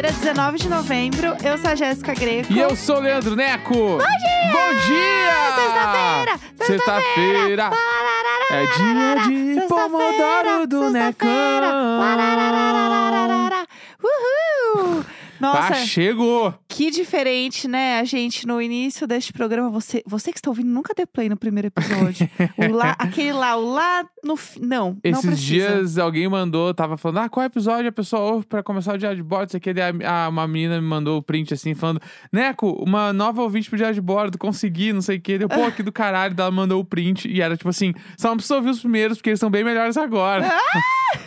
sexta-feira, 0.00 0.12
19 0.12 0.58
de 0.58 0.68
novembro. 0.68 1.36
Eu 1.44 1.58
sou 1.58 1.70
a 1.70 1.74
Jéssica 1.74 2.14
Greco. 2.14 2.52
E 2.52 2.58
eu 2.58 2.74
sou 2.74 2.96
o 2.96 3.00
Leandro 3.00 3.36
Neco. 3.36 3.74
Bom 3.74 3.98
dia! 3.98 4.52
Bom 4.52 4.74
dia! 4.86 5.30
Sexta-feira! 5.54 6.40
Sexta-feira! 6.58 7.70
É 8.50 8.66
dia 8.66 9.16
de 9.28 9.68
Pomodoro 9.68 10.66
do. 10.66 10.90
Necão. 10.90 11.28
Nossa, 15.40 15.72
Ah, 15.72 15.74
chegou! 15.86 16.54
que 16.68 16.90
diferente, 16.90 17.66
né? 17.66 17.98
A 17.98 18.04
gente, 18.04 18.46
no 18.46 18.60
início 18.60 19.06
deste 19.06 19.32
programa, 19.32 19.70
você, 19.70 20.02
você 20.06 20.30
que 20.32 20.38
está 20.38 20.50
ouvindo, 20.50 20.68
nunca 20.68 20.92
deu 20.94 21.06
play 21.06 21.28
no 21.28 21.36
primeiro 21.36 21.68
episódio. 21.68 22.28
o 22.58 22.72
lá, 22.72 22.90
aquele 22.98 23.32
lá, 23.32 23.56
o 23.56 23.72
lá 23.72 24.04
no. 24.24 24.38
Não, 24.60 24.90
não 24.90 24.98
Esses 25.02 25.24
precisa. 25.24 25.44
dias 25.46 25.98
alguém 25.98 26.28
mandou, 26.28 26.72
tava 26.74 26.96
falando, 26.96 27.18
ah, 27.18 27.28
qual 27.28 27.44
episódio 27.46 27.88
a 27.88 27.92
pessoa 27.92 28.22
ouve 28.22 28.46
pra 28.46 28.62
começar 28.62 28.94
o 28.94 28.98
Diário 28.98 29.16
de 29.16 29.22
Bordo? 29.22 29.56
Aqui, 29.56 29.72
daí 29.72 29.92
a, 30.04 30.24
a- 30.26 30.28
uma 30.28 30.46
menina 30.46 30.80
me 30.80 30.86
mandou 30.86 31.18
o 31.18 31.22
print 31.22 31.54
assim, 31.54 31.74
falando, 31.74 32.00
Neco, 32.32 32.70
uma 32.84 33.12
nova 33.12 33.42
ouvinte 33.42 33.68
pro 33.68 33.76
Diário 33.76 33.94
de 33.94 34.00
Bordo, 34.00 34.36
consegui, 34.38 34.92
não 34.92 35.00
sei 35.02 35.16
o 35.16 35.20
quê. 35.20 35.38
Deu, 35.38 35.48
pô, 35.48 35.64
aqui 35.64 35.82
do 35.82 35.90
caralho, 35.92 36.34
ela 36.38 36.50
mandou 36.50 36.80
o 36.80 36.84
print 36.84 37.28
e 37.28 37.40
era 37.40 37.56
tipo 37.56 37.68
assim, 37.70 37.94
só 38.18 38.28
não 38.28 38.36
precisa 38.36 38.56
ouvir 38.56 38.70
os 38.70 38.80
primeiros 38.80 39.16
porque 39.18 39.30
eles 39.30 39.40
são 39.40 39.50
bem 39.50 39.64
melhores 39.64 39.96
agora. 39.96 40.48
Ah, 40.48 41.18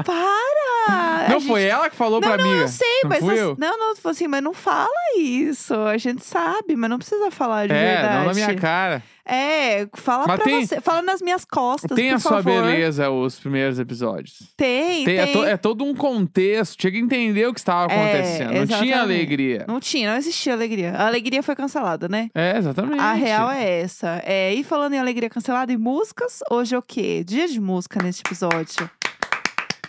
para! 0.00 1.13
não 1.28 1.40
foi 1.40 1.62
gente- 1.62 1.70
ela 1.70 1.90
que 1.90 1.96
falou 1.96 2.20
Não, 2.20 2.28
pra 2.28 2.36
não, 2.36 2.44
amiga? 2.44 2.62
eu 2.64 2.68
sei, 2.68 3.00
não 3.02 3.08
mas 3.10 3.18
fui 3.20 3.38
eu? 3.38 3.56
não, 3.58 3.78
não, 3.78 3.94
tipo 3.94 4.08
assim, 4.08 4.26
mas 4.28 4.42
não 4.42 4.52
fala 4.54 4.88
isso. 5.18 5.74
A 5.74 5.96
gente 5.98 6.24
sabe, 6.24 6.76
mas 6.76 6.90
não 6.90 6.98
precisa 6.98 7.30
falar 7.30 7.66
de 7.66 7.72
É, 7.74 7.94
verdade. 7.94 8.14
não 8.18 8.24
na 8.26 8.34
minha 8.34 8.54
cara. 8.54 9.02
É, 9.26 9.88
fala 9.94 10.26
Mas 10.26 10.36
pra 10.36 10.44
tem- 10.44 10.66
você, 10.66 10.82
fala 10.82 11.00
nas 11.00 11.22
minhas 11.22 11.46
costas, 11.46 11.96
Tem 11.96 12.10
a 12.10 12.18
sua 12.18 12.42
favor. 12.42 12.62
beleza 12.62 13.08
os 13.08 13.38
primeiros 13.40 13.78
episódios. 13.78 14.52
Tem, 14.54 15.02
Tem, 15.02 15.16
tem. 15.16 15.18
É, 15.18 15.26
to- 15.32 15.44
é 15.46 15.56
todo 15.56 15.82
um 15.82 15.94
contexto. 15.94 16.76
Tinha 16.76 16.90
que 16.92 16.98
entender 16.98 17.46
o 17.46 17.54
que 17.54 17.58
estava 17.58 17.90
É, 17.90 17.96
acontecendo. 18.02 18.52
não 18.52 18.66
tinha 18.66 19.00
alegria. 19.00 19.64
Não 19.66 19.80
tinha, 19.80 20.10
não 20.10 20.18
existia 20.18 20.52
alegria. 20.52 20.92
A 20.92 21.06
alegria 21.06 21.42
foi 21.42 21.56
cancelada, 21.56 22.06
né? 22.06 22.28
É, 22.34 22.58
exatamente. 22.58 23.00
A 23.00 23.14
real 23.14 23.50
é 23.50 23.80
essa. 23.80 24.20
É, 24.26 24.52
e 24.52 24.62
falando 24.62 24.92
em 24.92 24.98
alegria 24.98 25.30
cancelada 25.30 25.72
e 25.72 25.78
músicas, 25.78 26.40
hoje 26.50 26.74
é 26.74 26.78
o 26.78 26.82
quê? 26.82 27.24
Dia 27.26 27.48
de 27.48 27.58
música 27.58 28.02
nesse 28.02 28.20
episódio. 28.20 28.90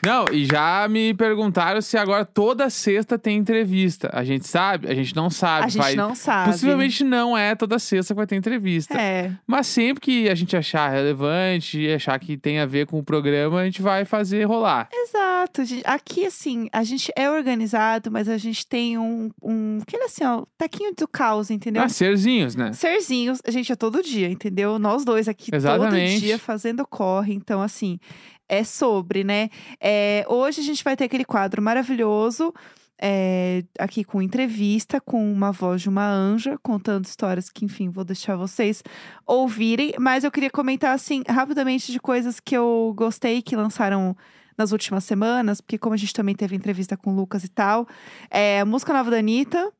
Não, 0.05 0.25
e 0.31 0.45
já 0.45 0.87
me 0.87 1.13
perguntaram 1.13 1.81
se 1.81 1.97
agora 1.97 2.23
toda 2.23 2.69
sexta 2.69 3.17
tem 3.17 3.37
entrevista. 3.37 4.09
A 4.13 4.23
gente 4.23 4.47
sabe? 4.47 4.87
A 4.87 4.93
gente 4.93 5.15
não 5.15 5.29
sabe. 5.29 5.65
A 5.65 5.69
gente 5.69 5.81
vai... 5.81 5.95
não 5.95 6.13
sabe. 6.13 6.51
Possivelmente 6.51 7.03
não 7.03 7.37
é 7.37 7.55
toda 7.55 7.79
sexta 7.79 8.13
que 8.13 8.17
vai 8.17 8.27
ter 8.27 8.35
entrevista. 8.35 8.93
É, 8.93 9.31
Mas 9.47 9.67
sempre 9.67 10.01
que 10.01 10.29
a 10.29 10.35
gente 10.35 10.55
achar 10.55 10.89
relevante 10.89 11.79
e 11.79 11.93
achar 11.93 12.19
que 12.19 12.37
tem 12.37 12.59
a 12.59 12.65
ver 12.65 12.85
com 12.85 12.99
o 12.99 13.03
programa, 13.03 13.61
a 13.61 13.65
gente 13.65 13.81
vai 13.81 14.05
fazer 14.05 14.43
rolar. 14.45 14.87
exato. 14.91 15.63
Aqui, 15.85 16.25
assim, 16.25 16.67
a 16.71 16.83
gente 16.83 17.11
é 17.15 17.29
organizado, 17.29 18.11
mas 18.11 18.29
a 18.29 18.37
gente 18.37 18.65
tem 18.67 18.97
um, 18.97 19.29
um 19.41 19.79
aquele 19.81 20.03
assim, 20.03 20.23
ó, 20.23 20.43
taquinho 20.57 20.93
do 20.95 21.07
caos, 21.07 21.49
entendeu? 21.49 21.81
Ah, 21.81 21.89
serzinhos, 21.89 22.55
né? 22.55 22.73
Serzinhos, 22.73 23.39
a 23.45 23.51
gente 23.51 23.71
é 23.71 23.75
todo 23.75 24.03
dia, 24.03 24.29
entendeu? 24.29 24.77
Nós 24.77 25.03
dois 25.03 25.27
aqui 25.27 25.49
Exatamente. 25.53 26.13
todo 26.13 26.21
dia 26.21 26.37
fazendo 26.37 26.85
corre. 26.85 27.33
Então, 27.33 27.61
assim, 27.61 27.99
é 28.47 28.63
sobre, 28.63 29.23
né? 29.23 29.49
É, 29.79 30.25
hoje 30.27 30.61
a 30.61 30.63
gente 30.63 30.83
vai 30.83 30.95
ter 30.95 31.05
aquele 31.05 31.25
quadro 31.25 31.61
maravilhoso. 31.61 32.53
é, 33.01 33.63
aqui 33.77 34.03
com 34.05 34.21
entrevista 34.21 35.01
com 35.01 35.31
uma 35.31 35.51
voz 35.51 35.81
de 35.81 35.89
uma 35.89 36.07
anja 36.09 36.57
contando 36.63 37.05
histórias 37.05 37.49
que, 37.49 37.65
enfim, 37.65 37.89
vou 37.89 38.05
deixar 38.05 38.35
vocês 38.37 38.81
ouvirem. 39.27 39.93
Mas 39.99 40.23
eu 40.23 40.31
queria 40.31 40.49
comentar, 40.49 40.93
assim, 40.95 41.23
rapidamente 41.27 41.91
de 41.91 41.99
coisas 41.99 42.39
que 42.39 42.55
eu 42.55 42.93
gostei 42.95 43.41
que 43.41 43.55
lançaram 43.55 44.15
nas 44.57 44.71
últimas 44.71 45.03
semanas, 45.03 45.59
porque 45.59 45.77
como 45.77 45.93
a 45.93 45.97
gente 45.97 46.13
também 46.13 46.33
teve 46.33 46.55
entrevista 46.55 46.95
com 46.95 47.11
o 47.11 47.15
Lucas 47.15 47.43
e 47.43 47.49
tal, 47.49 47.87
é, 48.29 48.63
música 48.63 48.93
nova 48.93 49.11
da 49.11 49.17
Anitta, 49.17 49.71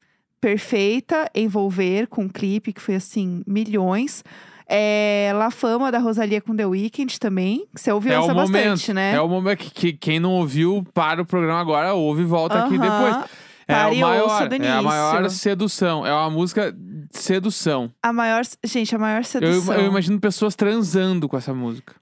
perfeita, 0.42 1.30
envolver 1.34 2.08
com 2.08 2.24
um 2.24 2.30
clipe 2.30 2.74
que 2.74 2.82
foi 2.82 2.96
assim, 2.96 3.42
milhões. 3.48 4.24
É, 4.68 5.32
La 5.36 5.52
Fama 5.52 5.92
da 5.92 6.00
Rosalia 6.00 6.42
com 6.42 6.56
The 6.56 6.66
Weeknd 6.66 7.20
também, 7.20 7.68
você 7.74 7.92
ouviu 7.92 8.14
é 8.14 8.16
essa 8.16 8.32
o 8.32 8.36
bastante, 8.36 8.88
momento. 8.90 8.94
né? 8.94 9.14
É 9.14 9.22
o 9.22 9.28
momento 9.28 9.58
que, 9.60 9.70
que 9.70 9.94
quem 9.94 10.20
não 10.20 10.32
ouviu, 10.32 10.84
para 10.94 11.22
o 11.22 11.26
programa 11.26 11.60
agora, 11.60 11.94
ouve 11.94 12.24
e 12.24 12.26
volta 12.26 12.64
aqui 12.66 12.76
Aham. 12.76 12.82
depois. 13.12 13.30
É 13.68 13.86
ouça 13.88 14.00
maior, 14.00 14.54
é 14.62 14.70
a 14.70 14.82
maior 14.82 15.30
sedução. 15.30 16.06
É 16.06 16.14
uma 16.14 16.30
música 16.30 16.76
sedução. 17.12 17.92
A 18.02 18.14
maior, 18.14 18.44
gente, 18.64 18.96
a 18.96 19.00
maior 19.00 19.20
Eu, 19.20 19.24
sedução. 19.24 19.74
eu 19.76 19.88
imagino 19.88 20.20
pessoas 20.20 20.56
transando 20.56 21.28
com 21.28 21.36
essa 21.38 21.54
música. 21.54 21.96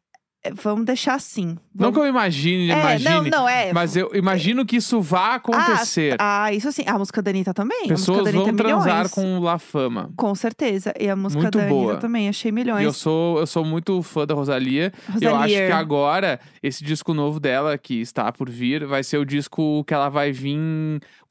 É, 0.43 0.51
Vamos 0.53 0.85
deixar 0.85 1.15
assim. 1.15 1.57
Não 1.73 1.91
Vamos... 1.91 1.95
que 1.95 1.99
eu 2.01 2.07
imagine, 2.07 2.69
é, 2.69 2.79
imagine. 2.79 3.09
não, 3.09 3.23
não, 3.39 3.49
é. 3.49 3.71
Mas 3.71 3.95
eu 3.95 4.11
imagino 4.13 4.65
que 4.65 4.75
isso 4.75 5.01
vá 5.01 5.35
acontecer. 5.35 6.17
Ah, 6.19 6.51
isso 6.51 6.71
sim. 6.71 6.83
A 6.85 6.97
música 6.99 7.21
da 7.21 7.31
Anitta 7.31 7.53
também. 7.53 7.85
a 7.85 7.87
pessoas 7.87 8.25
da 8.25 8.31
vão 8.31 8.49
é 8.49 8.53
transar 8.53 9.09
com 9.09 9.39
La 9.39 9.57
Fama. 9.57 10.11
Com 10.17 10.35
certeza. 10.35 10.93
E 10.99 11.09
a 11.09 11.15
música 11.15 11.43
Muito 11.43 11.57
da 11.57 11.65
boa. 11.67 11.91
Anitta 11.91 12.01
também, 12.01 12.27
achei 12.27 12.51
milhões. 12.51 12.83
eu 12.83 12.91
sou, 12.91 13.39
eu 13.39 13.47
sou 13.47 13.63
muito 13.63 14.01
fã 14.03 14.25
da 14.25 14.33
Rosalia. 14.35 14.91
Eu 15.21 15.29
acho 15.29 15.35
Rosalia. 15.35 15.67
que 15.67 15.71
agora, 15.71 16.39
esse 16.61 16.83
disco 16.83 17.13
novo 17.13 17.39
dela, 17.39 17.77
que 17.77 18.01
está 18.01 18.31
por 18.31 18.49
vir, 18.49 18.85
vai 18.85 19.03
ser 19.03 19.17
o 19.17 19.25
disco 19.25 19.83
que 19.85 19.93
ela 19.93 20.09
vai 20.09 20.31
vir 20.31 20.59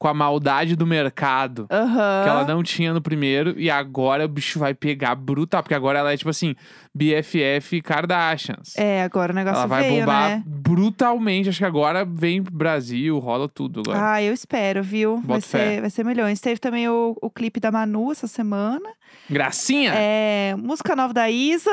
com 0.03 0.09
a 0.09 0.13
maldade 0.13 0.75
do 0.75 0.85
mercado. 0.85 1.65
Aham. 1.71 2.23
Que 2.25 2.29
ela 2.29 2.45
não 2.45 2.61
tinha 2.61 2.93
no 2.93 3.01
primeiro, 3.01 3.57
e 3.57 3.69
agora 3.69 4.25
o 4.25 4.27
bicho 4.27 4.59
vai 4.59 4.73
pegar 4.73 5.15
brutal. 5.15 5.63
Porque 5.63 5.73
agora 5.73 5.99
ela 5.99 6.11
é 6.11 6.17
tipo 6.17 6.29
assim, 6.29 6.57
BFF 6.93 7.81
Kardashians. 7.81 8.75
É, 8.75 9.01
agora 9.01 9.31
o 9.31 9.35
negócio 9.35 9.59
ela 9.59 9.65
vai 9.65 9.83
veio, 9.83 10.01
bombar 10.01 10.29
né? 10.31 10.43
brutalmente. 10.45 11.47
Acho 11.47 11.59
que 11.59 11.65
agora 11.65 12.03
vem 12.03 12.43
pro 12.43 12.53
Brasil, 12.53 13.17
rola 13.17 13.47
tudo 13.47 13.79
agora. 13.79 14.15
Ah, 14.15 14.21
eu 14.21 14.33
espero, 14.33 14.83
viu? 14.83 15.21
Vai 15.25 15.39
fé. 15.39 15.75
ser, 15.75 15.81
vai 15.81 15.89
ser 15.89 16.03
milhões. 16.03 16.41
Teve 16.41 16.59
também 16.59 16.89
o, 16.89 17.15
o 17.21 17.29
clipe 17.29 17.61
da 17.61 17.71
Manu 17.71 18.11
essa 18.11 18.27
semana. 18.27 18.89
Gracinha! 19.29 19.93
É, 19.95 20.53
música 20.57 20.97
nova 20.97 21.13
da 21.13 21.29
Isa, 21.29 21.71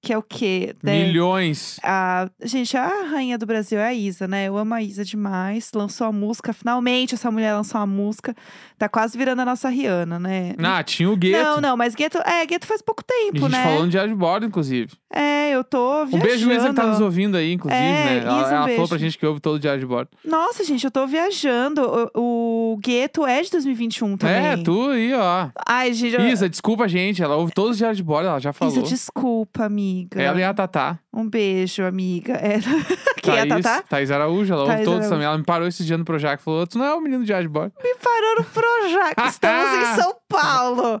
que 0.00 0.12
é 0.12 0.18
o 0.18 0.22
quê? 0.22 0.74
Milhões. 0.82 1.78
a, 1.82 2.28
gente, 2.44 2.76
a 2.76 2.86
rainha 3.10 3.36
do 3.36 3.44
Brasil 3.46 3.78
é 3.78 3.86
a 3.88 3.94
Isa, 3.94 4.28
né? 4.28 4.46
Eu 4.46 4.56
amo 4.56 4.74
a 4.74 4.82
Isa 4.82 5.04
demais. 5.04 5.70
Lançou 5.74 6.06
a 6.06 6.12
música, 6.12 6.52
finalmente 6.52 7.14
essa 7.14 7.30
mulher 7.30 7.54
lançou 7.54 7.80
a 7.80 7.86
música. 7.86 8.34
Tá 8.78 8.88
quase 8.88 9.18
virando 9.18 9.40
a 9.42 9.44
nossa 9.44 9.68
Rihanna, 9.68 10.18
né? 10.18 10.54
Ah, 10.58 10.82
tinha 10.82 11.10
o 11.10 11.16
Gueto. 11.16 11.42
Não, 11.42 11.60
não, 11.60 11.76
mas 11.76 11.94
Gueto, 11.94 12.18
é, 12.18 12.46
Gueto 12.46 12.66
faz 12.66 12.80
pouco 12.80 13.02
A 13.02 13.12
tempo, 13.12 13.38
gente 13.40 13.50
né? 13.50 13.62
falou 13.64 13.82
no 13.82 13.88
Diário 13.88 14.10
de 14.12 14.16
Bordo, 14.18 14.46
inclusive. 14.46 14.92
É, 15.12 15.50
eu 15.50 15.64
tô 15.64 16.04
viajando. 16.06 16.16
Um 16.16 16.20
beijo, 16.20 16.52
Isa, 16.52 16.68
que 16.68 16.74
tá 16.74 16.86
nos 16.86 17.00
ouvindo 17.00 17.36
aí, 17.36 17.52
inclusive, 17.54 17.80
É, 17.82 18.04
né? 18.04 18.18
Ela, 18.18 18.40
Isa, 18.42 18.50
um 18.50 18.54
ela 18.56 18.64
beijo. 18.66 18.76
falou 18.76 18.88
pra 18.88 18.98
gente 18.98 19.18
que 19.18 19.26
ouve 19.26 19.40
todo 19.40 19.56
o 19.56 19.58
Diário 19.58 19.80
de 19.80 19.86
Bordo. 19.86 20.10
Nossa, 20.24 20.62
gente, 20.62 20.84
eu 20.84 20.90
tô 20.90 21.06
viajando. 21.06 21.82
O, 22.14 22.74
o 22.74 22.76
Gueto 22.76 23.26
é 23.26 23.42
de 23.42 23.50
2021 23.50 24.16
também. 24.16 24.34
É, 24.46 24.56
tu 24.58 24.90
aí, 24.90 25.12
ó. 25.14 25.48
Ai, 25.66 25.92
gente, 25.92 26.14
eu... 26.14 26.20
Isa, 26.28 26.48
desculpa 26.48 26.84
a 26.84 26.88
gente. 26.88 27.22
Ela 27.22 27.34
ouve 27.36 27.52
todos 27.52 27.72
os 27.72 27.78
Diário 27.78 27.96
de 27.96 28.02
Bordo, 28.02 28.28
ela 28.28 28.38
já 28.38 28.52
falou. 28.52 28.72
Isa, 28.72 28.82
desculpa, 28.82 29.64
amiga. 29.64 29.87
Ela 30.14 30.40
e 30.40 30.44
a 30.44 30.54
Tatá. 30.54 30.98
Um 31.12 31.28
beijo, 31.28 31.82
amiga. 31.82 32.34
É... 32.34 32.58
Quem 33.20 33.34
é 33.36 33.40
a 33.42 33.46
Thaís, 33.46 33.62
Tatá? 33.64 33.82
Thaís 33.82 34.10
Araújo, 34.10 34.52
ela 34.52 34.62
ouve 34.62 34.74
Thaís 34.74 34.84
todos 34.84 35.08
também. 35.08 35.26
Ela 35.26 35.36
me 35.36 35.44
parou 35.44 35.66
esse 35.68 35.84
dia 35.84 35.98
no 35.98 36.04
Projac 36.04 36.40
e 36.40 36.44
falou: 36.44 36.66
Tu 36.66 36.78
não 36.78 36.84
é 36.86 36.94
o 36.94 37.00
menino 37.00 37.24
de 37.24 37.48
Bordo. 37.48 37.72
Me 37.82 37.94
parou 37.96 38.36
no 38.38 38.44
Projac. 38.44 39.14
Estamos 39.28 39.72
em 39.82 40.00
São 40.00 40.14
Paulo. 40.28 41.00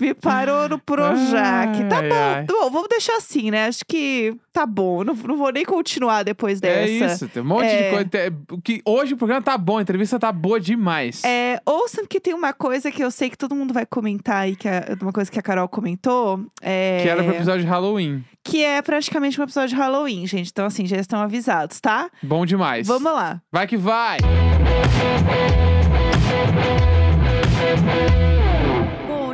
Me 0.00 0.14
parou 0.14 0.68
no 0.68 0.78
Projac. 0.78 1.84
Tá 1.88 1.98
Ai, 1.98 2.08
bom, 2.08 2.14
ai. 2.14 2.44
tá 2.46 2.52
bom. 2.52 2.70
Vamos 2.70 2.88
deixar 2.88 3.16
assim, 3.16 3.50
né? 3.50 3.66
Acho 3.66 3.84
que 3.86 4.34
tá 4.52 4.64
bom. 4.64 5.02
Não, 5.04 5.14
não 5.14 5.36
vou 5.36 5.50
nem 5.52 5.64
continuar 5.64 6.22
depois 6.22 6.60
É 6.62 6.86
dessa. 6.86 7.14
isso, 7.14 7.28
tem 7.28 7.42
um 7.42 7.46
monte 7.46 7.66
É. 7.66 7.82
de 7.82 7.90
coisa. 7.90 8.36
Que 8.62 8.80
hoje 8.86 9.14
o 9.14 9.16
programa 9.16 9.42
tá 9.42 9.58
bom, 9.58 9.78
a 9.78 9.82
entrevista 9.82 10.18
tá 10.18 10.30
boa 10.30 10.60
demais. 10.60 11.22
É, 11.24 11.60
ouçam 11.66 12.06
que 12.06 12.20
tem 12.20 12.32
uma 12.34 12.52
coisa 12.52 12.90
que 12.90 13.02
eu 13.02 13.10
sei 13.10 13.28
que 13.28 13.36
todo 13.36 13.54
mundo 13.54 13.74
vai 13.74 13.84
comentar 13.84 14.36
aí, 14.42 14.54
que 14.56 14.68
é 14.68 14.96
uma 15.00 15.12
coisa 15.12 15.30
que 15.30 15.38
a 15.38 15.42
Carol 15.42 15.68
comentou. 15.68 16.40
É, 16.62 17.00
Que 17.02 17.08
era 17.08 17.22
pro 17.24 17.34
episódio 17.34 17.62
de 17.62 17.68
Halloween. 17.68 17.93
Que 18.42 18.62
é 18.62 18.80
praticamente 18.82 19.40
um 19.40 19.44
episódio 19.44 19.70
de 19.70 19.76
Halloween, 19.76 20.26
gente. 20.26 20.50
Então, 20.50 20.66
assim, 20.66 20.86
já 20.86 20.96
estão 20.96 21.20
avisados, 21.20 21.80
tá? 21.80 22.10
Bom 22.22 22.44
demais. 22.44 22.86
Vamos 22.86 23.12
lá. 23.12 23.40
Vai 23.50 23.66
que 23.66 23.76
vai! 23.76 24.18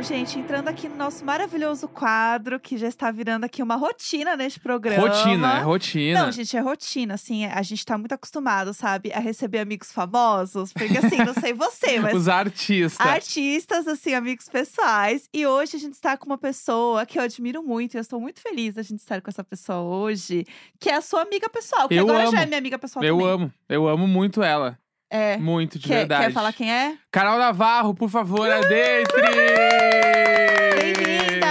Bom, 0.01 0.07
gente, 0.07 0.39
entrando 0.39 0.67
aqui 0.67 0.89
no 0.89 0.95
nosso 0.95 1.23
maravilhoso 1.23 1.87
quadro, 1.87 2.59
que 2.59 2.75
já 2.75 2.87
está 2.87 3.11
virando 3.11 3.43
aqui 3.43 3.61
uma 3.61 3.75
rotina 3.75 4.35
neste 4.35 4.59
programa. 4.59 5.07
Rotina, 5.07 5.59
é 5.59 5.61
rotina. 5.61 6.23
Não, 6.23 6.31
gente, 6.31 6.57
é 6.57 6.59
rotina, 6.59 7.13
assim, 7.13 7.45
a 7.45 7.61
gente 7.61 7.85
tá 7.85 7.99
muito 7.99 8.11
acostumado, 8.11 8.73
sabe, 8.73 9.13
a 9.13 9.19
receber 9.19 9.59
amigos 9.59 9.91
famosos, 9.91 10.73
porque 10.73 10.97
assim, 10.97 11.17
não 11.17 11.35
sei 11.35 11.53
você, 11.53 11.99
mas 12.01 12.15
Os 12.15 12.27
artistas. 12.27 13.05
artistas, 13.05 13.87
assim, 13.87 14.15
amigos 14.15 14.49
pessoais. 14.49 15.29
E 15.31 15.45
hoje 15.45 15.77
a 15.77 15.79
gente 15.79 15.93
está 15.93 16.17
com 16.17 16.25
uma 16.25 16.37
pessoa 16.37 17.05
que 17.05 17.19
eu 17.19 17.23
admiro 17.23 17.61
muito, 17.61 17.93
e 17.93 17.97
eu 17.97 18.01
estou 18.01 18.19
muito 18.19 18.41
feliz 18.41 18.73
da 18.73 18.81
gente 18.81 19.01
estar 19.01 19.21
com 19.21 19.29
essa 19.29 19.43
pessoa 19.43 19.81
hoje, 19.81 20.47
que 20.79 20.89
é 20.89 20.95
a 20.95 21.01
sua 21.01 21.21
amiga 21.21 21.47
pessoal, 21.47 21.87
que 21.87 21.93
Eu 21.93 22.05
agora 22.09 22.23
já 22.23 22.29
amo. 22.29 22.39
é 22.39 22.45
minha 22.47 22.57
amiga 22.57 22.79
pessoal 22.79 23.05
Eu 23.05 23.19
também. 23.19 23.33
amo, 23.33 23.53
eu 23.69 23.87
amo 23.87 24.07
muito 24.07 24.41
ela. 24.41 24.80
É. 25.13 25.35
Muito, 25.37 25.77
de 25.77 25.89
Quer, 25.89 25.95
verdade. 25.97 26.27
quer 26.27 26.31
falar 26.31 26.53
quem 26.53 26.71
é? 26.71 26.95
Carol 27.11 27.37
Navarro, 27.37 27.93
por 27.93 28.09
favor, 28.09 28.49
adentre! 28.49 29.21
Bem-vinda! 30.79 31.47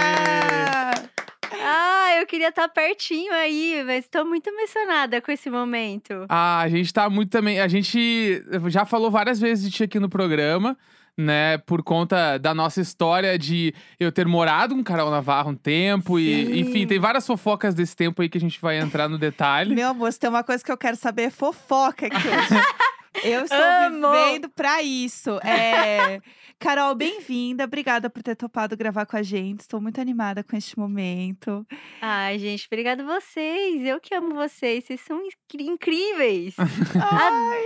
Ah, 1.63 2.15
eu 2.19 2.25
queria 2.25 2.49
estar 2.49 2.67
pertinho 2.69 3.31
aí, 3.31 3.83
mas 3.85 4.07
tô 4.07 4.25
muito 4.25 4.47
emocionada 4.49 5.21
com 5.21 5.31
esse 5.31 5.47
momento. 5.51 6.25
Ah, 6.27 6.61
a 6.61 6.69
gente 6.69 6.91
tá 6.91 7.07
muito 7.07 7.29
também. 7.29 7.59
A 7.59 7.67
gente 7.67 8.43
já 8.69 8.83
falou 8.83 9.11
várias 9.11 9.39
vezes 9.39 9.63
de 9.63 9.77
ti 9.77 9.83
aqui 9.83 9.99
no 9.99 10.09
programa, 10.09 10.75
né? 11.15 11.59
Por 11.59 11.83
conta 11.83 12.39
da 12.39 12.55
nossa 12.55 12.81
história 12.81 13.37
de 13.37 13.75
eu 13.99 14.11
ter 14.11 14.25
morado 14.25 14.75
com 14.75 14.83
Carol 14.83 15.11
Navarro 15.11 15.51
um 15.51 15.55
tempo. 15.55 16.17
E, 16.17 16.47
Sim. 16.47 16.59
enfim, 16.61 16.87
tem 16.87 16.97
várias 16.97 17.27
fofocas 17.27 17.75
desse 17.75 17.95
tempo 17.95 18.23
aí 18.23 18.27
que 18.27 18.39
a 18.39 18.41
gente 18.41 18.59
vai 18.59 18.79
entrar 18.79 19.07
no 19.07 19.19
detalhe. 19.19 19.75
Meu 19.75 19.89
amor, 19.89 20.11
se 20.11 20.19
tem 20.19 20.31
uma 20.31 20.43
coisa 20.43 20.63
que 20.63 20.71
eu 20.71 20.77
quero 20.77 20.95
saber 20.95 21.23
é 21.25 21.29
fofoca 21.29 22.07
aqui 22.07 22.15
hoje. 22.17 22.65
Eu 23.23 23.43
estou 23.43 23.57
Amo! 23.59 24.11
vivendo 24.11 24.49
pra 24.49 24.81
isso. 24.81 25.39
É... 25.43 26.21
Carol, 26.59 26.95
bem-vinda. 26.95 27.63
Obrigada 27.65 28.09
por 28.09 28.21
ter 28.23 28.35
topado 28.35 28.77
gravar 28.77 29.05
com 29.05 29.17
a 29.17 29.23
gente. 29.23 29.61
Estou 29.61 29.81
muito 29.81 29.99
animada 29.99 30.43
com 30.43 30.55
este 30.55 30.77
momento. 30.77 31.65
Ai, 32.01 32.37
gente, 32.39 32.67
obrigado 32.67 33.03
vocês. 33.05 33.83
Eu 33.83 33.99
que 33.99 34.13
amo 34.15 34.33
vocês. 34.35 34.85
Vocês 34.85 35.01
são 35.01 35.21
incríveis. 35.59 36.55
Ai, 36.95 37.63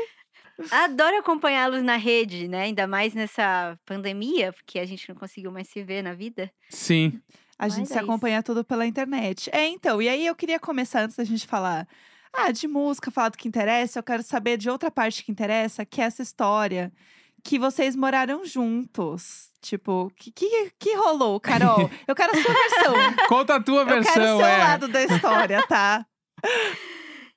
Adoro 0.72 1.18
acompanhá-los 1.18 1.84
na 1.84 1.98
rede, 1.98 2.48
né? 2.48 2.64
Ainda 2.64 2.88
mais 2.88 3.14
nessa 3.14 3.78
pandemia, 3.86 4.54
porque 4.54 4.80
a 4.80 4.86
gente 4.86 5.08
não 5.10 5.16
conseguiu 5.16 5.52
mais 5.52 5.68
se 5.68 5.84
ver 5.84 6.02
na 6.02 6.14
vida. 6.14 6.50
Sim. 6.70 7.22
a 7.60 7.66
Mas 7.66 7.76
gente 7.76 7.88
se 7.88 7.94
é 7.94 7.98
isso. 7.98 8.06
acompanha 8.06 8.42
tudo 8.42 8.64
pela 8.64 8.86
internet. 8.86 9.50
É, 9.54 9.68
então, 9.68 10.02
e 10.02 10.08
aí 10.08 10.26
eu 10.26 10.34
queria 10.36 10.58
começar 10.60 11.02
antes 11.02 11.18
da 11.18 11.26
gente 11.26 11.46
falar 11.46 11.86
ah, 12.38 12.52
de 12.52 12.68
música, 12.68 13.12
falar 13.12 13.30
do 13.30 13.38
que 13.38 13.48
interessa. 13.48 14.00
Eu 14.00 14.04
quero 14.04 14.24
saber 14.24 14.58
de 14.58 14.70
outra 14.70 14.90
parte 14.92 15.24
que 15.24 15.32
interessa, 15.32 15.86
que 15.86 16.02
é 16.02 16.06
essa 16.06 16.22
história 16.22 16.92
que 17.44 17.60
vocês 17.60 17.96
moraram 17.96 18.44
juntos. 18.46 19.50
Tipo, 19.62 20.12
que, 20.16 20.32
que, 20.32 20.72
que 20.80 20.96
rolou, 20.96 21.40
Carol? 21.40 21.90
Eu 22.08 22.16
quero 22.16 22.32
a 22.38 22.42
sua 22.42 22.54
versão. 22.54 22.94
Conta 23.28 23.56
a 23.56 23.62
tua 23.64 23.82
Eu 23.82 23.86
quero 23.88 24.00
o 24.00 24.04
versão, 24.04 24.38
seu 24.38 24.46
é. 24.46 24.58
lado 24.58 24.88
da 24.88 25.04
história, 25.04 25.64
tá? 25.68 26.06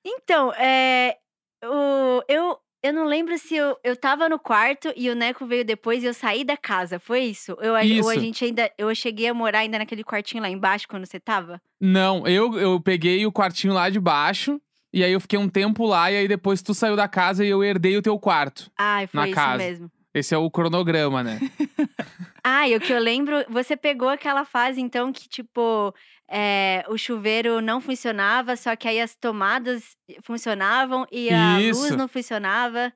Então, 0.05 0.53
é, 0.55 1.17
o, 1.65 2.23
eu, 2.29 2.57
eu 2.83 2.93
não 2.93 3.05
lembro 3.05 3.37
se 3.39 3.55
eu, 3.57 3.77
eu 3.85 3.97
tava 3.97 4.29
no 4.29 4.39
quarto 4.39 4.93
e 4.97 5.11
o 5.11 5.15
Neco 5.15 5.45
veio 5.47 5.65
depois 5.65 6.03
e 6.03 6.07
eu 6.07 6.15
saí 6.15 6.45
da 6.45 6.57
casa. 6.57 6.99
Foi 6.99 7.21
isso? 7.21 7.53
Eu, 7.61 7.75
a- 7.75 7.81
Ou 7.81 7.83
a 7.83 7.85
Isso. 7.85 8.21
gente 8.21 8.45
ainda. 8.45 8.71
Eu 8.79 8.95
cheguei 8.95 9.29
a 9.29 9.35
morar 9.35 9.59
ainda 9.61 9.79
naquele 9.79 10.05
quartinho 10.05 10.43
lá 10.43 10.49
embaixo 10.49 10.87
quando 10.89 11.05
você 11.05 11.19
tava? 11.21 11.61
Não, 11.81 12.27
eu, 12.27 12.59
eu 12.59 12.81
peguei 12.81 13.27
o 13.27 13.33
quartinho 13.33 13.75
lá 13.75 13.91
de 13.91 14.01
baixo. 14.01 14.61
E 14.93 15.05
aí 15.05 15.13
eu 15.13 15.21
fiquei 15.21 15.39
um 15.39 15.49
tempo 15.49 15.85
lá, 15.87 16.11
e 16.11 16.17
aí 16.17 16.29
depois 16.29 16.63
tu 16.63 16.73
saiu 16.75 16.97
da 16.97 17.07
casa 17.09 17.45
e 17.45 17.49
eu 17.49 17.63
herdei 17.63 17.97
o 17.97 18.03
teu 18.03 18.19
quarto. 18.19 18.71
Ai, 18.79 19.07
foi 19.07 19.21
Na 19.21 19.27
isso 19.27 19.35
casa. 19.35 19.59
mesmo. 19.59 19.91
Esse 20.15 20.35
é 20.35 20.39
o 20.39 20.51
cronograma, 20.51 21.23
né? 21.23 21.39
Ah, 22.51 22.67
e 22.67 22.75
o 22.75 22.81
que 22.81 22.93
eu 22.93 22.99
lembro, 22.99 23.45
você 23.51 23.77
pegou 23.77 24.09
aquela 24.09 24.43
fase, 24.43 24.81
então, 24.81 25.13
que, 25.13 25.29
tipo, 25.29 25.93
é, 26.31 26.83
o 26.89 26.97
chuveiro 26.97 27.61
não 27.61 27.79
funcionava, 27.79 28.57
só 28.57 28.75
que 28.75 28.89
aí 28.89 28.99
as 29.01 29.15
tomadas 29.15 29.83
funcionavam 30.23 31.07
e 31.13 31.29
a 31.29 31.61
Isso. 31.61 31.79
luz 31.83 31.91
não 31.95 32.09
funcionava. 32.09 32.91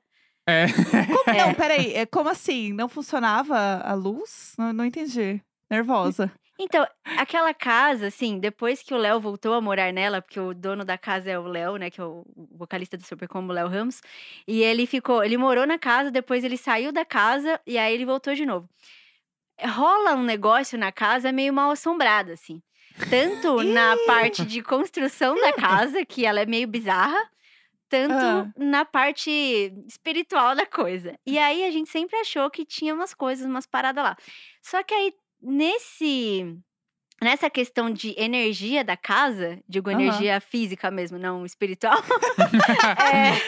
É. 0.47 0.65
Como, 0.67 1.23
Não, 1.37 1.53
peraí. 1.53 1.93
é, 1.93 2.05
Como 2.07 2.29
assim? 2.29 2.73
Não 2.73 2.89
funcionava 2.89 3.55
a 3.85 3.93
luz? 3.93 4.53
Não, 4.57 4.73
não 4.73 4.85
entendi. 4.85 5.39
Nervosa. 5.69 6.31
Então, 6.59 6.85
aquela 7.17 7.53
casa, 7.53 8.07
assim, 8.07 8.39
depois 8.39 8.83
que 8.83 8.93
o 8.93 8.97
Léo 8.97 9.19
voltou 9.19 9.53
a 9.55 9.61
morar 9.61 9.91
nela, 9.91 10.21
porque 10.21 10.39
o 10.39 10.53
dono 10.53 10.85
da 10.85 10.97
casa 10.97 11.29
é 11.31 11.37
o 11.39 11.47
Léo, 11.47 11.77
né, 11.77 11.89
que 11.89 11.99
é 11.99 12.03
o 12.05 12.23
vocalista 12.51 12.95
do 12.95 13.03
Super 13.03 13.27
Combo, 13.27 13.51
Léo 13.51 13.67
Ramos, 13.67 14.01
e 14.47 14.61
ele 14.61 14.85
ficou, 14.85 15.23
ele 15.23 15.35
morou 15.35 15.65
na 15.65 15.79
casa, 15.79 16.11
depois 16.11 16.43
ele 16.43 16.55
saiu 16.57 16.91
da 16.91 17.03
casa 17.03 17.59
e 17.65 17.77
aí 17.77 17.93
ele 17.93 18.05
voltou 18.05 18.35
de 18.35 18.45
novo. 18.45 18.69
Rola 19.61 20.13
um 20.15 20.23
negócio 20.23 20.77
na 20.77 20.91
casa 20.91 21.31
meio 21.31 21.53
mal 21.53 21.71
assombrado, 21.71 22.31
assim. 22.31 22.61
Tanto 23.09 23.61
na 23.63 23.97
parte 24.05 24.45
de 24.45 24.61
construção 24.61 25.35
da 25.35 25.53
casa, 25.53 26.05
que 26.05 26.25
ela 26.25 26.39
é 26.41 26.45
meio 26.45 26.67
bizarra, 26.67 27.17
tanto 27.89 28.13
Ah. 28.13 28.47
na 28.57 28.85
parte 28.85 29.29
espiritual 29.87 30.55
da 30.55 30.65
coisa. 30.65 31.17
E 31.25 31.37
aí 31.37 31.63
a 31.65 31.71
gente 31.71 31.89
sempre 31.89 32.15
achou 32.17 32.49
que 32.49 32.65
tinha 32.65 32.93
umas 32.93 33.13
coisas, 33.13 33.45
umas 33.45 33.65
paradas 33.67 34.03
lá. 34.03 34.15
Só 34.61 34.81
que 34.83 34.93
aí, 34.93 35.13
nesse. 35.43 36.57
Nessa 37.21 37.49
questão 37.49 37.89
de 37.89 38.13
energia 38.17 38.83
da 38.83 38.97
casa, 38.97 39.57
digo 39.69 39.89
Aham. 39.89 40.01
energia 40.01 40.41
física 40.41 40.91
mesmo, 40.91 41.17
não 41.17 41.45
espiritual, 41.45 41.95
é, 42.99 43.39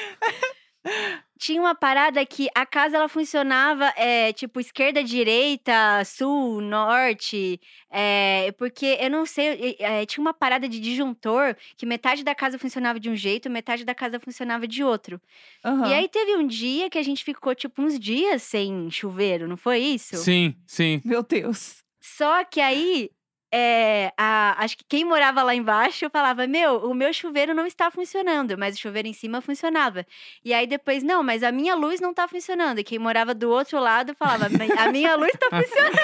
tinha 1.37 1.59
uma 1.59 1.75
parada 1.75 2.25
que 2.25 2.47
a 2.55 2.65
casa 2.65 2.97
ela 2.97 3.09
funcionava 3.09 3.85
é, 3.97 4.31
tipo 4.33 4.59
esquerda, 4.59 5.03
direita, 5.03 6.03
sul, 6.05 6.61
norte, 6.61 7.59
é, 7.89 8.53
porque 8.57 8.97
eu 8.99 9.09
não 9.09 9.25
sei, 9.25 9.75
é, 9.79 10.05
tinha 10.05 10.21
uma 10.21 10.33
parada 10.33 10.67
de 10.69 10.79
disjuntor 10.79 11.55
que 11.75 11.85
metade 11.85 12.23
da 12.23 12.33
casa 12.33 12.57
funcionava 12.57 12.99
de 12.99 13.09
um 13.09 13.15
jeito, 13.15 13.49
metade 13.49 13.83
da 13.83 13.93
casa 13.93 14.19
funcionava 14.19 14.67
de 14.67 14.83
outro. 14.83 15.19
Aham. 15.63 15.87
E 15.87 15.93
aí 15.93 16.07
teve 16.07 16.35
um 16.35 16.47
dia 16.47 16.89
que 16.89 16.97
a 16.97 17.03
gente 17.03 17.23
ficou 17.23 17.53
tipo 17.53 17.81
uns 17.81 17.99
dias 17.99 18.41
sem 18.41 18.89
chuveiro, 18.89 19.47
não 19.47 19.57
foi 19.57 19.79
isso? 19.79 20.15
Sim, 20.17 20.55
sim. 20.65 21.01
Meu 21.03 21.21
Deus. 21.21 21.84
Só 22.17 22.43
que 22.43 22.61
aí, 22.61 23.09
é, 23.51 24.11
a- 24.17 24.55
acho 24.63 24.77
que 24.77 24.83
quem 24.87 25.03
morava 25.03 25.41
lá 25.43 25.55
embaixo 25.55 26.09
falava: 26.09 26.45
Meu, 26.45 26.85
o 26.89 26.93
meu 26.93 27.11
chuveiro 27.13 27.53
não 27.53 27.65
está 27.65 27.89
funcionando, 27.89 28.57
mas 28.57 28.75
o 28.75 28.79
chuveiro 28.79 29.07
em 29.07 29.13
cima 29.13 29.41
funcionava. 29.41 30.05
E 30.43 30.53
aí 30.53 30.67
depois, 30.67 31.01
não, 31.03 31.23
mas 31.23 31.41
a 31.43 31.51
minha 31.51 31.73
luz 31.75 31.99
não 31.99 32.11
está 32.11 32.27
funcionando. 32.27 32.79
E 32.79 32.83
quem 32.83 32.99
morava 32.99 33.33
do 33.33 33.49
outro 33.49 33.79
lado 33.79 34.13
falava: 34.15 34.47
"Mi- 34.49 34.71
A 34.77 34.91
minha 34.91 35.15
luz 35.15 35.31
está 35.33 35.47
funcionando. 35.49 35.95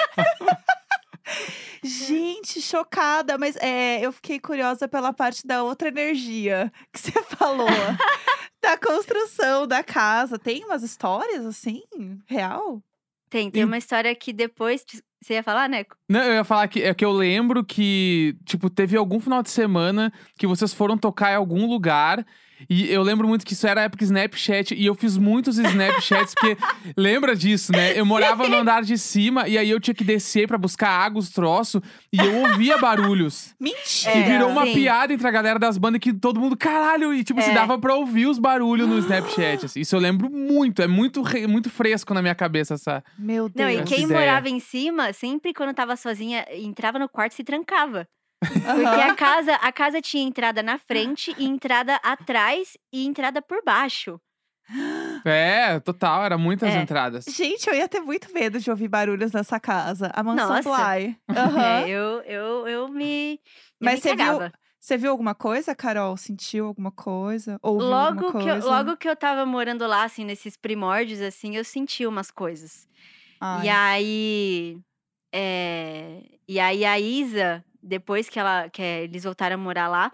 Gente, 1.83 2.61
chocada, 2.61 3.37
mas 3.37 3.55
é, 3.57 3.99
eu 4.05 4.11
fiquei 4.11 4.39
curiosa 4.39 4.87
pela 4.87 5.11
parte 5.13 5.45
da 5.45 5.63
outra 5.63 5.87
energia 5.87 6.71
que 6.91 6.99
você 6.99 7.11
falou. 7.37 7.67
da 8.61 8.77
construção 8.77 9.65
da 9.67 9.83
casa. 9.83 10.37
Tem 10.37 10.63
umas 10.65 10.83
histórias 10.83 11.45
assim? 11.45 11.81
Real? 12.27 12.81
Tem, 13.29 13.49
tem 13.49 13.61
E- 13.61 13.65
uma 13.65 13.77
história 13.77 14.13
que 14.15 14.31
depois. 14.33 14.83
Você 15.21 15.33
ia 15.35 15.43
falar, 15.43 15.69
Neco? 15.69 15.95
Não, 16.09 16.21
eu 16.21 16.33
ia 16.33 16.43
falar 16.43 16.67
que 16.67 16.81
é 16.81 16.93
que 16.93 17.05
eu 17.05 17.11
lembro 17.11 17.63
que, 17.63 18.35
tipo, 18.45 18.69
teve 18.69 18.97
algum 18.97 19.19
final 19.19 19.43
de 19.43 19.51
semana 19.51 20.11
que 20.37 20.47
vocês 20.47 20.73
foram 20.73 20.97
tocar 20.97 21.31
em 21.31 21.35
algum 21.35 21.67
lugar. 21.67 22.25
E 22.69 22.91
eu 22.93 23.01
lembro 23.01 23.27
muito 23.27 23.43
que 23.43 23.53
isso 23.53 23.65
era 23.65 23.81
época 23.81 24.03
Snapchat. 24.03 24.75
E 24.75 24.85
eu 24.85 24.93
fiz 24.93 25.17
muitos 25.17 25.57
Snapchats, 25.57 26.35
porque 26.35 26.55
lembra 26.95 27.35
disso, 27.35 27.71
né? 27.71 27.97
Eu 27.99 28.05
morava 28.05 28.47
no 28.47 28.55
andar 28.57 28.83
de 28.83 28.99
cima 28.99 29.47
e 29.47 29.57
aí 29.57 29.67
eu 29.67 29.79
tinha 29.79 29.95
que 29.95 30.03
descer 30.03 30.47
pra 30.47 30.59
buscar 30.59 30.89
água, 30.89 31.19
os 31.19 31.31
troços. 31.31 31.81
E 32.13 32.19
eu 32.19 32.35
ouvia 32.41 32.77
barulhos. 32.77 33.55
Mentira! 33.59 34.15
E 34.15 34.23
virou 34.23 34.49
uma 34.49 34.67
sim. 34.67 34.73
piada 34.75 35.11
entre 35.11 35.27
a 35.27 35.31
galera 35.31 35.57
das 35.57 35.75
bandas 35.79 35.99
que 35.99 36.13
todo 36.13 36.39
mundo, 36.39 36.55
caralho, 36.55 37.11
e 37.15 37.23
tipo, 37.23 37.41
se 37.41 37.49
É. 37.49 37.53
dava 37.55 37.79
pra 37.79 37.95
ouvir 37.95 38.27
os 38.27 38.37
barulhos 38.37 38.87
no 38.87 38.97
Snapchat. 38.99 39.65
assim. 39.65 39.79
Isso 39.79 39.95
eu 39.95 39.99
lembro 39.99 40.29
muito, 40.29 40.83
é 40.83 40.87
muito, 40.87 41.23
re- 41.23 41.47
muito 41.47 41.67
fresco 41.67 42.13
na 42.13 42.21
minha 42.21 42.35
cabeça 42.35 42.75
essa. 42.75 43.03
Meu 43.17 43.45
Não, 43.55 43.65
Deus. 43.65 43.81
e 43.81 43.83
quem 43.85 44.03
ideia. 44.03 44.19
morava 44.19 44.47
em 44.49 44.59
cima, 44.59 45.10
sempre 45.13 45.53
quando 45.53 45.73
tava 45.73 45.95
sozinha, 45.95 46.45
entrava 46.51 46.97
no 46.99 47.09
quarto 47.09 47.33
e 47.33 47.35
se 47.35 47.43
trancava. 47.43 48.07
Porque 48.39 49.01
a 49.01 49.15
casa, 49.15 49.55
a 49.55 49.71
casa 49.71 50.01
tinha 50.01 50.23
entrada 50.23 50.61
na 50.63 50.77
frente 50.77 51.33
e 51.37 51.45
entrada 51.45 51.95
atrás 52.03 52.77
e 52.91 53.05
entrada 53.05 53.41
por 53.41 53.63
baixo. 53.63 54.19
É, 55.25 55.79
total, 55.79 56.23
era 56.23 56.37
muitas 56.37 56.73
É. 56.73 56.81
entradas. 56.81 57.25
Gente, 57.25 57.67
eu 57.69 57.75
ia 57.75 57.87
ter 57.87 57.99
muito 57.99 58.31
medo 58.33 58.59
de 58.59 58.69
ouvir 58.69 58.87
barulhos 58.87 59.31
nessa 59.31 59.59
casa. 59.59 60.11
A 60.13 60.23
mansão 60.23 60.47
Nossa. 60.55 60.69
Bly. 60.69 61.17
É, 61.29 61.39
Aham. 61.39 61.87
eu, 61.87 62.21
eu, 62.21 62.67
eu 62.67 62.87
me. 62.87 63.33
eu 63.33 63.39
Mas 63.79 63.95
me 63.95 64.01
você 64.01 64.15
viu-. 64.15 64.51
Você 64.79 64.97
viu 64.97 65.11
alguma 65.11 65.35
coisa, 65.35 65.75
Carol? 65.75 66.17
Sentiu 66.17 66.65
alguma 66.65 66.91
coisa? 66.91 67.59
Ouviu 67.61 67.87
Logo 67.87 68.25
alguma 68.25 68.31
que, 68.41 68.49
eu, 68.49 68.53
coisa? 68.53 68.67
logo 68.67 68.97
que 68.97 69.07
eu 69.07 69.15
tava 69.15 69.45
morando 69.45 69.85
lá, 69.85 70.03
assim, 70.03 70.25
nesses 70.25 70.57
primórdios, 70.57 71.21
assim, 71.21 71.55
eu 71.55 71.63
senti 71.63 72.07
umas 72.07 72.31
coisas. 72.31 72.87
Ai. 73.39 73.67
E 73.67 73.69
aí. 73.69 74.79
É, 75.31 76.21
E 76.47 76.59
aí 76.59 76.83
a 76.85 76.99
Isa, 76.99 77.63
depois 77.81 78.29
que, 78.29 78.39
ela, 78.39 78.69
que 78.69 78.81
eles 78.81 79.23
voltaram 79.23 79.55
a 79.55 79.57
morar 79.57 79.87
lá, 79.87 80.11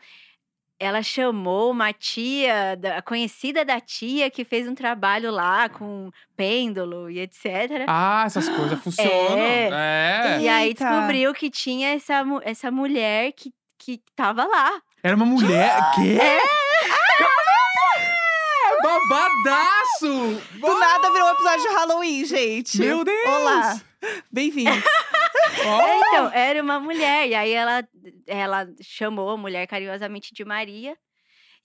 ela 0.80 1.02
chamou 1.02 1.72
uma 1.72 1.92
tia, 1.92 2.76
da- 2.78 3.02
conhecida 3.02 3.66
da 3.66 3.80
tia, 3.80 4.30
que 4.30 4.46
fez 4.46 4.68
um 4.68 4.76
trabalho 4.76 5.32
lá 5.32 5.68
com 5.70 6.12
pêndulo 6.36 7.10
e 7.10 7.20
etc. 7.20 7.86
Ah, 7.88 8.24
essas 8.28 8.48
coisas 8.48 8.78
funcionam. 8.84 9.40
É. 9.40 10.38
E 10.40 10.48
aí 10.48 10.68
Eita. 10.68 10.86
descobriu 10.86 11.34
que 11.34 11.50
tinha 11.50 11.90
essa, 11.96 12.24
essa 12.44 12.70
mulher 12.70 13.32
que, 13.32 13.52
que 13.80 14.00
tava 14.16 14.46
lá. 14.46 14.80
Era 15.02 15.16
uma 15.16 15.26
mulher. 15.26 15.74
Quê? 15.96 16.18
É. 16.22 16.40
Babadaço! 18.88 20.42
Do 20.62 20.80
nada 20.80 21.12
virou 21.12 21.28
um 21.28 21.32
episódio 21.34 21.62
de 21.62 21.76
Halloween, 21.76 22.24
gente. 22.24 22.80
Meu 22.80 23.04
Deus! 23.04 23.28
Olá. 23.28 23.82
Bem-vindos. 24.32 24.82
É, 25.60 26.00
então, 26.00 26.32
era 26.34 26.62
uma 26.62 26.80
mulher. 26.80 27.28
E 27.28 27.34
aí 27.34 27.52
ela, 27.52 27.88
ela 28.28 28.70
chamou 28.82 29.32
a 29.32 29.38
mulher 29.38 29.66
carinhosamente 29.66 30.34
de 30.34 30.46
Maria. 30.46 30.96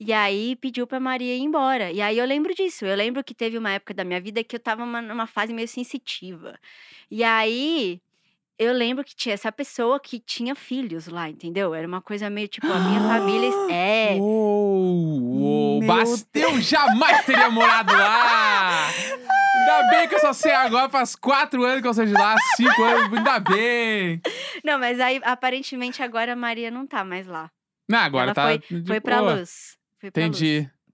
E 0.00 0.12
aí 0.12 0.56
pediu 0.56 0.86
pra 0.86 0.98
Maria 0.98 1.34
ir 1.34 1.40
embora. 1.40 1.92
E 1.92 2.00
aí 2.00 2.16
eu 2.16 2.24
lembro 2.24 2.54
disso. 2.54 2.86
Eu 2.86 2.96
lembro 2.96 3.22
que 3.22 3.34
teve 3.34 3.58
uma 3.58 3.70
época 3.70 3.92
da 3.92 4.02
minha 4.02 4.20
vida 4.20 4.42
que 4.42 4.56
eu 4.56 4.60
tava 4.60 4.84
numa, 4.84 5.02
numa 5.02 5.26
fase 5.26 5.52
meio 5.52 5.68
sensitiva. 5.68 6.58
E 7.10 7.22
aí 7.22 8.00
eu 8.62 8.72
lembro 8.72 9.04
que 9.04 9.14
tinha 9.14 9.34
essa 9.34 9.50
pessoa 9.50 9.98
que 10.00 10.18
tinha 10.18 10.54
filhos 10.54 11.06
lá, 11.06 11.28
entendeu? 11.28 11.74
Era 11.74 11.86
uma 11.86 12.00
coisa 12.00 12.28
meio 12.30 12.48
tipo, 12.48 12.66
a 12.66 12.78
minha 12.78 13.00
família. 13.00 13.50
É. 13.72 14.14
Uou, 14.18 15.80
uou. 15.80 15.80
Eu 16.34 16.60
jamais 16.60 17.24
teria 17.24 17.50
morado 17.50 17.92
lá! 17.92 18.88
Ainda 18.88 19.90
bem 19.90 20.08
que 20.08 20.14
eu 20.14 20.20
só 20.20 20.32
sei 20.32 20.52
agora, 20.52 20.88
faz 20.88 21.14
quatro 21.14 21.62
anos 21.64 21.82
que 21.82 21.88
eu 21.88 21.94
sou 21.94 22.04
de 22.04 22.12
lá, 22.12 22.34
cinco 22.56 22.82
anos, 22.82 23.16
ainda 23.16 23.38
bem! 23.40 24.20
Não, 24.64 24.78
mas 24.78 24.98
aí 25.00 25.20
aparentemente 25.24 26.02
agora 26.02 26.32
a 26.32 26.36
Maria 26.36 26.70
não 26.70 26.86
tá 26.86 27.04
mais 27.04 27.26
lá. 27.26 27.50
Não, 27.88 27.98
agora 27.98 28.26
Ela 28.26 28.34
tá. 28.34 28.44
foi, 28.44 28.60
foi 28.86 29.00
pra 29.00 29.18
boa. 29.18 29.34
luz. 29.34 29.76
Foi 30.00 30.10
pra 30.10 30.26
luz. 30.26 30.38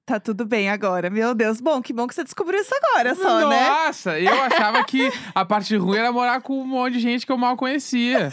Tá 0.08 0.18
tudo 0.18 0.46
bem 0.46 0.70
agora. 0.70 1.10
Meu 1.10 1.34
Deus. 1.34 1.60
Bom, 1.60 1.82
que 1.82 1.92
bom 1.92 2.06
que 2.06 2.14
você 2.14 2.24
descobriu 2.24 2.58
isso 2.58 2.74
agora 2.74 3.14
só, 3.14 3.46
né? 3.46 3.68
Nossa, 3.68 4.18
eu 4.18 4.42
achava 4.42 4.82
que 4.84 5.12
a 5.34 5.44
parte 5.44 5.76
ruim 5.76 5.98
era 5.98 6.10
morar 6.10 6.40
com 6.40 6.62
um 6.62 6.66
monte 6.66 6.94
de 6.94 7.00
gente 7.00 7.26
que 7.26 7.30
eu 7.30 7.36
mal 7.36 7.58
conhecia. 7.58 8.30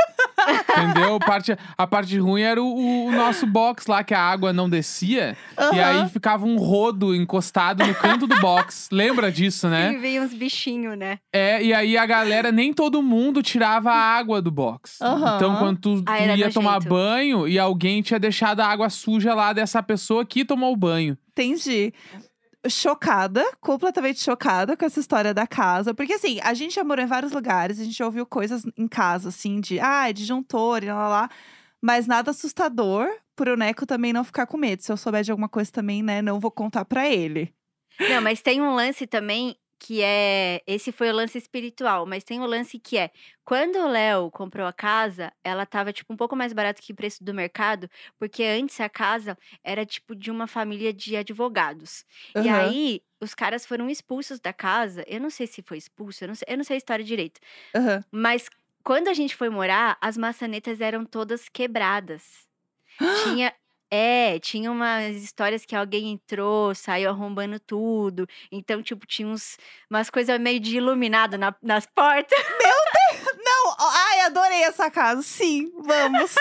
Entendeu? 0.77 1.19
Parte, 1.19 1.55
a 1.77 1.87
parte 1.87 2.17
ruim 2.17 2.41
era 2.41 2.61
o, 2.61 3.07
o 3.07 3.11
nosso 3.11 3.45
box 3.47 3.87
lá, 3.87 4.03
que 4.03 4.13
a 4.13 4.19
água 4.21 4.51
não 4.53 4.69
descia. 4.69 5.35
E 5.57 5.79
Aham. 5.79 5.83
aí 6.03 6.09
ficava 6.09 6.45
um 6.45 6.57
rodo 6.57 7.15
encostado 7.15 7.85
no 7.85 7.95
canto 7.95 8.27
do 8.27 8.39
box. 8.39 8.89
Lembra 8.91 9.31
disso, 9.31 9.67
né? 9.69 9.93
E 9.93 9.97
veio 9.97 10.23
uns 10.23 10.33
bichinhos, 10.33 10.97
né? 10.97 11.19
É, 11.33 11.63
e 11.63 11.73
aí 11.73 11.97
a 11.97 12.05
galera, 12.05 12.51
nem 12.51 12.73
todo 12.73 13.01
mundo 13.01 13.41
tirava 13.41 13.91
a 13.91 13.97
água 13.97 14.41
do 14.41 14.51
box. 14.51 14.99
Aham. 15.01 15.35
Então, 15.35 15.55
quando 15.57 15.79
tu, 15.79 16.01
tu 16.03 16.11
Ah, 16.11 16.35
ia 16.35 16.51
tomar 16.51 16.79
banho 16.81 17.47
e 17.47 17.57
alguém 17.57 18.01
tinha 18.01 18.19
deixado 18.19 18.59
a 18.59 18.67
água 18.67 18.89
suja 18.89 19.33
lá 19.33 19.53
dessa 19.53 19.81
pessoa 19.81 20.25
que 20.25 20.43
tomou 20.45 20.73
o 20.73 20.77
banho. 20.77 21.17
Entendi. 21.31 21.93
Chocada, 22.69 23.45
completamente 23.61 24.19
chocada 24.19 24.75
com 24.75 24.85
essa 24.85 24.99
história 24.99 25.33
da 25.33 25.45
casa. 25.45 25.93
Porque, 25.93 26.13
assim, 26.13 26.39
a 26.41 26.53
gente 26.53 26.75
já 26.75 26.83
morou 26.83 27.03
em 27.03 27.07
vários 27.07 27.31
lugares, 27.31 27.79
a 27.79 27.83
gente 27.83 27.97
já 27.97 28.05
ouviu 28.05 28.25
coisas 28.25 28.63
em 28.77 28.87
casa, 28.87 29.29
assim, 29.29 29.59
de, 29.59 29.79
ah, 29.79 30.09
é 30.09 30.13
disjuntor 30.13 30.83
e 30.83 30.87
lá, 30.87 30.93
lá, 30.95 31.07
lá. 31.07 31.29
Mas 31.81 32.07
nada 32.07 32.31
assustador 32.31 33.07
pro 33.35 33.55
Neco 33.57 33.85
também 33.85 34.13
não 34.13 34.23
ficar 34.23 34.47
com 34.47 34.57
medo. 34.57 34.81
Se 34.81 34.91
eu 34.91 34.97
souber 34.97 35.23
de 35.23 35.31
alguma 35.31 35.49
coisa 35.49 35.71
também, 35.71 36.01
né, 36.01 36.21
não 36.21 36.39
vou 36.39 36.51
contar 36.51 36.85
pra 36.85 37.07
ele. 37.07 37.53
Não, 37.99 38.21
mas 38.21 38.41
tem 38.41 38.61
um 38.61 38.73
lance 38.73 39.05
também 39.05 39.55
que 39.85 40.01
é. 40.01 40.61
Esse 40.65 40.91
foi 40.91 41.09
o 41.11 41.13
lance 41.15 41.37
espiritual, 41.37 42.05
mas 42.07 42.23
tem 42.23 42.39
um 42.41 42.45
lance 42.45 42.79
que 42.79 42.97
é. 42.97 43.11
Quando 43.45 43.77
o 43.77 43.87
Léo 43.87 44.31
comprou 44.31 44.65
a 44.65 44.73
casa, 44.73 45.31
ela 45.43 45.65
tava, 45.65 45.93
tipo, 45.93 46.11
um 46.13 46.17
pouco 46.17 46.35
mais 46.35 46.53
barato 46.53 46.81
que 46.81 46.91
o 46.93 46.95
preço 46.95 47.23
do 47.23 47.33
mercado, 47.33 47.87
porque 48.17 48.43
antes 48.43 48.79
a 48.79 48.89
casa 48.89 49.37
era, 49.63 49.85
tipo, 49.85 50.15
de 50.15 50.31
uma 50.31 50.47
família 50.47 50.91
de 50.93 51.15
advogados. 51.15 52.03
E 52.39 52.47
Aham. 52.47 52.49
aí, 52.49 53.01
os 53.21 53.35
caras 53.35 53.65
foram 53.65 53.89
expulsos 53.89 54.39
da 54.39 54.51
casa. 54.53 55.03
Eu 55.07 55.19
não 55.21 55.29
sei 55.29 55.45
se 55.47 55.61
foi 55.61 55.77
expulso, 55.77 56.23
eu 56.23 56.29
não 56.29 56.35
sei, 56.35 56.47
eu 56.49 56.57
não 56.57 56.63
sei 56.63 56.75
a 56.75 56.79
história 56.79 57.05
direito. 57.05 57.39
Aham. 57.73 58.05
Mas 58.11 58.49
quando 58.83 59.07
a 59.09 59.13
gente 59.13 59.35
foi 59.35 59.49
morar, 59.49 59.97
as 60.01 60.17
maçanetas 60.17 60.81
eram 60.81 61.05
todas 61.05 61.49
quebradas. 61.49 62.47
Tinha. 63.13 63.53
É, 63.91 64.39
tinha 64.39 64.71
umas 64.71 65.15
histórias 65.17 65.65
que 65.65 65.75
alguém 65.75 66.11
entrou, 66.11 66.73
saiu 66.75 67.09
arrombando 67.09 67.59
tudo. 67.59 68.27
Então, 68.51 68.81
tipo, 68.81 69.05
tinha 69.05 69.27
uns, 69.27 69.57
umas 69.89 70.09
coisas 70.09 70.39
meio 70.39 70.59
de 70.59 70.77
iluminado 70.77 71.37
na- 71.37 71.55
nas 71.61 71.85
portas. 71.85 72.37
Não, 73.45 73.67
ó, 73.69 73.75
ai, 73.79 74.21
adorei 74.21 74.63
essa 74.63 74.89
casa. 74.89 75.21
Sim, 75.21 75.71
vamos. 75.83 76.33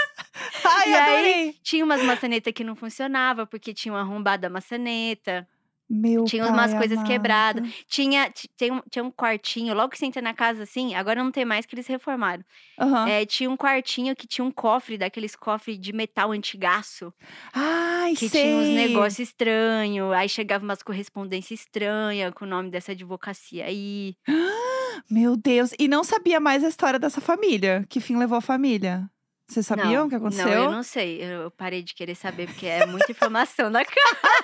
Ai, 0.65 0.91
E 0.91 0.95
aí- 0.95 1.15
adorei. 1.15 1.57
Tinha 1.63 1.85
umas 1.85 2.03
maçanetas 2.03 2.53
que 2.53 2.65
não 2.65 2.75
funcionavam, 2.75 3.47
porque 3.47 3.75
tinham 3.75 3.97
arrombado 3.97 4.47
a 4.47 4.51
maçaneta. 4.51 5.47
Meu 5.88 6.25
Tinha 6.25 6.47
umas 6.47 6.73
coisas 6.75 6.97
amado. 6.99 7.07
quebradas. 7.09 7.71
Tinha, 7.88 8.31
ti- 8.31 8.49
tem 8.57 8.73
um, 8.73 8.81
tinha 8.91 9.05
um 9.05 9.11
quartinho, 9.11 9.75
logo 9.75 9.91
que 9.91 9.99
você 9.99 10.07
entra 10.07 10.23
na 10.23 10.33
casa 10.35 10.62
assim, 10.62 10.95
agora 10.95 11.23
não 11.23 11.31
tem 11.31 11.45
mais 11.45 11.67
que 11.67 11.75
eles 11.75 11.87
reformaram. 11.87 12.43
Aham. 12.81 13.07
É, 13.09 13.26
tinha 13.26 13.50
um 13.50 13.57
quartinho 13.57 14.17
que 14.17 14.26
tinha 14.26 14.45
um 14.45 14.50
cofre, 14.50 14.97
daqueles 14.99 15.37
cofres 15.37 15.79
de 15.79 15.93
metal 15.93 16.33
antigaço. 16.33 17.12
Ai, 17.53 18.14
Que 18.17 18.29
sei. 18.29 18.43
tinha 18.45 18.57
uns 18.57 18.69
negócios 18.71 19.19
estranhos. 19.29 20.12
Aí 20.12 20.29
chegava 20.29 20.64
umas 20.64 20.83
correspondências 20.83 21.61
estranhas 21.61 22.33
com 22.35 22.45
o 22.45 22.49
nome 22.49 22.71
dessa 22.71 22.93
advocacia 22.93 23.67
aí. 23.67 24.14
Meu 25.11 25.37
Deus. 25.37 25.71
E 25.79 25.87
não 25.88 26.03
sabia 26.03 26.41
mais 26.41 26.64
a 26.64 26.69
história 26.69 26.99
dessa 26.99 27.21
família. 27.21 27.85
Que 27.88 28.00
fim 28.00 28.17
levou 28.17 28.38
a 28.38 28.41
família? 28.41 29.09
Vocês 29.47 29.67
sabiam 29.67 29.93
não, 29.93 30.07
o 30.07 30.09
que 30.09 30.15
aconteceu? 30.17 30.47
Não, 30.47 30.53
eu 30.55 30.71
não 30.71 30.83
sei. 30.83 31.23
Eu 31.23 31.51
parei 31.51 31.83
de 31.83 31.95
querer 31.95 32.15
saber, 32.15 32.47
porque 32.47 32.67
é 32.67 32.87
muita 32.87 33.11
informação 33.13 33.69
na 33.71 33.85
cara. 33.85 34.35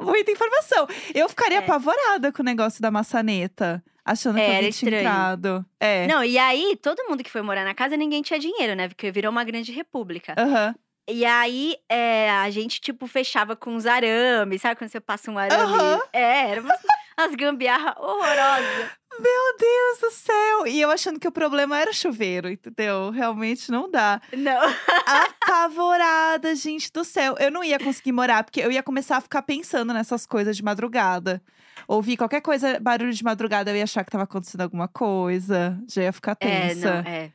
Muita 0.00 0.30
informação. 0.30 0.86
Eu 1.14 1.28
ficaria 1.28 1.58
É. 1.58 1.60
apavorada 1.60 2.32
com 2.32 2.42
o 2.42 2.44
negócio 2.44 2.82
da 2.82 2.90
maçaneta. 2.90 3.82
Achando 4.04 4.38
É, 4.38 4.44
que 4.46 4.52
era 4.52 4.72
tinha 4.72 4.98
entrado. 5.00 5.64
É. 5.80 6.06
Não, 6.06 6.22
e 6.22 6.38
aí, 6.38 6.76
todo 6.80 7.04
mundo 7.08 7.24
que 7.24 7.30
foi 7.30 7.42
morar 7.42 7.64
na 7.64 7.74
casa, 7.74 7.96
ninguém 7.96 8.22
tinha 8.22 8.38
dinheiro, 8.38 8.74
né? 8.76 8.88
Porque 8.88 9.10
virou 9.10 9.30
uma 9.32 9.42
grande 9.44 9.72
república. 9.72 10.34
Aham. 10.38 10.74
E 11.08 11.24
aí, 11.24 11.76
é, 11.88 12.30
a 12.30 12.50
gente, 12.50 12.80
tipo, 12.80 13.06
fechava 13.06 13.54
com 13.56 13.70
uns 13.74 13.86
arames. 13.86 14.60
Sabe 14.60 14.76
quando 14.76 14.90
você 14.90 15.00
passa 15.00 15.30
um 15.30 15.38
arame? 15.38 15.62
Aham. 15.62 16.00
É, 16.12 16.50
era 16.50 16.60
umas, 16.60 16.80
umas 17.18 17.34
gambiarra 17.36 17.96
horrorosas. 17.98 18.90
Meu 19.20 19.56
Deus 19.58 19.98
do 20.00 20.10
céu! 20.10 20.66
E 20.66 20.80
eu 20.80 20.90
achando 20.90 21.18
que 21.18 21.28
o 21.28 21.32
problema 21.32 21.78
era 21.78 21.92
chuveiro, 21.92 22.48
entendeu? 22.50 23.10
Realmente 23.10 23.70
não 23.70 23.90
dá. 23.90 24.20
Não. 24.36 24.60
Apavorada, 25.06 26.54
gente 26.54 26.92
do 26.92 27.04
céu. 27.04 27.34
Eu 27.38 27.50
não 27.50 27.62
ia 27.64 27.78
conseguir 27.78 28.12
morar, 28.12 28.44
porque 28.44 28.60
eu 28.60 28.70
ia 28.70 28.82
começar 28.82 29.16
a 29.16 29.20
ficar 29.20 29.42
pensando 29.42 29.92
nessas 29.92 30.26
coisas 30.26 30.56
de 30.56 30.62
madrugada. 30.62 31.42
Ouvir 31.88 32.16
qualquer 32.16 32.40
coisa, 32.40 32.78
barulho 32.80 33.12
de 33.12 33.22
madrugada, 33.24 33.70
eu 33.70 33.76
ia 33.76 33.84
achar 33.84 34.04
que 34.04 34.10
tava 34.10 34.24
acontecendo 34.24 34.62
alguma 34.62 34.88
coisa. 34.88 35.78
Já 35.88 36.02
ia 36.02 36.12
ficar 36.12 36.36
É, 36.40 36.68
tensa. 36.68 37.02
não, 37.02 37.10
é. 37.10 37.30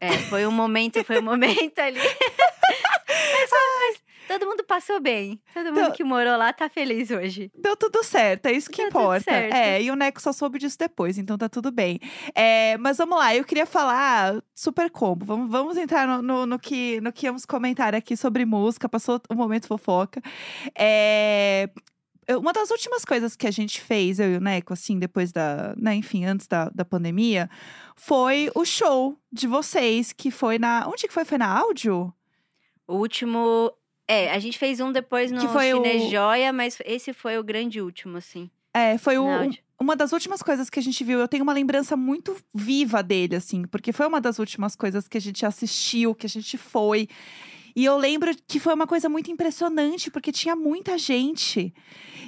É, 0.00 0.12
foi 0.28 0.44
um 0.46 0.50
momento, 0.50 1.02
foi 1.04 1.18
um 1.20 1.22
momento 1.22 1.78
ali. 1.78 2.00
mas, 3.08 3.50
mas 3.50 4.05
todo 4.28 4.46
mundo 4.46 4.64
passou 4.64 5.00
bem. 5.00 5.40
Todo 5.54 5.66
mundo 5.66 5.78
Então- 5.80 5.92
que 5.92 6.04
morou 6.04 6.36
lá 6.36 6.52
tá 6.52 6.68
feliz 6.68 7.10
hoje. 7.10 7.50
Deu 7.54 7.76
tudo 7.76 8.02
certo, 8.02 8.46
é 8.46 8.52
isso 8.52 8.70
que 8.70 8.78
Deu 8.82 8.90
tudo 8.90 9.00
importa. 9.02 9.24
certo. 9.24 9.54
É, 9.54 9.82
e 9.82 9.90
o 9.90 9.96
Neco 9.96 10.20
só 10.20 10.32
soube 10.32 10.58
disso 10.58 10.78
depois, 10.78 11.18
então 11.18 11.36
tá 11.38 11.48
tudo 11.48 11.70
bem. 11.70 11.98
É, 12.34 12.76
mas 12.78 12.98
vamos 12.98 13.18
lá, 13.18 13.34
eu 13.34 13.44
queria 13.44 13.66
falar 13.66 14.42
super 14.54 14.90
combo. 14.90 15.24
Vamos, 15.24 15.50
vamos 15.50 15.76
entrar 15.76 16.06
no, 16.06 16.22
no, 16.22 16.46
no 16.46 16.58
que, 16.58 17.00
no 17.00 17.12
que 17.12 17.26
íamos 17.26 17.44
comentar 17.46 17.94
aqui 17.94 18.16
sobre 18.16 18.44
música. 18.44 18.88
Passou 18.88 19.20
o 19.30 19.34
momento 19.34 19.66
fofoca. 19.66 20.20
É, 20.74 21.70
uma 22.38 22.52
das 22.52 22.70
últimas 22.70 23.04
coisas 23.04 23.36
que 23.36 23.46
a 23.46 23.50
gente 23.50 23.80
fez, 23.80 24.18
eu 24.18 24.32
e 24.32 24.36
o 24.36 24.40
Neco, 24.40 24.72
assim, 24.72 24.98
depois 24.98 25.30
da. 25.32 25.74
Né, 25.76 25.94
enfim, 25.94 26.24
antes 26.24 26.46
da, 26.48 26.68
da 26.70 26.84
pandemia, 26.84 27.48
foi 27.94 28.50
o 28.54 28.64
show 28.64 29.16
de 29.32 29.46
vocês, 29.46 30.12
que 30.12 30.30
foi 30.30 30.58
na. 30.58 30.86
Onde 30.88 31.06
que 31.06 31.12
foi? 31.14 31.24
Foi 31.24 31.38
na 31.38 31.46
áudio? 31.58 32.12
O 32.88 32.96
último. 32.96 33.72
É, 34.08 34.30
a 34.32 34.38
gente 34.38 34.58
fez 34.58 34.80
um 34.80 34.92
depois 34.92 35.32
no 35.32 35.40
Que 35.40 35.48
foi 35.48 35.74
o- 35.74 35.82
Cine 35.84 36.08
Joia, 36.10 36.52
mas 36.52 36.78
esse 36.84 37.12
foi 37.12 37.38
o 37.38 37.44
grande 37.44 37.80
último, 37.80 38.16
assim. 38.18 38.48
É, 38.72 38.98
foi 38.98 39.18
o, 39.18 39.26
um- 39.26 39.50
uma 39.80 39.96
das 39.96 40.12
últimas 40.12 40.42
coisas 40.42 40.70
que 40.70 40.78
a 40.78 40.82
gente 40.82 41.02
viu. 41.02 41.18
Eu 41.18 41.26
tenho 41.28 41.42
uma 41.42 41.52
lembrança 41.52 41.96
muito 41.96 42.36
viva 42.54 43.02
dele, 43.02 43.36
assim, 43.36 43.64
porque 43.66 43.92
foi 43.92 44.06
uma 44.06 44.20
das 44.20 44.38
últimas 44.38 44.76
coisas 44.76 45.08
que 45.08 45.16
a 45.18 45.20
gente 45.20 45.44
assistiu, 45.44 46.14
que 46.14 46.26
a 46.26 46.28
gente 46.28 46.56
foi. 46.56 47.08
E 47.76 47.84
eu 47.84 47.98
lembro 47.98 48.34
que 48.48 48.58
foi 48.58 48.72
uma 48.72 48.86
coisa 48.86 49.06
muito 49.06 49.30
impressionante, 49.30 50.10
porque 50.10 50.32
tinha 50.32 50.56
muita 50.56 50.96
gente. 50.96 51.74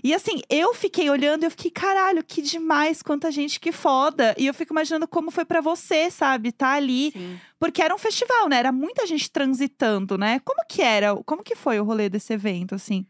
E 0.05 0.13
assim, 0.13 0.43
eu 0.51 0.75
fiquei 0.75 1.09
olhando 1.09 1.43
e 1.43 1.47
eu 1.47 1.51
fiquei, 1.51 1.71
caralho, 1.71 2.23
que 2.23 2.43
demais, 2.43 3.03
quanta 3.03 3.33
gente, 3.33 3.59
que 3.59 3.73
foda. 3.73 4.35
E 4.37 4.47
eu 4.47 4.53
fico 4.53 4.75
imaginando 4.75 5.09
como 5.09 5.31
foi 5.31 5.47
pra 5.47 5.63
você, 5.63 6.11
sabe? 6.11 6.53
Tá 6.53 6.73
ali. 6.73 7.13
Sim. 7.13 7.41
Porque 7.59 7.81
era 7.81 7.95
um 7.95 7.99
festival, 7.99 8.47
né? 8.47 8.59
Era 8.59 8.71
muita 8.71 9.07
gente 9.07 9.31
transitando, 9.31 10.19
né? 10.19 10.39
Como 10.45 10.61
que 10.69 10.83
era? 10.83 11.17
Como 11.25 11.43
que 11.43 11.57
foi 11.57 11.81
o 11.81 11.85
rolê 11.85 12.11
desse 12.11 12.35
evento, 12.35 12.75
assim? 12.75 13.07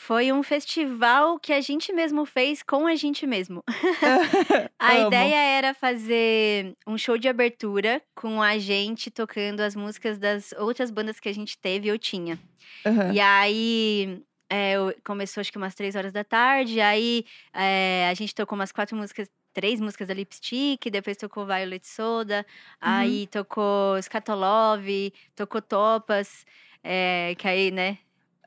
Foi 0.00 0.32
um 0.32 0.44
festival 0.44 1.40
que 1.40 1.52
a 1.52 1.60
gente 1.60 1.92
mesmo 1.92 2.24
fez 2.24 2.62
com 2.62 2.86
a 2.86 2.94
gente 2.94 3.26
mesmo. 3.26 3.64
A 4.78 4.92
Amo. 4.92 5.08
ideia 5.08 5.36
era 5.36 5.74
fazer 5.74 6.76
um 6.86 6.96
show 6.96 7.18
de 7.18 7.28
abertura 7.28 8.00
com 8.14 8.40
a 8.40 8.58
gente 8.58 9.10
tocando 9.10 9.60
as 9.60 9.74
músicas 9.74 10.16
das 10.16 10.52
outras 10.52 10.92
bandas 10.92 11.18
que 11.18 11.28
a 11.28 11.34
gente 11.34 11.58
teve 11.58 11.90
ou 11.90 11.98
tinha. 11.98 12.38
Aham. 12.86 13.12
E 13.12 13.18
aí 13.18 14.22
é, 14.48 14.76
começou 15.04 15.40
acho 15.40 15.50
que 15.50 15.58
umas 15.58 15.74
três 15.74 15.96
horas 15.96 16.12
da 16.12 16.22
tarde. 16.22 16.80
Aí 16.80 17.24
é, 17.52 18.06
a 18.08 18.14
gente 18.14 18.32
tocou 18.32 18.56
umas 18.56 18.70
quatro 18.70 18.96
músicas, 18.96 19.28
três 19.52 19.80
músicas 19.80 20.06
da 20.06 20.14
Lipstick, 20.14 20.88
depois 20.90 21.16
tocou 21.16 21.44
Violet 21.44 21.84
Soda, 21.84 22.46
aí 22.80 23.26
tocou 23.26 24.00
Scatolove, 24.00 25.12
tocou 25.34 25.60
Topas, 25.60 26.46
é, 26.84 27.34
que 27.36 27.48
aí, 27.48 27.72
né? 27.72 27.98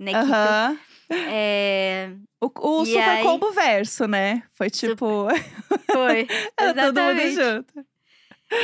Nequito. 0.03 0.79
É, 1.29 2.11
O, 2.41 2.45
o 2.79 2.85
Super 2.85 3.09
aí- 3.09 3.23
Combo 3.23 3.51
Verso, 3.51 4.07
né? 4.07 4.43
Foi 4.53 4.69
tipo. 4.69 5.27
foi. 5.91 6.27
Era 6.57 6.73
todo 6.85 7.01
mundo 7.01 7.29
junto. 7.31 7.85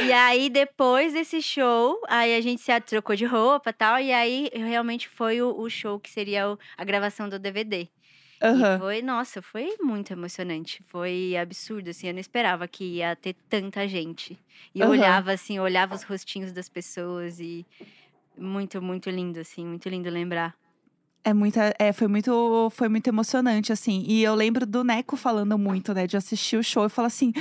E 0.06 0.12
aí, 0.12 0.50
depois 0.50 1.14
desse 1.14 1.42
show, 1.42 2.02
aí 2.10 2.36
a 2.36 2.42
gente 2.42 2.62
se 2.62 2.78
trocou 2.82 3.16
de 3.16 3.26
roupa 3.26 3.70
e 3.70 3.74
tal. 3.74 4.00
E 4.00 4.12
aí, 4.12 4.50
realmente 4.54 5.08
foi 5.08 5.42
o, 5.42 5.58
o 5.58 5.70
show 5.70 6.00
que 6.00 6.10
seria 6.10 6.50
o- 6.50 6.60
a 6.78 6.84
gravação 6.84 7.30
do 7.30 7.38
DVD. 7.40 7.88
Aham. 8.42 8.78
foi, 8.80 9.02
nossa, 9.02 9.42
foi 9.42 9.76
muito 9.82 10.14
emocionante. 10.14 10.84
Foi 10.88 11.36
absurdo, 11.40 11.90
assim. 11.90 12.08
Eu 12.08 12.14
não 12.14 12.20
esperava 12.20 12.68
que 12.68 12.84
ia 12.84 13.16
ter 13.16 13.34
tanta 13.50 13.88
gente. 13.88 14.38
E 14.76 14.80
eu 14.80 14.90
olhava, 14.90 15.32
assim, 15.32 15.58
eu 15.58 15.64
olhava 15.64 15.96
os 15.96 16.04
rostinhos 16.04 16.52
das 16.52 16.70
pessoas 16.70 17.40
e 17.40 17.66
muito, 18.38 18.82
muito 18.82 19.10
lindo, 19.10 19.40
assim. 19.40 19.66
Muito 19.66 19.90
lindo 19.90 20.10
lembrar. 20.10 20.54
É 21.28 21.34
muita, 21.34 21.74
é, 21.78 21.92
foi 21.92 22.08
muito, 22.08 22.70
foi 22.70 22.88
muito 22.88 23.06
emocionante, 23.10 23.74
assim. 23.74 24.02
E 24.08 24.24
eu 24.24 24.34
lembro 24.34 24.66
do 24.66 24.82
Neco 24.82 25.18
falando 25.18 25.58
muito, 25.58 25.94
né? 25.94 26.08
De 26.08 26.16
assistir 26.16 26.56
o 26.56 26.64
show 26.64 26.86
e 26.86 26.90
falar 26.90 27.10
assim: 27.10 27.34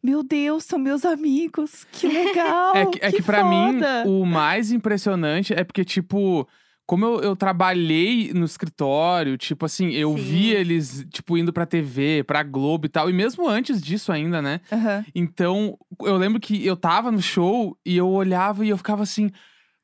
Meu 0.00 0.22
Deus, 0.22 0.62
são 0.62 0.78
meus 0.78 1.04
amigos, 1.04 1.84
que 1.90 2.06
legal! 2.06 2.76
É 2.76 2.86
que, 2.86 2.98
é 3.02 3.10
que 3.10 3.20
pra 3.20 3.42
mim, 3.42 3.80
foda." 3.80 4.04
o 4.06 4.24
mais 4.24 4.70
impressionante 4.70 5.52
é 5.52 5.64
porque, 5.64 5.84
tipo, 5.84 6.46
como 6.86 7.04
eu, 7.04 7.20
eu 7.20 7.34
trabalhei 7.34 8.32
no 8.32 8.44
escritório, 8.44 9.36
tipo 9.36 9.66
assim, 9.66 9.90
eu 9.90 10.14
vi 10.14 10.50
Sim. 10.50 10.50
eles, 10.50 11.04
tipo, 11.10 11.36
indo 11.36 11.52
pra 11.52 11.66
TV, 11.66 12.22
pra 12.22 12.44
Globo 12.44 12.86
e 12.86 12.88
tal, 12.88 13.10
e 13.10 13.12
mesmo 13.12 13.48
antes 13.48 13.82
disso 13.82 14.12
ainda, 14.12 14.40
né? 14.40 14.60
Aham. 14.70 15.04
Então, 15.16 15.76
eu 16.02 16.16
lembro 16.16 16.38
que 16.38 16.64
eu 16.64 16.76
tava 16.76 17.10
no 17.10 17.20
show 17.20 17.76
e 17.84 17.96
eu 17.96 18.08
olhava 18.08 18.64
e 18.64 18.68
eu 18.68 18.76
ficava 18.76 19.02
assim. 19.02 19.32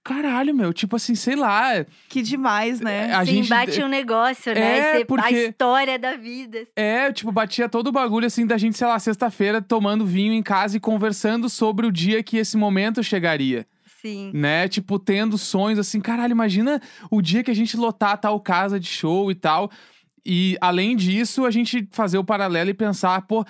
Caralho, 0.09 0.55
meu, 0.55 0.73
tipo 0.73 0.97
assim, 0.97 1.15
sei 1.15 1.37
lá. 1.37 1.85
Que 2.09 2.23
demais, 2.23 2.81
né? 2.81 3.13
A 3.15 3.27
Sim, 3.27 3.35
gente- 3.35 3.49
bate 3.51 3.83
um 3.83 3.89
negócio, 3.89 4.55
né? 4.55 4.79
É, 4.79 4.93
Você- 4.97 5.03
A 5.03 5.07
porque- 5.07 5.47
história 5.49 5.99
da 5.99 6.17
vida. 6.17 6.65
É, 6.75 7.13
tipo, 7.13 7.31
batia 7.31 7.69
todo 7.69 7.89
o 7.89 7.93
bagulho 7.93 8.27
assim 8.27 8.47
da 8.47 8.57
gente, 8.57 8.79
sei 8.79 8.87
lá, 8.87 8.99
sexta-feira 8.99 9.61
tomando 9.61 10.07
vinho 10.07 10.33
em 10.33 10.43
casa 10.43 10.79
e 10.79 10.81
conversando 10.81 11.49
sobre 11.51 11.87
o 11.87 11.93
dia 11.93 12.23
que 12.23 12.39
esse 12.39 12.57
momento 12.57 13.03
chegaria. 13.03 13.67
Sim. 14.01 14.31
né? 14.33 14.69
Tipo, 14.69 14.97
tendo 14.97 15.37
sonhos 15.37 15.77
assim, 15.79 16.01
caralho, 16.01 16.31
imagina 16.31 16.81
o 17.11 17.21
dia 17.21 17.43
que 17.43 17.51
a 17.51 17.55
gente 17.55 17.77
lotar 17.77 18.17
tal 18.17 18.39
casa 18.41 18.79
de 18.79 18.87
show 18.87 19.29
e 19.29 19.35
tal. 19.35 19.69
E 20.25 20.57
além 20.61 20.95
disso, 20.97 21.45
a 21.45 21.51
gente 21.51 21.87
fazer 21.91 22.17
o 22.17 22.23
paralelo 22.25 22.71
e 22.71 22.75
pensar, 22.75 23.21
pô, 23.23 23.45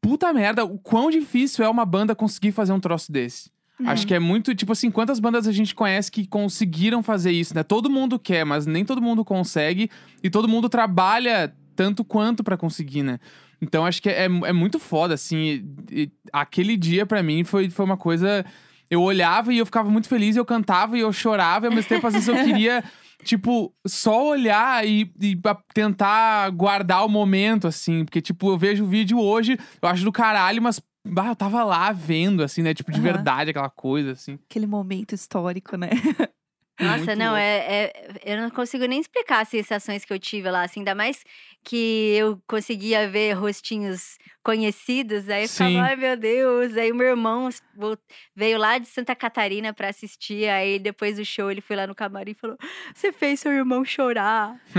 puta 0.00 0.32
merda, 0.32 0.64
o 0.64 0.78
quão 0.78 1.10
difícil 1.10 1.62
é 1.64 1.68
uma 1.68 1.84
banda 1.84 2.14
conseguir 2.14 2.50
fazer 2.52 2.72
um 2.72 2.80
troço 2.80 3.12
desse. 3.12 3.50
Acho 3.84 4.06
que 4.06 4.14
é 4.14 4.18
muito, 4.20 4.54
tipo 4.54 4.72
assim, 4.72 4.90
quantas 4.90 5.18
bandas 5.18 5.48
a 5.48 5.52
gente 5.52 5.74
conhece 5.74 6.10
que 6.10 6.26
conseguiram 6.26 7.02
fazer 7.02 7.32
isso, 7.32 7.54
né? 7.54 7.62
Todo 7.64 7.90
mundo 7.90 8.18
quer, 8.18 8.44
mas 8.44 8.66
nem 8.66 8.84
todo 8.84 9.02
mundo 9.02 9.24
consegue. 9.24 9.90
E 10.22 10.30
todo 10.30 10.46
mundo 10.48 10.68
trabalha 10.68 11.52
tanto 11.74 12.04
quanto 12.04 12.44
pra 12.44 12.56
conseguir, 12.56 13.02
né? 13.02 13.18
Então 13.60 13.84
acho 13.84 14.00
que 14.00 14.08
é, 14.08 14.24
é 14.26 14.52
muito 14.52 14.78
foda, 14.78 15.14
assim. 15.14 15.64
e- 15.90 16.02
e 16.02 16.12
aquele 16.32 16.76
dia 16.76 17.04
pra 17.04 17.22
mim 17.22 17.42
foi, 17.42 17.68
foi 17.68 17.84
uma 17.84 17.96
coisa. 17.96 18.44
Eu 18.90 19.02
olhava 19.02 19.52
e 19.52 19.58
eu 19.58 19.66
ficava 19.66 19.90
muito 19.90 20.06
feliz, 20.08 20.36
eu 20.36 20.44
cantava 20.44 20.96
e 20.96 21.00
eu 21.00 21.12
chorava, 21.12 21.66
e 21.66 21.68
ao 21.68 21.74
mesmo 21.74 21.88
tempo, 21.88 22.06
às 22.06 22.12
vezes 22.12 22.28
eu 22.28 22.36
queria, 22.44 22.84
tipo, 23.24 23.74
só 23.86 24.24
olhar 24.28 24.86
e, 24.86 25.10
e 25.20 25.36
tentar 25.72 26.48
guardar 26.50 27.04
o 27.04 27.08
momento, 27.08 27.66
assim. 27.66 28.04
Porque, 28.04 28.20
tipo, 28.20 28.50
eu 28.50 28.58
vejo 28.58 28.84
o 28.84 28.86
vídeo 28.86 29.18
hoje, 29.18 29.58
eu 29.82 29.88
acho 29.88 30.04
do 30.04 30.12
caralho, 30.12 30.62
mas. 30.62 30.80
Bah, 31.04 31.26
eu 31.28 31.36
tava 31.36 31.62
lá 31.64 31.92
vendo, 31.92 32.42
assim, 32.42 32.62
né? 32.62 32.72
Tipo, 32.74 32.90
de 32.90 32.98
Aham. 33.00 33.12
verdade, 33.12 33.50
aquela 33.50 33.70
coisa, 33.70 34.12
assim. 34.12 34.38
Aquele 34.48 34.66
momento 34.66 35.14
histórico, 35.14 35.76
né? 35.76 35.90
Nossa, 36.80 36.96
Muito 36.96 37.16
não, 37.16 37.36
é, 37.36 37.84
é- 37.84 38.10
Eu 38.24 38.40
não 38.40 38.50
consigo 38.50 38.84
nem 38.86 39.00
explicar 39.00 39.40
as 39.42 39.48
sensações 39.48 40.04
que 40.04 40.12
eu 40.12 40.18
tive 40.18 40.50
lá, 40.50 40.64
assim, 40.64 40.80
ainda 40.80 40.94
mais 40.94 41.22
que 41.62 42.14
eu 42.16 42.42
conseguia 42.48 43.08
ver 43.08 43.32
rostinhos 43.34 44.18
conhecidos, 44.42 45.28
aí 45.28 45.44
eu 45.44 45.48
ficava, 45.48 45.78
ai 45.82 45.96
meu 45.96 46.16
Deus. 46.16 46.76
Aí 46.76 46.90
o 46.90 46.94
meu 46.94 47.06
irmão 47.06 47.48
veio 48.34 48.58
lá 48.58 48.76
de 48.78 48.86
Santa 48.88 49.14
Catarina 49.14 49.72
pra 49.72 49.88
assistir, 49.88 50.48
aí 50.48 50.78
depois 50.80 51.16
do 51.16 51.24
show 51.24 51.50
ele 51.50 51.60
foi 51.60 51.76
lá 51.76 51.86
no 51.86 51.94
camarim 51.94 52.32
e 52.32 52.34
falou: 52.34 52.56
Você 52.94 53.12
fez 53.12 53.40
seu 53.40 53.52
irmão 53.52 53.84
chorar. 53.84 54.60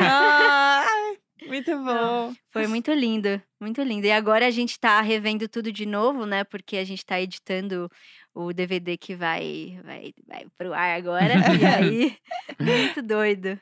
Ai, 0.00 1.16
muito 1.46 1.76
bom. 1.84 2.34
Foi 2.50 2.66
muito 2.66 2.92
lindo, 2.92 3.40
muito 3.60 3.82
lindo. 3.82 4.06
E 4.06 4.12
agora 4.12 4.46
a 4.46 4.50
gente 4.50 4.78
tá 4.78 5.00
revendo 5.00 5.48
tudo 5.48 5.70
de 5.70 5.86
novo, 5.86 6.26
né? 6.26 6.44
Porque 6.44 6.76
a 6.76 6.84
gente 6.84 7.04
tá 7.04 7.20
editando 7.20 7.90
o 8.34 8.52
DVD 8.52 8.96
que 8.96 9.14
vai, 9.14 9.80
vai, 9.84 10.12
vai 10.26 10.46
pro 10.56 10.72
ar 10.72 10.96
agora. 10.96 11.34
e 11.60 11.66
aí, 11.66 12.16
muito 12.60 13.02
doido. 13.02 13.58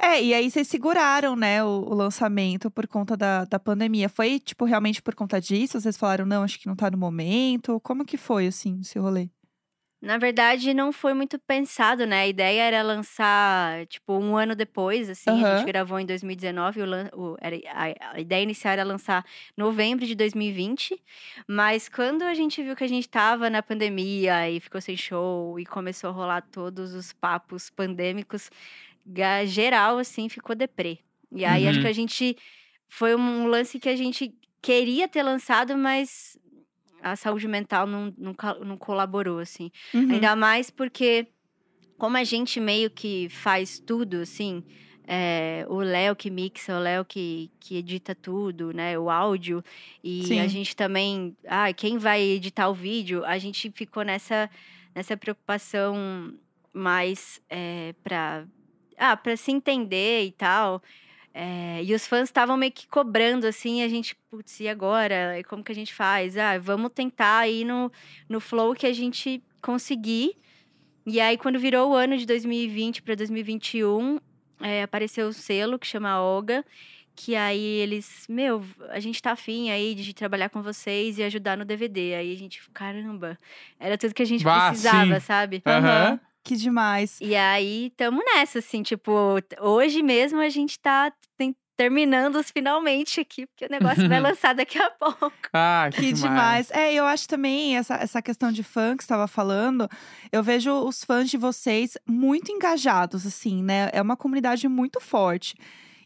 É, 0.00 0.22
e 0.22 0.34
aí 0.34 0.50
vocês 0.50 0.68
seguraram, 0.68 1.34
né, 1.34 1.64
o, 1.64 1.68
o 1.68 1.94
lançamento 1.94 2.70
por 2.70 2.86
conta 2.86 3.16
da, 3.16 3.44
da 3.44 3.58
pandemia. 3.58 4.08
Foi, 4.08 4.38
tipo, 4.38 4.64
realmente 4.64 5.02
por 5.02 5.14
conta 5.14 5.40
disso? 5.40 5.80
Vocês 5.80 5.96
falaram, 5.96 6.26
não, 6.26 6.42
acho 6.42 6.58
que 6.58 6.66
não 6.66 6.76
tá 6.76 6.90
no 6.90 6.98
momento. 6.98 7.80
Como 7.80 8.04
que 8.04 8.16
foi, 8.16 8.46
assim, 8.46 8.80
esse 8.80 8.98
rolê? 8.98 9.28
Na 10.00 10.16
verdade, 10.16 10.72
não 10.72 10.92
foi 10.92 11.12
muito 11.12 11.40
pensado, 11.40 12.06
né? 12.06 12.20
A 12.20 12.26
ideia 12.28 12.62
era 12.62 12.82
lançar, 12.82 13.84
tipo, 13.88 14.12
um 14.16 14.36
ano 14.36 14.54
depois, 14.54 15.10
assim. 15.10 15.30
A 15.30 15.34
Aham. 15.44 15.56
gente 15.56 15.66
gravou 15.66 15.98
em 15.98 16.06
2019. 16.06 16.80
O, 16.82 16.86
o- 17.32 17.36
era, 17.40 17.56
a, 17.72 18.14
a 18.14 18.20
ideia 18.20 18.42
inicial 18.44 18.72
era 18.74 18.84
lançar 18.84 19.24
novembro 19.56 20.06
de 20.06 20.14
2020. 20.14 21.02
Mas 21.48 21.88
quando 21.88 22.22
a 22.22 22.32
gente 22.32 22.62
viu 22.62 22.76
que 22.76 22.84
a 22.84 22.88
gente 22.88 23.08
tava 23.08 23.50
na 23.50 23.60
pandemia 23.60 24.48
e 24.48 24.60
ficou 24.60 24.80
sem 24.80 24.96
show 24.96 25.58
e 25.58 25.66
começou 25.66 26.10
a 26.10 26.12
rolar 26.12 26.42
todos 26.42 26.94
os 26.94 27.12
papos 27.12 27.68
pandêmicos, 27.68 28.50
geral, 29.46 29.98
assim, 29.98 30.28
ficou 30.28 30.54
deprê. 30.54 30.98
E 31.32 31.44
aí, 31.44 31.66
acho 31.66 31.78
Uhum. 31.78 31.82
que 31.82 31.88
a 31.88 31.92
gente... 31.92 32.36
Foi 32.90 33.14
um 33.14 33.46
lance 33.46 33.78
que 33.78 33.88
a 33.88 33.96
gente 33.96 34.34
queria 34.62 35.06
ter 35.08 35.22
lançado, 35.22 35.76
mas 35.76 36.38
a 37.02 37.16
saúde 37.16 37.48
mental 37.48 37.86
não, 37.86 38.12
não, 38.16 38.34
não 38.64 38.76
colaborou, 38.76 39.38
assim. 39.38 39.70
Uhum. 39.94 40.12
Ainda 40.12 40.34
mais 40.36 40.70
porque, 40.70 41.26
como 41.96 42.16
a 42.16 42.24
gente 42.24 42.60
meio 42.60 42.90
que 42.90 43.28
faz 43.28 43.78
tudo, 43.78 44.18
assim, 44.18 44.62
é, 45.10 45.64
o 45.68 45.78
Léo 45.78 46.14
que 46.14 46.30
mixa, 46.30 46.76
o 46.76 46.80
Léo 46.80 47.04
que, 47.04 47.50
que 47.58 47.78
edita 47.78 48.14
tudo, 48.14 48.74
né? 48.74 48.98
O 48.98 49.08
áudio. 49.08 49.64
E 50.04 50.24
Sim. 50.24 50.40
a 50.40 50.46
gente 50.46 50.76
também. 50.76 51.34
Ah, 51.46 51.72
quem 51.72 51.96
vai 51.96 52.20
editar 52.20 52.68
o 52.68 52.74
vídeo? 52.74 53.24
A 53.24 53.38
gente 53.38 53.70
ficou 53.70 54.02
nessa, 54.02 54.50
nessa 54.94 55.16
preocupação 55.16 56.34
mais 56.74 57.40
é, 57.48 57.94
pra, 58.04 58.44
ah, 58.98 59.16
pra 59.16 59.34
se 59.34 59.50
entender 59.50 60.26
e 60.26 60.32
tal. 60.32 60.82
É, 61.40 61.84
e 61.84 61.94
os 61.94 62.04
fãs 62.04 62.24
estavam 62.28 62.56
meio 62.56 62.72
que 62.72 62.88
cobrando, 62.88 63.46
assim, 63.46 63.80
a 63.84 63.88
gente, 63.88 64.16
putz, 64.28 64.58
e 64.58 64.66
agora? 64.66 65.38
E 65.38 65.44
como 65.44 65.62
que 65.62 65.70
a 65.70 65.74
gente 65.74 65.94
faz? 65.94 66.36
Ah, 66.36 66.58
vamos 66.58 66.90
tentar 66.92 67.46
ir 67.48 67.64
no, 67.64 67.92
no 68.28 68.40
flow 68.40 68.74
que 68.74 68.84
a 68.84 68.92
gente 68.92 69.40
conseguir. 69.62 70.32
E 71.06 71.20
aí, 71.20 71.38
quando 71.38 71.56
virou 71.60 71.92
o 71.92 71.94
ano 71.94 72.16
de 72.18 72.26
2020 72.26 73.02
para 73.02 73.14
2021, 73.14 74.18
é, 74.60 74.82
apareceu 74.82 75.28
o 75.28 75.32
selo 75.32 75.78
que 75.78 75.86
chama 75.86 76.20
Olga, 76.20 76.64
que 77.14 77.36
aí 77.36 77.62
eles, 77.62 78.26
meu, 78.28 78.64
a 78.88 78.98
gente 78.98 79.22
tá 79.22 79.30
afim 79.30 79.70
aí 79.70 79.94
de 79.94 80.12
trabalhar 80.12 80.48
com 80.48 80.60
vocês 80.60 81.18
e 81.18 81.22
ajudar 81.22 81.56
no 81.56 81.64
DVD. 81.64 82.14
Aí 82.16 82.32
a 82.32 82.36
gente, 82.36 82.60
caramba, 82.74 83.38
era 83.78 83.96
tudo 83.96 84.12
que 84.12 84.22
a 84.22 84.26
gente 84.26 84.42
Bah, 84.42 84.70
precisava, 84.70 85.20
sim. 85.20 85.26
sabe? 85.26 85.62
Aham. 85.64 86.18
Que 86.48 86.56
demais. 86.56 87.18
E 87.20 87.36
aí, 87.36 87.92
tamo 87.94 88.22
nessa, 88.24 88.60
assim, 88.60 88.82
tipo, 88.82 89.12
hoje 89.60 90.02
mesmo 90.02 90.40
a 90.40 90.48
gente 90.48 90.80
tá 90.80 91.12
terminando 91.76 92.36
os 92.36 92.50
finalmente 92.50 93.20
aqui, 93.20 93.46
porque 93.46 93.66
o 93.66 93.70
negócio 93.70 94.08
vai 94.08 94.18
lançar 94.20 94.54
daqui 94.54 94.78
a 94.78 94.90
pouco. 94.90 95.32
Ah, 95.52 95.90
Que 95.94 96.10
demais. 96.12 96.70
É, 96.72 96.92
eu 96.92 97.04
acho 97.04 97.28
também 97.28 97.76
essa, 97.76 97.94
essa 97.96 98.22
questão 98.22 98.50
de 98.50 98.62
fã 98.62 98.96
que 98.96 99.04
você 99.04 99.06
estava 99.06 99.28
falando. 99.28 99.88
Eu 100.32 100.42
vejo 100.42 100.72
os 100.72 101.04
fãs 101.04 101.30
de 101.30 101.36
vocês 101.36 101.96
muito 102.04 102.50
engajados, 102.50 103.26
assim, 103.26 103.62
né? 103.62 103.90
É 103.92 104.00
uma 104.02 104.16
comunidade 104.16 104.66
muito 104.66 105.00
forte. 105.00 105.54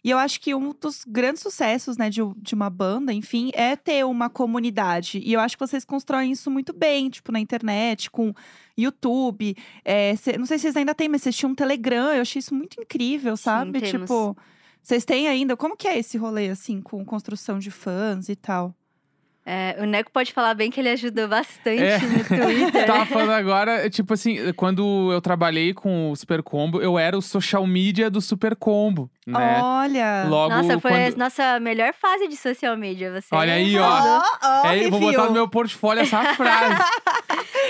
E 0.05 0.11
eu 0.11 0.19
acho 0.19 0.41
que 0.41 0.53
um 0.55 0.73
dos 0.79 1.05
grandes 1.07 1.43
sucessos, 1.43 1.97
né, 1.97 2.11
de, 2.11 2.21
de 2.39 2.55
uma 2.55 2.69
banda, 2.69 3.13
enfim, 3.13 3.51
é 3.55 3.77
ter 3.77 4.05
uma 4.05 4.29
comunidade. 4.29 5.19
E 5.25 5.33
eu 5.33 5.39
acho 5.39 5.57
que 5.57 5.65
vocês 5.65 5.85
constroem 5.85 6.33
isso 6.33 6.51
muito 6.51 6.73
bem, 6.73 7.09
tipo, 7.09 7.31
na 7.31 7.39
internet, 7.39 8.11
com 8.11 8.35
YouTube. 8.77 9.57
É, 9.85 10.17
cê- 10.17 10.37
não 10.37 10.47
sei 10.47 10.59
se 10.59 10.63
vocês 10.63 10.77
ainda 10.77 10.95
têm, 10.95 11.09
mas 11.09 11.23
vocês 11.23 11.37
tinham 11.37 11.53
um 11.53 11.55
Telegram. 11.55 12.13
Eu 12.13 12.23
achei 12.23 12.41
isso 12.41 12.55
muito 12.55 12.81
incrível, 12.81 13.37
Sim, 13.37 13.43
sabe? 13.45 13.81
temos. 13.81 13.91
Tipo, 14.11 14.37
vocês 14.83 15.05
têm 15.05 15.29
ainda. 15.29 15.57
Como 15.57 15.77
que 15.77 15.87
é 15.87 15.99
esse 15.99 16.19
rolê, 16.19 16.49
assim, 16.49 16.81
com 16.81 17.05
construção 17.05 17.59
de 17.59 17.71
fãs 17.71 18.29
e 18.29 18.35
tal? 18.35 18.75
É, 19.45 19.77
o 19.81 19.85
Neco 19.85 20.11
pode 20.13 20.33
falar 20.33 20.55
bem 20.55 20.71
que 20.71 20.79
ele 20.79 20.89
ajudou 20.91 21.27
bastante 21.27 21.83
É. 21.83 21.99
no 21.99 22.25
Twitter. 22.25 22.87
Tava 22.87 23.05
falando 23.07 23.33
agora, 23.33 23.91
tipo 23.91 24.15
assim, 24.15 24.53
quando 24.53 25.11
eu 25.13 25.21
trabalhei 25.21 25.75
com 25.75 26.13
o 26.13 26.17
Super 26.17 26.43
Combo, 26.45 26.81
eu 26.81 26.97
era 26.99 27.19
o 27.19 27.23
social 27.23 27.67
media 27.67 28.09
do 28.09 28.21
Super 28.21 28.55
Combo, 28.55 29.11
né? 29.27 29.61
Olha! 29.61 30.25
Logo 30.29 30.55
Nossa, 30.55 30.79
foi 30.79 30.91
quando... 30.93 31.15
a 31.15 31.17
nossa 31.17 31.59
melhor 31.61 31.93
fase 31.93 32.29
de 32.29 32.37
social 32.37 32.77
media. 32.77 33.11
Você 33.21 33.35
Olha 33.35 33.55
aí, 33.55 33.77
ó. 33.77 33.85
arrasou. 33.85 34.23
ó, 34.45 34.67
É, 34.69 34.85
eu 34.87 34.91
vou 34.91 35.01
botar 35.01 35.25
no 35.25 35.33
meu 35.33 35.49
portfólio 35.49 36.03
essa 36.03 36.23
frase. 36.35 36.83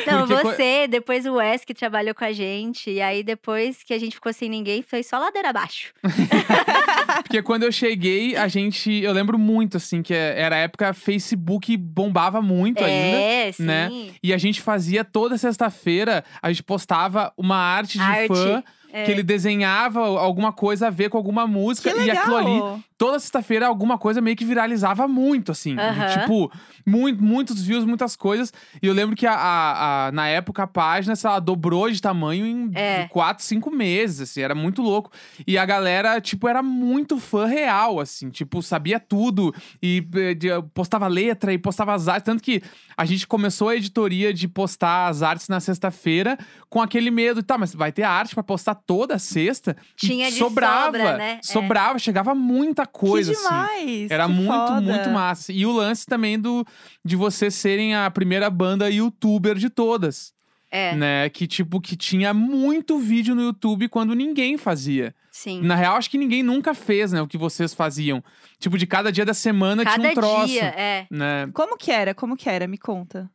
Não, 0.07 0.27
Porque 0.27 0.43
co- 0.43 0.51
você, 0.51 0.87
depois 0.89 1.25
o 1.25 1.35
Wes 1.37 1.65
que 1.65 1.73
trabalhou 1.73 2.15
com 2.15 2.25
a 2.25 2.33
gente. 2.33 2.91
E 2.91 3.01
aí, 3.01 3.23
depois 3.23 3.83
que 3.83 3.95
a 3.95 3.99
gente 3.99 4.15
ficou 4.15 4.33
sem 4.33 4.49
ninguém, 4.51 4.83
foi 4.83 5.03
só 5.03 5.19
ladeira 5.19 5.49
abaixo. 5.51 5.93
Porque 7.33 7.43
quando 7.43 7.63
eu 7.63 7.73
cheguei, 7.73 8.37
a 8.37 8.47
gente. 8.47 8.93
Eu 8.93 9.11
lembro 9.11 9.39
muito, 9.39 9.79
assim, 9.79 10.03
que 10.03 10.13
era 10.13 10.55
a 10.57 10.59
época 10.59 10.93
Facebook 10.93 11.75
bombava 11.79 12.43
muito 12.43 12.85
ainda. 12.85 13.17
é, 13.19 13.53
sim. 13.53 13.63
né? 13.63 13.91
E 14.23 14.35
a 14.35 14.37
gente 14.37 14.61
fazia 14.61 15.03
toda 15.03 15.39
sexta-feira, 15.39 16.23
a 16.43 16.51
gente 16.51 16.63
postava 16.63 17.33
uma 17.35 17.57
arte 17.57 17.97
de 17.97 18.05
Arte. 18.05 18.29
fã 18.29 18.63
É. 18.93 19.05
que 19.05 19.11
ele 19.11 19.23
desenhava 19.23 20.01
alguma 20.01 20.53
coisa 20.53 20.89
a 20.89 20.91
ver 20.91 21.09
com 21.09 21.17
alguma 21.17 21.47
música. 21.47 21.89
E 21.97 22.11
aquilo 22.11 22.37
ali, 22.37 22.83
toda 23.03 23.19
sexta-feira, 23.19 23.67
alguma 23.67 23.99
coisa 23.99 24.21
meio 24.21 24.37
que 24.37 24.45
viralizava 24.45 25.09
muito, 25.09 25.51
assim. 25.51 25.77
Aham. 25.77 26.21
Tipo, 26.21 26.53
muito, 26.87 27.21
muitos 27.23 27.61
views, 27.61 27.85
muitas 27.85 28.15
coisas. 28.15 28.53
E 28.81 28.87
eu 28.87 28.95
lembro 28.95 29.17
que 29.17 29.27
a, 29.27 29.33
a- 29.35 30.07
a- 30.07 30.13
na 30.13 30.29
época 30.29 30.63
a 30.63 30.67
página, 30.69 31.17
sei 31.17 31.29
lá, 31.29 31.41
dobrou 31.41 31.91
de 31.91 32.01
tamanho 32.01 32.47
em 32.47 32.71
É. 32.77 33.09
quatro, 33.09 33.45
cinco 33.45 33.73
meses, 33.73 34.21
assim. 34.21 34.41
Era 34.41 34.55
muito 34.55 34.83
louco. 34.83 35.11
E 35.47 35.59
a 35.59 35.65
galera, 35.67 36.21
tipo, 36.21 36.47
era 36.47 36.63
muito 36.63 37.19
fã 37.19 37.45
real, 37.47 37.99
assim. 37.99 38.31
Tipo, 38.31 38.63
sabia 38.63 39.01
tudo. 39.01 39.53
E 39.83 40.07
eh, 40.15 40.37
postava 40.73 41.09
letra 41.09 41.53
e 41.53 41.59
postava 41.59 41.95
as 41.95 42.07
artes. 42.07 42.25
Tanto 42.27 42.41
que 42.41 42.63
a 42.97 43.05
gente 43.05 43.27
começou 43.27 43.69
a 43.69 43.75
editoria 43.77 44.33
de 44.33 44.47
postar 44.47 45.09
as 45.09 45.23
artes 45.23 45.49
na 45.49 45.59
sexta-feira 45.59 46.39
com 46.71 46.81
aquele 46.81 47.11
medo. 47.11 47.43
Tá, 47.43 47.59
mas 47.59 47.75
vai 47.75 47.91
ter 47.91 48.05
arte 48.05 48.35
pra 48.35 48.45
postar 48.45 48.77
toda 48.77 49.19
sexta? 49.19 49.77
Tinha 49.97 50.31
de 50.31 50.39
sobrava. 50.39 50.85
sobra, 50.99 51.17
né? 51.17 51.33
É. 51.33 51.39
Sobrava, 51.43 51.99
chegava 51.99 52.35
muita 52.35 52.87
coisa, 52.93 53.33
que 53.33 53.39
assim. 53.39 53.49
demais! 53.49 54.11
Era 54.11 54.27
que 54.27 54.33
muito, 54.33 54.53
foda. 54.53 54.81
muito 54.81 55.11
massa. 55.11 55.53
E 55.53 55.67
o 55.67 55.73
lance 55.73 56.07
também 56.07 56.39
do 56.39 56.65
de 57.05 57.17
vocês 57.17 57.55
serem 57.55 57.95
a 57.95 58.11
primeira 58.11 58.49
banda 58.51 58.91
youtuber 58.91 59.57
de 59.57 59.69
todas. 59.71 60.33
É, 60.71 60.95
Né? 60.97 61.29
Que, 61.29 61.47
tipo, 61.47 61.81
que 61.81 61.95
tinha 61.97 62.33
muito 62.33 62.99
vídeo 62.99 63.35
no 63.35 63.43
YouTube 63.43 63.89
quando 63.89 64.15
ninguém 64.15 64.57
fazia. 64.57 65.15
sim. 65.31 65.61
Na 65.61 65.75
real, 65.75 65.97
acho 65.97 66.09
que 66.09 66.17
ninguém 66.17 66.43
nunca 66.43 66.73
fez, 66.73 67.13
né? 67.13 67.21
O 67.21 67.27
que 67.27 67.37
vocês 67.37 67.75
faziam. 67.75 68.25
Tipo, 68.59 68.79
de 68.79 68.87
cada 68.87 69.13
dia 69.13 69.25
da 69.25 69.35
semana 69.35 69.85
Cada 69.85 69.97
tinha 69.99 70.11
um 70.11 70.15
troço. 70.15 70.47
dia, 70.47 70.65
é. 70.77 71.07
Né? 71.11 71.51
Como 71.53 71.77
que 71.77 71.91
era? 71.91 72.15
Como 72.15 72.37
que 72.37 72.49
era? 72.49 72.67
Me 72.67 72.79
conta. 72.79 73.31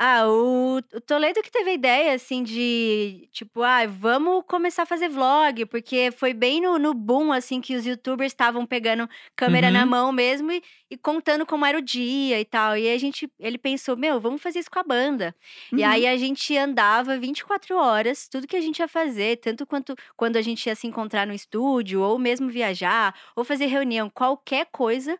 Ah, 0.00 0.28
o, 0.28 0.76
o 0.76 1.00
Toledo 1.00 1.42
que 1.42 1.50
teve 1.50 1.70
a 1.70 1.74
ideia, 1.74 2.12
assim, 2.14 2.44
de, 2.44 3.28
tipo, 3.32 3.64
ah, 3.64 3.84
vamos 3.84 4.44
começar 4.46 4.84
a 4.84 4.86
fazer 4.86 5.08
vlog, 5.08 5.66
porque 5.66 6.12
foi 6.12 6.32
bem 6.32 6.60
no, 6.60 6.78
no 6.78 6.94
boom, 6.94 7.32
assim, 7.32 7.60
que 7.60 7.74
os 7.74 7.84
youtubers 7.84 8.30
estavam 8.30 8.64
pegando 8.64 9.08
câmera 9.34 9.72
na 9.72 9.84
Uhum. 9.84 9.90
mão 9.90 10.12
mesmo 10.12 10.52
e, 10.52 10.62
e 10.88 10.96
contando 10.96 11.44
como 11.44 11.66
era 11.66 11.76
o 11.76 11.82
dia 11.82 12.38
e 12.40 12.44
tal. 12.44 12.76
E 12.76 12.88
a 12.88 12.96
gente, 12.96 13.28
ele 13.40 13.58
pensou, 13.58 13.96
meu, 13.96 14.20
vamos 14.20 14.40
fazer 14.40 14.60
isso 14.60 14.70
com 14.70 14.78
a 14.78 14.84
banda. 14.84 15.34
E 15.76 15.82
Uhum. 15.82 15.88
aí 15.90 16.06
a 16.06 16.16
gente 16.16 16.56
andava 16.56 17.18
24 17.18 17.76
horas, 17.76 18.28
tudo 18.28 18.46
que 18.46 18.56
a 18.56 18.60
gente 18.60 18.78
ia 18.78 18.86
fazer, 18.86 19.38
tanto 19.38 19.66
quanto 19.66 19.96
quando 20.16 20.36
a 20.36 20.42
gente 20.42 20.64
ia 20.68 20.76
se 20.76 20.86
encontrar 20.86 21.26
no 21.26 21.32
estúdio, 21.34 22.00
ou 22.02 22.20
mesmo 22.20 22.48
viajar, 22.48 23.12
ou 23.34 23.42
fazer 23.44 23.66
reunião, 23.66 24.08
qualquer 24.08 24.66
coisa. 24.70 25.18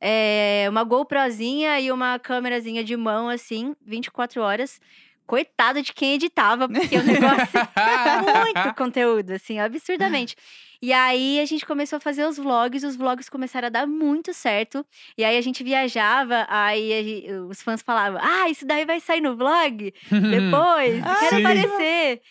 É, 0.00 0.66
uma 0.68 0.84
GoProzinha 0.84 1.80
e 1.80 1.90
uma 1.92 2.18
câmerazinha 2.18 2.82
de 2.84 2.96
mão, 2.96 3.28
assim, 3.28 3.74
24 3.84 4.40
horas. 4.42 4.80
Coitado 5.26 5.82
de 5.82 5.92
quem 5.92 6.14
editava, 6.14 6.66
porque 6.66 6.96
o 6.96 7.02
negócio 7.04 7.48
muito 8.56 8.74
conteúdo, 8.74 9.32
assim, 9.32 9.58
absurdamente. 9.60 10.34
E 10.80 10.90
aí 10.90 11.38
a 11.38 11.44
gente 11.44 11.66
começou 11.66 11.98
a 11.98 12.00
fazer 12.00 12.24
os 12.24 12.38
vlogs, 12.38 12.82
os 12.82 12.96
vlogs 12.96 13.28
começaram 13.28 13.66
a 13.66 13.70
dar 13.70 13.86
muito 13.86 14.32
certo. 14.32 14.86
E 15.18 15.24
aí 15.24 15.36
a 15.36 15.40
gente 15.42 15.62
viajava, 15.62 16.46
aí 16.48 16.92
a 16.94 17.02
gen- 17.02 17.40
os 17.50 17.60
fãs 17.60 17.82
falavam: 17.82 18.18
Ah, 18.22 18.48
isso 18.48 18.64
daí 18.64 18.86
vai 18.86 19.00
sair 19.00 19.20
no 19.20 19.36
vlog 19.36 19.92
depois, 20.10 21.04
Ah, 21.04 21.16
quero 21.18 21.36
sim. 21.36 21.44
aparecer. 21.44 22.22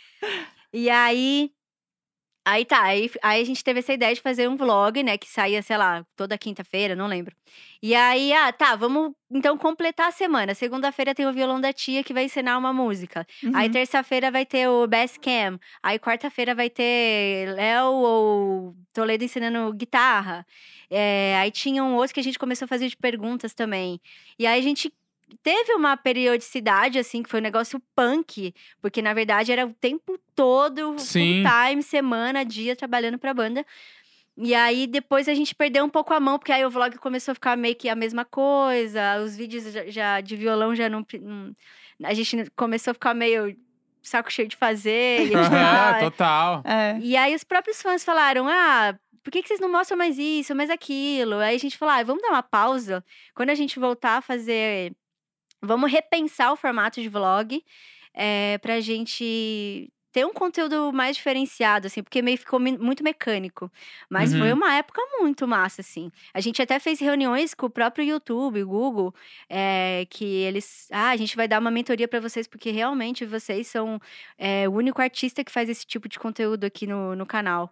E 0.74 0.90
aí. 0.90 1.52
Aí 2.50 2.64
tá, 2.64 2.82
aí, 2.82 3.12
aí 3.22 3.42
a 3.42 3.46
gente 3.46 3.62
teve 3.62 3.80
essa 3.80 3.92
ideia 3.92 4.16
de 4.16 4.22
fazer 4.22 4.48
um 4.48 4.56
vlog, 4.56 5.04
né? 5.04 5.18
Que 5.18 5.28
saía, 5.30 5.62
sei 5.62 5.76
lá, 5.76 6.06
toda 6.16 6.38
quinta-feira, 6.38 6.96
não 6.96 7.06
lembro. 7.06 7.36
E 7.84 7.94
aí, 7.94 8.32
ah, 8.32 8.54
tá, 8.54 8.74
vamos 8.76 9.12
então 9.30 9.58
completar 9.58 10.08
a 10.08 10.12
semana. 10.12 10.56
Segunda-feira 10.56 11.14
tem 11.14 11.26
o 11.28 11.34
violão 11.34 11.60
da 11.60 11.74
tia 11.74 12.04
que 12.06 12.14
vai 12.14 12.24
ensinar 12.24 12.58
uma 12.58 12.72
música. 12.72 13.28
Aí 13.52 13.68
Uhum. 13.68 13.74
terça-feira 13.74 14.32
vai 14.32 14.46
ter 14.46 14.66
o 14.70 14.88
Best 14.88 15.20
Cam. 15.20 15.60
Aí 15.84 16.00
quarta-feira 16.00 16.56
vai 16.56 16.70
ter 16.70 17.54
Léo 17.54 17.92
ou 17.92 18.76
Toledo 18.94 19.26
ensinando 19.26 19.74
guitarra. 19.74 20.46
É, 20.90 21.36
aí 21.38 21.52
tinha 21.52 21.84
um 21.84 21.96
outro 21.96 22.14
que 22.14 22.20
a 22.22 22.24
gente 22.24 22.40
começou 22.40 22.64
a 22.66 22.70
fazer 22.70 22.88
de 22.88 22.96
perguntas 22.96 23.54
também. 23.54 24.00
E 24.40 24.48
aí 24.48 24.58
a 24.60 24.64
gente 24.64 24.90
teve 25.44 25.74
uma 25.74 25.96
periodicidade, 25.98 26.98
assim, 27.00 27.22
que 27.24 27.30
foi 27.30 27.40
um 27.40 27.44
negócio 27.44 27.82
punk. 27.96 28.54
Porque, 28.82 29.02
na 29.02 29.14
verdade, 29.14 29.52
era 29.52 29.66
o 29.66 29.74
tempo 29.74 30.20
todo, 30.36 30.98
Sim. 31.00 31.44
full 31.44 31.52
time, 31.70 31.84
semana, 31.84 32.44
dia, 32.46 32.76
trabalhando 32.76 33.18
pra 33.18 33.34
banda. 33.34 33.66
E 34.40 34.54
aí, 34.54 34.86
depois 34.86 35.28
a 35.28 35.34
gente 35.34 35.56
perdeu 35.56 35.84
um 35.84 35.90
pouco 35.90 36.14
a 36.14 36.20
mão, 36.20 36.38
porque 36.38 36.52
aí 36.52 36.64
o 36.64 36.70
vlog 36.70 36.96
começou 37.00 37.32
a 37.32 37.36
ficar 37.36 37.58
meio 37.58 37.76
que 37.76 37.90
a 37.90 37.96
mesma 37.96 38.24
coisa. 38.24 39.18
Os 39.24 39.36
vídeos 39.36 39.64
já, 39.74 39.86
já- 39.88 40.22
de 40.22 40.36
violão 40.36 40.76
já 40.76 40.88
não, 40.88 41.06
não- 41.22 41.56
A 42.04 42.14
gente 42.14 42.46
começou 42.56 42.92
a 42.92 42.94
ficar 42.94 43.14
meio 43.16 43.58
saco 44.04 44.32
cheio 44.32 44.48
de 44.48 44.56
fazer. 44.56 45.22
E, 45.22 45.34
editar. 45.34 46.00
total. 46.00 46.62
É. 46.64 47.00
E 47.02 47.18
aí, 47.18 47.34
os 47.36 47.44
próprios 47.44 47.82
fãs 47.82 48.04
falaram: 48.04 48.48
ah. 48.48 48.96
Por 49.24 49.32
que, 49.32 49.42
que 49.42 49.48
vocês 49.50 49.60
não 49.60 49.70
mostram 49.70 49.98
mais 49.98 50.18
isso, 50.18 50.56
mais 50.56 50.70
aquilo? 50.70 51.36
Aí 51.40 51.54
a 51.56 51.60
gente 51.60 51.78
falou: 51.78 51.96
ah, 51.96 52.04
vamos 52.04 52.22
dar 52.22 52.30
uma 52.30 52.44
pausa. 52.44 53.04
Quando 53.36 53.50
a 53.50 53.56
gente 53.56 53.78
voltar 53.80 54.18
a 54.18 54.22
fazer. 54.22 54.94
Vamos 55.62 55.92
repensar 55.92 56.52
o 56.52 56.56
formato 56.56 57.02
de 57.02 57.10
vlog 57.10 57.64
é, 58.14 58.58
pra 58.60 58.80
gente 58.80 59.92
ter 60.12 60.26
um 60.26 60.34
conteúdo 60.34 60.92
mais 60.92 61.16
diferenciado, 61.18 61.86
assim, 61.88 62.02
porque 62.02 62.22
meio 62.24 62.38
ficou 62.38 62.60
muito 62.60 63.04
mecânico. 63.04 63.72
Mas 64.10 64.34
foi 64.34 64.50
Uhum. 64.52 64.58
uma 64.58 64.74
época 64.74 65.00
muito 65.20 65.48
massa, 65.48 65.82
assim. 65.82 66.10
A 66.34 66.40
gente 66.40 66.60
até 66.62 66.80
fez 66.80 67.00
reuniões 67.00 67.54
com 67.54 67.68
o 67.68 67.70
próprio 67.70 68.04
YouTube, 68.06 68.64
Google, 68.64 69.14
é, 69.50 70.08
que 70.10 70.26
eles. 70.26 70.88
Ah, 70.92 71.10
a 71.10 71.18
gente 71.18 71.36
vai 71.36 71.48
dar 71.48 71.60
uma 71.60 71.70
mentoria 71.70 72.08
pra 72.08 72.20
vocês, 72.20 72.48
porque 72.48 72.72
realmente 72.72 73.26
vocês 73.26 73.68
são 73.68 74.00
é, 74.38 74.68
o 74.68 74.72
único 74.74 75.02
artista 75.02 75.44
que 75.44 75.52
faz 75.52 75.70
esse 75.70 75.86
tipo 75.86 76.08
de 76.10 76.18
conteúdo 76.18 76.64
aqui 76.64 76.88
no, 76.88 77.16
no 77.16 77.26
canal. 77.26 77.72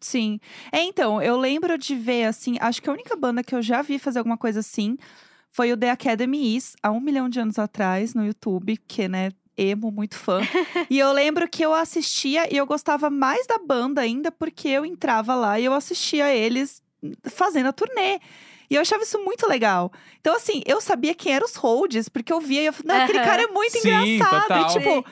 Sim. 0.00 0.38
É, 0.70 0.82
então, 0.82 1.22
eu 1.22 1.38
lembro 1.38 1.78
de 1.78 1.94
ver, 1.94 2.24
assim, 2.24 2.58
acho 2.60 2.82
que 2.82 2.90
a 2.90 2.92
única 2.92 3.16
banda 3.16 3.42
que 3.42 3.54
eu 3.54 3.62
já 3.62 3.80
vi 3.80 3.98
fazer 3.98 4.18
alguma 4.18 4.36
coisa 4.36 4.60
assim 4.60 4.98
foi 5.56 5.72
o 5.72 5.76
The 5.76 5.88
Academy 5.88 6.54
Is, 6.54 6.76
há 6.82 6.90
um 6.90 7.00
milhão 7.00 7.30
de 7.30 7.40
anos 7.40 7.58
atrás, 7.58 8.12
no 8.12 8.26
YouTube, 8.26 8.76
que, 8.86 9.08
né, 9.08 9.30
emo, 9.56 9.90
muito 9.90 10.14
fã. 10.14 10.42
e 10.90 10.98
eu 10.98 11.10
lembro 11.12 11.48
que 11.48 11.64
eu 11.64 11.72
assistia 11.72 12.46
e 12.52 12.58
eu 12.58 12.66
gostava 12.66 13.08
mais 13.08 13.46
da 13.46 13.56
banda 13.56 14.02
ainda, 14.02 14.30
porque 14.30 14.68
eu 14.68 14.84
entrava 14.84 15.34
lá 15.34 15.58
e 15.58 15.64
eu 15.64 15.72
assistia 15.72 16.30
eles 16.30 16.82
fazendo 17.24 17.68
a 17.68 17.72
turnê. 17.72 18.20
E 18.68 18.74
eu 18.74 18.82
achava 18.82 19.02
isso 19.02 19.18
muito 19.24 19.48
legal. 19.48 19.90
Então, 20.20 20.36
assim, 20.36 20.60
eu 20.66 20.78
sabia 20.78 21.14
quem 21.14 21.32
eram 21.32 21.46
os 21.46 21.54
holds, 21.54 22.10
porque 22.10 22.34
eu 22.34 22.40
via 22.40 22.60
e 22.60 22.66
eu 22.66 22.72
falei, 22.74 22.94
não, 22.94 23.04
aquele 23.04 23.20
cara 23.20 23.42
é 23.44 23.46
muito 23.46 23.78
Sim, 23.78 23.88
engraçado. 23.88 24.42
total. 24.42 24.60
E, 24.60 24.72
tipo, 24.74 25.06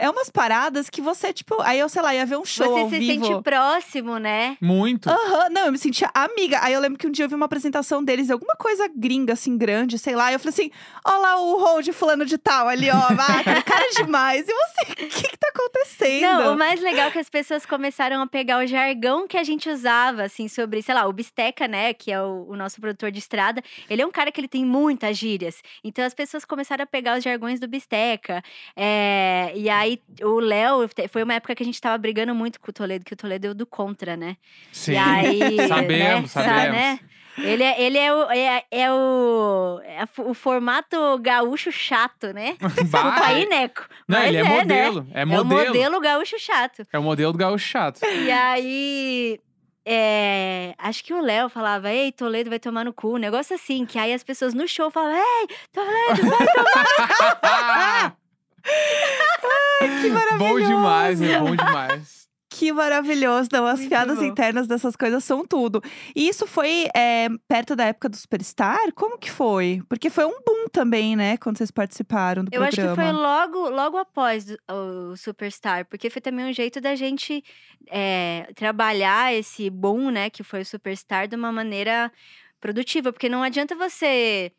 é 0.00 0.10
umas 0.10 0.30
paradas 0.30 0.88
que 0.90 1.00
você, 1.00 1.32
tipo, 1.32 1.60
aí 1.62 1.78
eu, 1.78 1.88
sei 1.88 2.02
lá, 2.02 2.14
ia 2.14 2.26
ver 2.26 2.36
um 2.38 2.44
show 2.44 2.66
Você 2.66 2.80
ao 2.80 2.90
se 2.90 2.98
vivo. 2.98 3.26
sente 3.26 3.42
próximo, 3.42 4.18
né? 4.18 4.56
Muito. 4.60 5.08
Aham, 5.08 5.48
não, 5.50 5.66
eu 5.66 5.72
me 5.72 5.78
sentia 5.78 6.10
amiga. 6.14 6.58
Aí 6.62 6.72
eu 6.72 6.80
lembro 6.80 6.98
que 6.98 7.06
um 7.06 7.10
dia 7.10 7.24
eu 7.24 7.28
vi 7.28 7.34
uma 7.34 7.46
apresentação 7.46 8.02
deles, 8.02 8.30
alguma 8.30 8.54
coisa 8.56 8.88
gringa, 8.94 9.34
assim, 9.34 9.56
grande, 9.56 9.98
sei 9.98 10.14
lá. 10.16 10.30
E 10.30 10.34
eu 10.34 10.40
falei 10.40 10.50
assim: 10.54 10.70
ó 11.06 11.16
lá 11.18 11.40
o 11.40 11.58
hold 11.58 11.86
fulano 11.92 12.24
de 12.24 12.38
tal 12.38 12.66
ali, 12.68 12.88
ó. 12.90 12.96
Aquele 13.40 13.62
cara 13.62 13.84
é 13.84 14.02
demais. 14.02 14.46
E 14.48 14.52
você, 14.52 14.92
o 14.92 15.08
que 15.08 15.28
que 15.28 15.36
tá 15.36 15.48
acontecendo? 15.54 16.22
Não, 16.22 16.54
o 16.54 16.58
mais 16.58 16.80
legal 16.80 17.08
é 17.08 17.10
que 17.10 17.18
as 17.18 17.28
pessoas 17.28 17.66
começaram 17.66 18.20
a 18.22 18.26
pegar 18.26 18.58
o 18.62 18.66
jargão 18.66 19.28
que 19.28 19.36
a 19.36 19.44
gente 19.44 19.68
usava, 19.68 20.22
assim, 20.24 20.48
sobre, 20.48 20.82
sei 20.82 20.94
lá, 20.94 21.06
o 21.06 21.12
Bisteca, 21.12 21.68
né, 21.68 21.92
que 21.92 22.10
é 22.10 22.20
o, 22.22 22.46
o 22.48 22.56
nosso 22.56 22.80
produtor 22.80 23.10
de 23.10 23.18
estrada. 23.18 23.62
Ele 23.88 24.02
é 24.02 24.06
um 24.06 24.10
cara 24.10 24.32
que 24.32 24.40
ele 24.40 24.48
tem 24.48 24.64
muitas 24.64 25.16
gírias. 25.18 25.62
Então 25.84 26.04
as 26.04 26.14
pessoas 26.14 26.44
começaram 26.44 26.84
a 26.84 26.86
pegar 26.86 27.18
os 27.18 27.24
jargões 27.24 27.60
do 27.60 27.68
Bisteca. 27.68 28.42
É, 28.76 29.52
e 29.54 29.68
aí 29.68 29.89
o 30.22 30.38
Léo, 30.40 30.88
foi 31.10 31.22
uma 31.22 31.34
época 31.34 31.54
que 31.54 31.62
a 31.62 31.66
gente 31.66 31.80
tava 31.80 31.96
brigando 31.98 32.34
muito 32.34 32.60
com 32.60 32.70
o 32.70 32.74
Toledo, 32.74 33.04
que 33.04 33.14
o 33.14 33.16
Toledo 33.16 33.46
é 33.46 33.50
o 33.50 33.54
do 33.54 33.64
contra, 33.66 34.16
né? 34.16 34.36
Sim. 34.72 34.92
E 34.92 34.96
aí, 34.98 35.38
né, 35.56 35.68
Sabemos, 35.68 36.30
sa- 36.30 36.44
sabemos. 36.44 36.72
né? 36.76 37.00
Ele 37.38 37.62
é, 37.62 37.80
ele 37.82 37.96
é, 37.96 38.12
o, 38.12 38.30
é, 38.30 38.64
é 38.70 38.92
o, 38.92 39.80
é 39.84 40.04
o 40.18 40.34
formato 40.34 40.96
gaúcho 41.20 41.72
chato, 41.72 42.34
né? 42.34 42.56
Desculpa 42.74 43.24
aí, 43.24 43.46
Neco. 43.46 43.86
Não, 44.06 44.18
Mas 44.18 44.28
ele 44.28 44.36
é, 44.38 44.42
né? 44.42 44.56
modelo. 44.58 45.06
É 45.14 45.20
É 45.20 45.24
o 45.24 45.28
modelo. 45.28 45.66
modelo 45.68 46.00
gaúcho 46.00 46.38
chato. 46.38 46.86
É 46.92 46.98
o 46.98 47.02
modelo 47.02 47.32
do 47.32 47.38
gaúcho 47.38 47.66
chato. 47.66 48.00
E 48.04 48.30
aí. 48.30 49.40
é, 49.86 50.74
acho 50.76 51.02
que 51.02 51.14
o 51.14 51.20
Léo 51.22 51.48
falava, 51.48 51.90
ei, 51.90 52.12
Toledo 52.12 52.50
vai 52.50 52.58
tomar 52.58 52.84
no 52.84 52.92
cu, 52.92 53.14
um 53.14 53.18
negócio 53.18 53.54
assim, 53.54 53.86
que 53.86 53.98
aí 53.98 54.12
as 54.12 54.22
pessoas 54.22 54.52
no 54.52 54.68
show 54.68 54.90
falavam, 54.90 55.16
ei, 55.16 55.48
Toledo, 55.72 56.30
vai 56.30 58.12
que 58.62 60.10
maravilhoso. 60.10 60.38
bom 60.38 60.60
demais, 60.60 61.20
é 61.22 61.38
bom 61.38 61.56
demais. 61.56 62.20
Que 62.52 62.72
maravilhoso. 62.72 63.48
Não, 63.52 63.64
as 63.64 63.78
Muito 63.78 63.88
piadas 63.88 64.18
bom. 64.18 64.24
internas 64.24 64.66
dessas 64.66 64.96
coisas 64.96 65.22
são 65.22 65.46
tudo. 65.46 65.80
E 66.16 66.28
isso 66.28 66.46
foi 66.48 66.88
é, 66.94 67.28
perto 67.48 67.76
da 67.76 67.84
época 67.84 68.08
do 68.08 68.16
Superstar? 68.16 68.92
Como 68.94 69.16
que 69.16 69.30
foi? 69.30 69.80
Porque 69.88 70.10
foi 70.10 70.24
um 70.26 70.40
boom 70.44 70.66
também, 70.70 71.14
né? 71.14 71.36
Quando 71.36 71.56
vocês 71.58 71.70
participaram 71.70 72.44
do 72.44 72.50
Eu 72.52 72.62
acho 72.64 72.74
programa. 72.76 72.96
que 72.96 73.02
foi 73.02 73.12
logo, 73.12 73.68
logo 73.70 73.96
após 73.96 74.44
do- 74.44 74.58
o 74.68 75.16
Superstar, 75.16 75.86
porque 75.86 76.10
foi 76.10 76.20
também 76.20 76.44
um 76.44 76.52
jeito 76.52 76.80
da 76.80 76.94
gente 76.96 77.42
é, 77.88 78.48
trabalhar 78.56 79.32
esse 79.32 79.70
boom, 79.70 80.10
né, 80.10 80.28
que 80.28 80.42
foi 80.42 80.60
o 80.62 80.66
Superstar, 80.66 81.28
de 81.28 81.36
uma 81.36 81.52
maneira 81.52 82.12
produtiva, 82.60 83.10
porque 83.12 83.28
não 83.28 83.42
adianta 83.44 83.74
você 83.74 84.52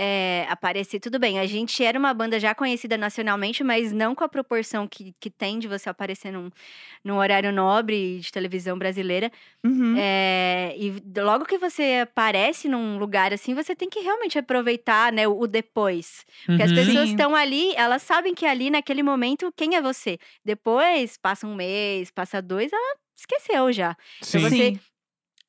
é, 0.00 0.46
aparecer, 0.48 1.00
tudo 1.00 1.18
bem, 1.18 1.40
a 1.40 1.46
gente 1.46 1.82
era 1.82 1.98
uma 1.98 2.14
banda 2.14 2.38
já 2.38 2.54
conhecida 2.54 2.96
nacionalmente, 2.96 3.64
mas 3.64 3.92
não 3.92 4.14
com 4.14 4.22
a 4.22 4.28
proporção 4.28 4.86
que, 4.86 5.12
que 5.18 5.28
tem 5.28 5.58
de 5.58 5.66
você 5.66 5.90
aparecer 5.90 6.30
num, 6.32 6.50
num 7.02 7.16
horário 7.16 7.52
nobre 7.52 8.20
de 8.20 8.30
televisão 8.30 8.78
brasileira. 8.78 9.30
Uhum. 9.64 9.94
É, 9.98 10.74
e 10.78 11.02
logo 11.20 11.44
que 11.44 11.58
você 11.58 12.00
aparece 12.02 12.68
num 12.68 12.96
lugar 12.98 13.32
assim, 13.32 13.54
você 13.54 13.74
tem 13.74 13.88
que 13.90 13.98
realmente 13.98 14.38
aproveitar, 14.38 15.12
né, 15.12 15.26
o, 15.26 15.40
o 15.40 15.46
depois. 15.48 16.24
Porque 16.46 16.62
as 16.62 16.70
Uhum. 16.70 16.76
pessoas 16.76 17.08
Sim. 17.08 17.14
estão 17.16 17.34
ali, 17.34 17.74
elas 17.74 18.02
sabem 18.02 18.34
que 18.34 18.46
ali, 18.46 18.70
naquele 18.70 19.02
momento, 19.02 19.52
quem 19.56 19.74
é 19.74 19.82
você. 19.82 20.16
Depois, 20.44 21.16
passa 21.16 21.44
um 21.46 21.54
mês, 21.56 22.10
passa 22.12 22.40
dois, 22.40 22.72
ela 22.72 22.96
esqueceu 23.16 23.72
já. 23.72 23.96
Sim. 24.22 24.38
você- 24.40 24.56
Sim. 24.74 24.80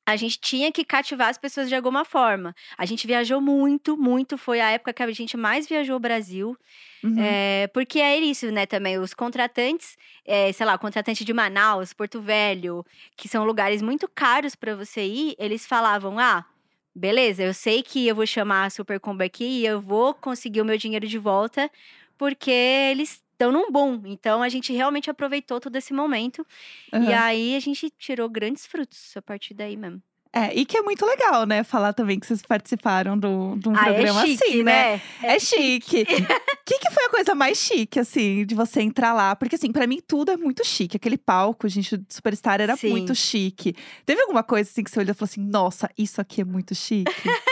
A 0.06 0.16
gente 0.16 0.40
tinha 0.40 0.72
que 0.72 0.84
cativar 0.84 1.28
as 1.28 1.38
pessoas 1.38 1.68
de 1.68 1.74
alguma 1.74 2.04
forma. 2.04 2.54
A 2.76 2.84
gente 2.84 3.06
viajou 3.06 3.40
muito, 3.40 3.96
muito. 3.96 4.36
Foi 4.36 4.60
a 4.60 4.70
época 4.70 4.92
que 4.92 5.02
a 5.02 5.12
gente 5.12 5.36
mais 5.36 5.68
viajou 5.68 5.96
o 5.96 6.00
Brasil. 6.00 6.56
Uhum. 7.02 7.16
É, 7.18 7.68
porque 7.68 8.00
é 8.00 8.18
isso, 8.18 8.50
né, 8.50 8.66
também. 8.66 8.98
Os 8.98 9.14
contratantes, 9.14 9.96
é, 10.24 10.52
sei 10.52 10.66
lá, 10.66 10.74
o 10.74 10.78
contratante 10.78 11.24
de 11.24 11.32
Manaus, 11.32 11.92
Porto 11.92 12.20
Velho, 12.20 12.84
que 13.16 13.28
são 13.28 13.44
lugares 13.44 13.80
muito 13.82 14.08
caros 14.08 14.54
para 14.54 14.74
você 14.74 15.04
ir, 15.04 15.36
eles 15.38 15.66
falavam: 15.66 16.18
ah, 16.18 16.44
beleza, 16.94 17.42
eu 17.42 17.54
sei 17.54 17.82
que 17.82 18.06
eu 18.06 18.14
vou 18.14 18.26
chamar 18.26 18.66
a 18.66 18.70
Super 18.70 19.00
Combo 19.00 19.22
aqui 19.22 19.44
e 19.44 19.66
eu 19.66 19.80
vou 19.80 20.12
conseguir 20.14 20.60
o 20.60 20.64
meu 20.64 20.76
dinheiro 20.76 21.06
de 21.06 21.18
volta, 21.18 21.70
porque 22.18 22.50
eles 22.50 23.22
estão 23.40 23.52
num 23.52 23.70
boom. 23.70 24.02
Então 24.06 24.42
a 24.42 24.48
gente 24.48 24.72
realmente 24.72 25.10
aproveitou 25.10 25.60
todo 25.60 25.76
esse 25.76 25.92
momento. 25.94 26.46
E 26.98 27.12
Aham. 27.12 27.14
aí 27.14 27.56
a 27.56 27.60
gente 27.60 27.90
tirou 27.90 28.28
grandes 28.28 28.66
frutos 28.66 29.16
a 29.16 29.22
partir 29.22 29.54
daí 29.54 29.76
mesmo. 29.76 30.02
É, 30.32 30.54
e 30.54 30.64
que 30.64 30.76
é 30.76 30.82
muito 30.82 31.04
legal, 31.04 31.44
né? 31.44 31.64
Falar 31.64 31.92
também 31.92 32.20
que 32.20 32.24
vocês 32.24 32.40
participaram 32.40 33.18
do, 33.18 33.56
de 33.56 33.68
um 33.68 33.76
ah, 33.76 33.88
é 33.88 33.92
programa 33.94 34.24
chique, 34.24 34.44
assim, 34.44 34.62
né? 34.62 34.92
né? 34.94 35.02
É 35.24 35.38
chique. 35.40 36.02
O 36.02 36.06
que, 36.64 36.78
que 36.78 36.90
foi 36.92 37.04
a 37.06 37.10
coisa 37.10 37.34
mais 37.34 37.58
chique, 37.58 37.98
assim, 37.98 38.46
de 38.46 38.54
você 38.54 38.80
entrar 38.80 39.12
lá? 39.12 39.34
Porque, 39.34 39.56
assim, 39.56 39.72
pra 39.72 39.88
mim 39.88 40.00
tudo 40.06 40.30
é 40.30 40.36
muito 40.36 40.64
chique. 40.64 40.96
Aquele 40.96 41.18
palco, 41.18 41.68
gente, 41.68 41.96
do 41.96 42.06
Superstar 42.08 42.60
era 42.60 42.76
Sim. 42.76 42.90
muito 42.90 43.12
chique. 43.12 43.74
Teve 44.06 44.20
alguma 44.20 44.44
coisa, 44.44 44.70
assim, 44.70 44.84
que 44.84 44.90
você 44.92 45.00
olhou 45.00 45.10
e 45.10 45.14
falou 45.14 45.28
assim: 45.28 45.40
nossa, 45.40 45.90
isso 45.98 46.20
aqui 46.20 46.42
é 46.42 46.44
muito 46.44 46.74
chique? 46.74 47.10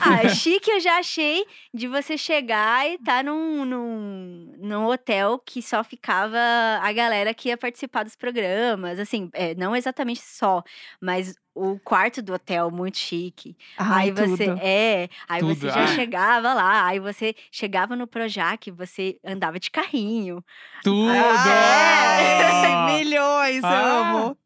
Ah, 0.00 0.28
chique 0.28 0.70
eu 0.70 0.80
já 0.80 0.98
achei 0.98 1.44
de 1.72 1.86
você 1.86 2.16
chegar 2.16 2.88
e 2.88 2.94
estar 2.94 3.22
num, 3.22 3.64
num, 3.64 4.54
num 4.58 4.86
hotel 4.86 5.38
que 5.38 5.62
só 5.62 5.84
ficava 5.84 6.38
a 6.80 6.92
galera 6.92 7.32
que 7.34 7.50
ia 7.50 7.56
participar 7.56 8.02
dos 8.02 8.16
programas. 8.16 8.98
Assim, 8.98 9.28
é, 9.32 9.54
não 9.54 9.76
exatamente 9.76 10.22
só, 10.22 10.62
mas 11.00 11.34
o 11.54 11.78
quarto 11.80 12.22
do 12.22 12.32
hotel 12.34 12.70
muito 12.70 12.96
chique. 12.98 13.56
Ai, 13.76 14.04
aí 14.04 14.10
você 14.12 14.46
tudo. 14.46 14.58
é, 14.62 15.08
aí 15.28 15.40
Tudo, 15.40 15.54
você 15.54 15.68
já 15.70 15.82
ah. 15.84 15.86
chegava 15.88 16.54
lá, 16.54 16.86
aí 16.86 16.98
você 16.98 17.34
chegava 17.50 17.96
no 17.96 18.06
Projac, 18.06 18.70
você 18.70 19.18
andava 19.24 19.58
de 19.58 19.70
carrinho. 19.70 20.44
Tudo! 20.82 21.10
Ai, 21.10 22.86
milhões, 22.98 23.62
eu 23.62 23.68
Ah. 23.68 24.10
amo. 24.10 24.36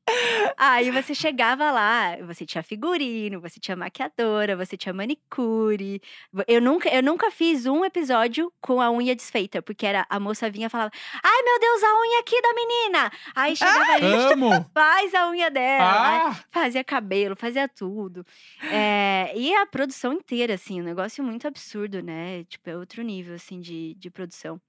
Aí 0.56 0.90
você 0.90 1.14
chegava 1.14 1.70
lá, 1.70 2.16
você 2.26 2.44
tinha 2.46 2.62
figurino, 2.62 3.40
você 3.40 3.58
tinha 3.58 3.76
maquiadora, 3.76 4.56
você 4.56 4.76
tinha 4.76 4.92
manicure. 4.92 6.00
Eu 6.46 6.60
nunca, 6.60 6.88
eu 6.88 7.02
nunca 7.02 7.30
fiz 7.30 7.66
um 7.66 7.84
episódio 7.84 8.52
com 8.60 8.80
a 8.80 8.90
unha 8.90 9.14
desfeita, 9.14 9.62
porque 9.62 9.86
era 9.86 10.06
a 10.08 10.20
moça 10.20 10.50
vinha 10.50 10.66
e 10.66 10.70
falava: 10.70 10.90
Ai 11.22 11.42
meu 11.42 11.60
Deus, 11.60 11.82
a 11.82 12.00
unha 12.00 12.20
aqui 12.20 12.40
da 12.40 12.54
menina! 12.54 13.12
Aí 13.34 13.56
chegava 13.56 13.92
a 13.92 13.98
gente, 13.98 14.32
Amo! 14.34 14.70
faz 14.72 15.14
a 15.14 15.28
unha 15.28 15.50
dela. 15.50 16.30
Ah! 16.30 16.44
Fazia 16.50 16.84
cabelo, 16.84 17.36
fazia 17.36 17.68
tudo. 17.68 18.24
É, 18.70 19.32
e 19.34 19.54
a 19.54 19.66
produção 19.66 20.12
inteira, 20.12 20.54
assim, 20.54 20.80
um 20.80 20.84
negócio 20.84 21.22
muito 21.24 21.46
absurdo, 21.48 22.02
né? 22.02 22.44
Tipo, 22.44 22.70
é 22.70 22.76
outro 22.76 23.02
nível, 23.02 23.34
assim, 23.34 23.60
de, 23.60 23.94
de 23.94 24.10
produção. 24.10 24.60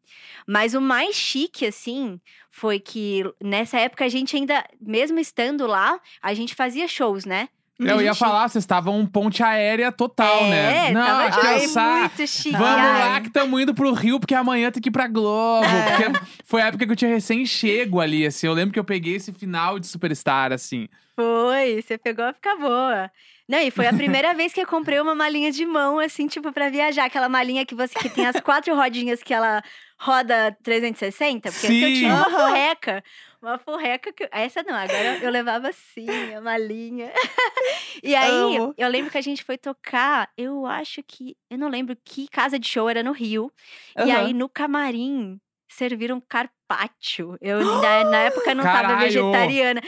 Mas 0.48 0.74
o 0.74 0.82
mais 0.82 1.16
chique, 1.16 1.66
assim, 1.66 2.20
foi 2.52 2.80
que 2.80 3.24
nessa 3.42 3.80
época 3.80 4.06
a 4.06 4.10
gente 4.10 4.36
ainda, 4.36 4.64
mesmo 4.80 5.20
estando 5.20 5.68
lá, 5.68 5.75
a 6.22 6.34
gente 6.34 6.56
fazia 6.56 6.88
shows, 6.88 7.26
né? 7.26 7.50
Eu 7.78 8.00
ia 8.02 8.14
gente- 8.14 8.20
falar, 8.20 8.48
vocês 8.48 8.64
estavam 8.64 9.06
ponte 9.06 9.44
aérea 9.44 9.92
total, 9.92 10.46
né? 10.46 10.88
É, 10.88 10.92
Não, 10.94 11.06
tava 11.06 11.24
acho 11.26 11.40
eu 11.64 11.68
sa... 11.70 11.96
muito 12.00 12.26
chique. 12.28 12.52
Vamos 12.52 12.66
ai. 12.68 13.00
lá 13.10 13.20
que 13.22 13.28
estamos 13.28 13.62
indo 13.62 13.74
pro 13.74 13.92
Rio, 13.92 14.18
porque 14.18 14.34
amanhã 14.34 14.72
tem 14.72 14.82
que 14.82 14.88
ir 14.88 14.92
pra 14.94 15.08
Globo. 15.10 15.66
É. 15.66 15.90
Porque 15.90 16.26
foi 16.46 16.62
a 16.62 16.68
época 16.68 16.86
que 16.86 16.92
eu 16.94 16.96
tinha 16.96 17.12
recém-chego 17.12 18.00
ali, 18.00 18.26
assim. 18.26 18.48
Eu 18.48 18.54
lembro 18.54 18.72
que 18.72 18.80
eu 18.80 18.84
peguei 18.86 19.16
esse 19.16 19.34
final 19.34 19.78
de 19.78 19.88
Superstar, 19.88 20.54
assim. 20.54 20.88
Foi, 21.18 21.82
você 21.82 21.98
pegou 21.98 22.24
a 22.24 22.34
ficar 22.34 22.56
boa. 22.56 23.12
Não, 23.48 23.60
e 23.60 23.70
foi 23.70 23.86
a 23.88 23.94
primeira 23.94 24.34
vez 24.34 24.52
que 24.54 24.60
eu 24.60 24.66
comprei 24.66 25.00
uma 25.00 25.14
malinha 25.14 25.52
de 25.52 25.66
mão, 25.68 26.00
assim, 26.00 26.26
tipo, 26.28 26.52
pra 26.52 26.68
viajar. 26.70 27.06
Aquela 27.06 27.30
malinha 27.30 27.64
que 27.64 27.76
você 27.76 27.94
que 28.00 28.10
tem 28.10 28.26
as 28.26 28.40
quatro 28.40 28.76
rodinhas 28.76 29.22
que 29.22 29.32
ela 29.34 29.62
roda 30.00 30.58
360. 30.64 31.52
Porque 31.52 31.68
antes 31.68 31.82
eu 31.82 31.92
Sim. 31.92 31.92
tinha 31.92 32.16
uma 32.16 32.26
Aham. 32.26 32.36
furreca. 32.48 33.04
Uma 33.40 33.60
furreca 33.60 34.12
que. 34.12 34.28
Essa 34.32 34.64
não, 34.64 34.74
agora 34.76 35.20
eu 35.22 35.30
levava 35.30 35.70
assim, 35.70 36.34
a 36.34 36.42
malinha. 36.42 37.12
e 38.04 38.16
aí, 38.16 38.60
Amo. 38.60 38.76
eu 38.78 38.90
lembro 38.90 39.12
que 39.12 39.18
a 39.18 39.22
gente 39.22 39.44
foi 39.44 39.58
tocar, 39.60 40.32
eu 40.36 40.66
acho 40.66 41.04
que. 41.04 41.38
Eu 41.50 41.60
não 41.60 41.70
lembro 41.70 41.96
que 42.04 42.28
casa 42.28 42.58
de 42.58 42.68
show 42.68 42.90
era 42.90 43.04
no 43.04 43.12
Rio. 43.12 43.52
E 44.00 44.10
Aham. 44.10 44.10
aí, 44.12 44.34
no 44.34 44.50
camarim, 44.50 45.40
serviram 45.70 46.20
carpaccio. 46.20 47.38
Eu, 47.42 47.64
na, 47.66 48.04
na 48.04 48.18
época, 48.24 48.56
não 48.56 48.68
tava 48.68 48.96
Caralho! 48.96 48.98
vegetariana. 48.98 49.82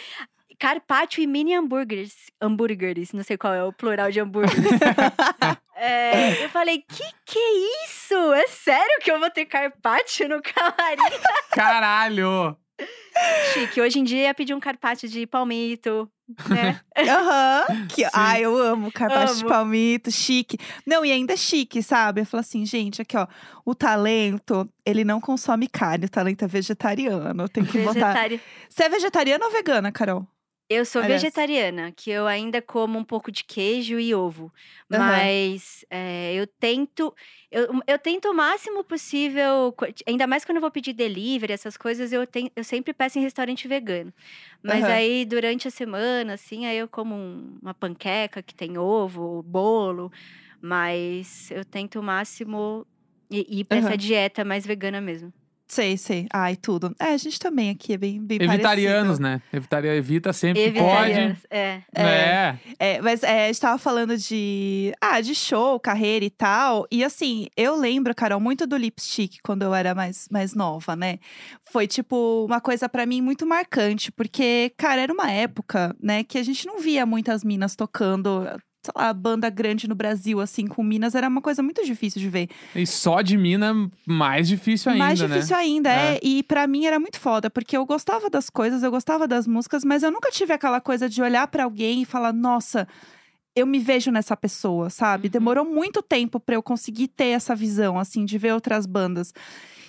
Carpaccio 0.60 1.22
e 1.22 1.28
mini 1.28 1.54
hambúrgueres. 1.54 2.32
Hambúrgueres, 2.42 3.14
não 3.14 3.24
sei 3.24 3.38
qual 3.38 3.54
é 3.54 3.64
o 3.64 3.72
plural 3.72 4.12
de 4.12 4.20
hambúrgueres. 4.20 4.64
É, 5.80 6.44
eu 6.44 6.50
falei, 6.50 6.80
que 6.80 7.04
que 7.24 7.38
é 7.38 7.86
isso? 7.86 8.16
É 8.34 8.48
sério 8.48 9.00
que 9.00 9.12
eu 9.12 9.20
vou 9.20 9.30
ter 9.30 9.46
carpaccio 9.46 10.28
no 10.28 10.42
camarim? 10.42 11.20
Caralho! 11.54 12.58
Chique, 13.54 13.80
hoje 13.80 14.00
em 14.00 14.04
dia 14.04 14.24
ia 14.24 14.34
pedir 14.34 14.56
um 14.56 14.60
carpaccio 14.60 15.08
de 15.08 15.28
palmito, 15.28 16.10
né? 16.50 16.80
Aham. 16.98 17.88
Que, 17.90 18.06
Sim. 18.06 18.12
ai, 18.12 18.44
eu 18.44 18.58
amo 18.58 18.92
carpaccio 18.92 19.38
de 19.38 19.44
Amo. 19.44 19.52
palmito, 19.52 20.12
chique. 20.12 20.58
Não, 20.86 21.06
e 21.06 21.12
ainda 21.12 21.34
é 21.34 21.38
chique, 21.38 21.84
sabe? 21.84 22.22
Eu 22.22 22.26
falo 22.26 22.42
assim, 22.42 22.66
gente, 22.66 23.04
aqui, 23.04 23.16
ó. 23.16 23.28
O 23.64 23.76
talento, 23.76 24.68
ele 24.86 25.04
não 25.04 25.22
consome 25.22 25.68
carne. 25.68 26.06
O 26.06 26.10
talento 26.10 26.44
é 26.44 26.48
vegetariano. 26.48 27.48
Tem 27.48 27.64
que 27.64 27.80
botar. 27.80 28.14
Vegetari... 28.14 28.42
Você 28.68 28.84
é 28.84 28.90
vegetariana 28.90 29.46
ou 29.46 29.52
vegana, 29.52 29.92
Carol? 29.92 30.28
Eu 30.70 30.84
sou 30.86 31.02
Aliás. 31.02 31.04
vegetariana, 31.04 31.94
que 31.94 32.12
eu 32.12 32.28
ainda 32.28 32.62
como 32.62 33.00
um 33.00 33.04
pouco 33.04 33.32
de 33.32 33.44
queijo 33.46 33.98
e 34.00 34.14
ovo. 34.14 34.52
Aham. 34.92 35.32
Mas 35.32 35.86
é, 35.90 36.34
eu 36.34 36.46
tento. 36.46 37.16
Eu, 37.50 37.70
eu 37.88 37.98
tento 37.98 38.30
o 38.30 38.34
máximo 38.34 38.84
possível, 38.84 39.74
ainda 40.06 40.28
mais 40.28 40.44
quando 40.44 40.58
eu 40.58 40.62
vou 40.62 40.70
pedir 40.72 40.92
delivery, 40.94 41.54
essas 41.54 41.78
coisas, 41.78 42.12
eu, 42.12 42.28
tenho, 42.28 42.52
eu 42.54 42.64
sempre 42.66 42.94
peço 42.94 43.18
em 43.18 43.22
restaurante 43.22 43.66
vegano. 43.68 44.14
Mas 44.62 44.90
Aham. 44.90 44.90
aí, 44.90 45.26
durante 45.26 45.68
a 45.70 45.72
semana, 45.72 46.34
assim, 46.34 46.66
aí 46.66 46.78
eu 46.78 46.88
como 46.90 47.16
um- 47.16 47.58
uma 47.62 47.74
panqueca 47.74 48.44
que 48.44 48.54
tem 48.54 48.78
ovo, 48.78 49.42
bolo. 49.44 50.12
Mas 50.62 51.50
eu 51.52 51.64
tento 51.64 52.00
o 52.00 52.04
máximo 52.04 52.86
ir, 53.32 53.46
ir 53.50 53.64
pra 53.66 53.80
essa 53.80 53.96
Aham. 53.96 53.98
dieta 53.98 54.44
mais 54.44 54.66
vegana 54.66 55.00
mesmo. 55.02 55.34
Sei, 55.68 55.98
sei. 55.98 56.28
Ai, 56.34 56.56
tudo. 56.56 56.96
É, 57.00 57.14
a 57.14 57.18
gente 57.18 57.38
também 57.40 57.70
aqui 57.70 57.94
é 57.94 57.98
bem, 57.98 58.22
bem 58.22 58.40
Evitarianos, 58.42 59.20
parecido. 59.20 59.24
né? 59.28 59.42
Evitaria, 59.52 59.96
evita 59.96 60.32
sempre 60.32 60.72
que 60.72 60.80
pode. 60.80 61.08
Vegetarianos, 61.14 61.38
É. 61.50 61.82
É. 61.94 62.56
É, 62.80 63.02
mas 63.02 63.22
é, 63.22 63.46
a 63.46 63.48
gente 63.48 63.60
tava 63.60 63.78
falando 63.78 64.18
de, 64.18 64.94
ah, 65.02 65.20
de 65.20 65.36
show, 65.36 65.78
carreira 65.80 66.24
e 66.24 66.30
tal. 66.30 66.88
E 66.90 67.04
assim, 67.04 67.48
eu 67.58 67.76
lembro, 67.76 68.16
Carol, 68.16 68.40
muito 68.40 68.66
do 68.66 68.78
lipstick 68.78 69.40
quando 69.44 69.64
eu 69.64 69.74
era 69.74 69.94
mais, 69.94 70.28
mais 70.32 70.54
nova, 70.54 70.96
né? 70.96 71.20
Foi, 71.70 71.86
tipo, 71.86 72.46
uma 72.46 72.62
coisa 72.62 72.88
pra 72.88 73.06
mim 73.06 73.22
muito 73.22 73.46
marcante. 73.46 74.10
Porque, 74.12 74.72
cara, 74.78 75.02
era 75.02 75.12
uma 75.12 75.30
época, 75.30 75.94
né, 76.02 76.24
que 76.24 76.38
a 76.38 76.44
gente 76.44 76.66
não 76.66 76.80
via 76.80 77.06
muitas 77.06 77.44
minas 77.44 77.76
tocando. 77.76 78.46
Sei 78.88 78.94
lá, 78.96 79.12
banda 79.14 79.50
grande 79.50 79.88
no 79.88 79.96
Brasil, 79.96 80.40
assim, 80.40 80.66
com 80.66 80.82
minas, 80.82 81.14
era 81.14 81.28
uma 81.28 81.42
coisa 81.42 81.62
muito 81.62 81.84
difícil 81.84 82.22
de 82.22 82.30
ver. 82.30 82.50
E 82.74 82.88
só 82.88 83.22
de 83.22 83.38
mina, 83.38 83.74
mais 84.06 84.48
difícil 84.48 84.92
ainda, 84.94 85.04
Mais 85.04 85.20
né? 85.20 85.28
difícil 85.28 85.56
ainda, 85.58 85.92
é. 85.92 86.16
É. 86.16 86.20
E 86.24 86.42
pra 86.44 86.66
mim 86.68 86.86
era 86.86 87.00
muito 87.00 87.20
foda, 87.20 87.50
porque 87.50 87.76
eu 87.76 87.86
gostava 87.86 88.30
das 88.30 88.50
coisas, 88.50 88.82
eu 88.84 88.90
gostava 88.92 89.28
das 89.28 89.46
músicas, 89.46 89.84
mas 89.84 90.04
eu 90.04 90.12
nunca 90.12 90.32
tive 90.32 90.54
aquela 90.54 90.80
coisa 90.80 91.10
de 91.10 91.22
olhar 91.22 91.48
pra 91.48 91.66
alguém 91.66 92.04
e 92.04 92.06
falar, 92.06 92.32
nossa, 92.32 92.88
eu 93.54 93.68
me 93.68 93.80
vejo 93.80 94.10
nessa 94.10 94.38
pessoa, 94.38 94.90
sabe? 94.90 95.28
Uhum. 95.28 95.32
Demorou 95.32 95.66
muito 95.66 96.02
tempo 96.02 96.40
pra 96.40 96.56
eu 96.56 96.64
conseguir 96.64 97.10
ter 97.10 97.30
essa 97.30 97.54
visão, 97.54 98.00
assim, 98.00 98.24
de 98.24 98.38
ver 98.38 98.54
outras 98.54 98.86
bandas. 98.86 99.34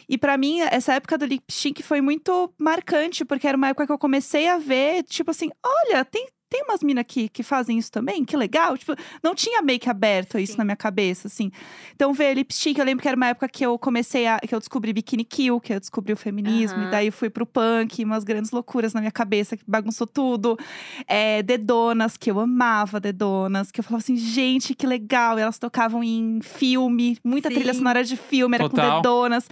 E 0.09 0.17
pra 0.17 0.39
mim, 0.39 0.61
essa 0.61 0.95
época 0.95 1.19
do 1.19 1.27
lip 1.27 1.45
sync 1.53 1.83
foi 1.83 2.01
muito 2.01 2.53
marcante, 2.59 3.25
porque 3.25 3.47
era 3.47 3.57
uma 3.57 3.69
época 3.69 3.87
que 3.87 3.93
eu 3.93 3.99
comecei 3.99 4.49
a 4.49 4.57
ver, 4.59 5.05
tipo 5.05 5.31
assim, 5.31 5.51
olha, 5.63 6.05
tem, 6.05 6.27
tem 6.49 6.63
umas 6.63 6.83
minas 6.83 7.05
que, 7.07 7.29
que 7.29 7.43
fazem 7.43 7.79
isso 7.79 7.93
também, 7.93 8.25
que 8.25 8.37
legal. 8.37 8.77
Tipo, 8.77 8.95
não 9.23 9.35
tinha 9.35 9.61
meio 9.61 9.79
que 9.79 9.91
aberto 9.91 10.39
isso 10.39 10.53
Sim. 10.53 10.59
na 10.59 10.65
minha 10.65 10.77
cabeça, 10.77 11.29
assim. 11.29 11.51
Então, 11.95 12.13
ver 12.13 12.35
lipstick, 12.35 12.79
eu 12.79 12.85
lembro 12.85 13.03
que 13.03 13.09
era 13.09 13.17
uma 13.17 13.27
época 13.27 13.49
que 13.49 13.65
eu 13.65 13.79
comecei 13.79 14.27
a. 14.27 14.39
que 14.39 14.55
eu 14.55 14.59
descobri 14.59 14.93
Bikini 14.93 15.25
Kill, 15.25 15.61
que 15.61 15.73
eu 15.75 15.81
descobri 15.81 16.13
o 16.13 16.17
feminismo, 16.17 16.79
Aham. 16.79 16.89
e 16.89 16.91
daí 16.91 17.07
eu 17.09 17.13
fui 17.13 17.29
pro 17.29 17.45
punk, 17.45 18.03
umas 18.03 18.25
grandes 18.25 18.51
loucuras 18.51 18.95
na 18.95 19.01
minha 19.01 19.13
cabeça, 19.13 19.57
que 19.57 19.65
bagunçou 19.67 20.07
tudo. 20.07 20.59
É, 21.07 21.43
Dedonas, 21.43 22.17
que 22.17 22.31
eu 22.31 22.41
amava 22.41 22.99
Dedonas, 22.99 23.71
que 23.71 23.81
eu 23.81 23.85
falava 23.85 24.03
assim, 24.03 24.17
gente, 24.17 24.75
que 24.75 24.87
legal. 24.87 25.39
E 25.39 25.43
elas 25.43 25.59
tocavam 25.59 26.03
em 26.03 26.41
filme, 26.41 27.19
muita 27.23 27.51
trilha 27.51 27.73
Sim. 27.73 27.81
sonora 27.81 28.03
de 28.03 28.17
filme, 28.17 28.55
era 28.55 28.69
Total. 28.69 28.91
com 28.91 28.97
Dedonas. 28.97 29.49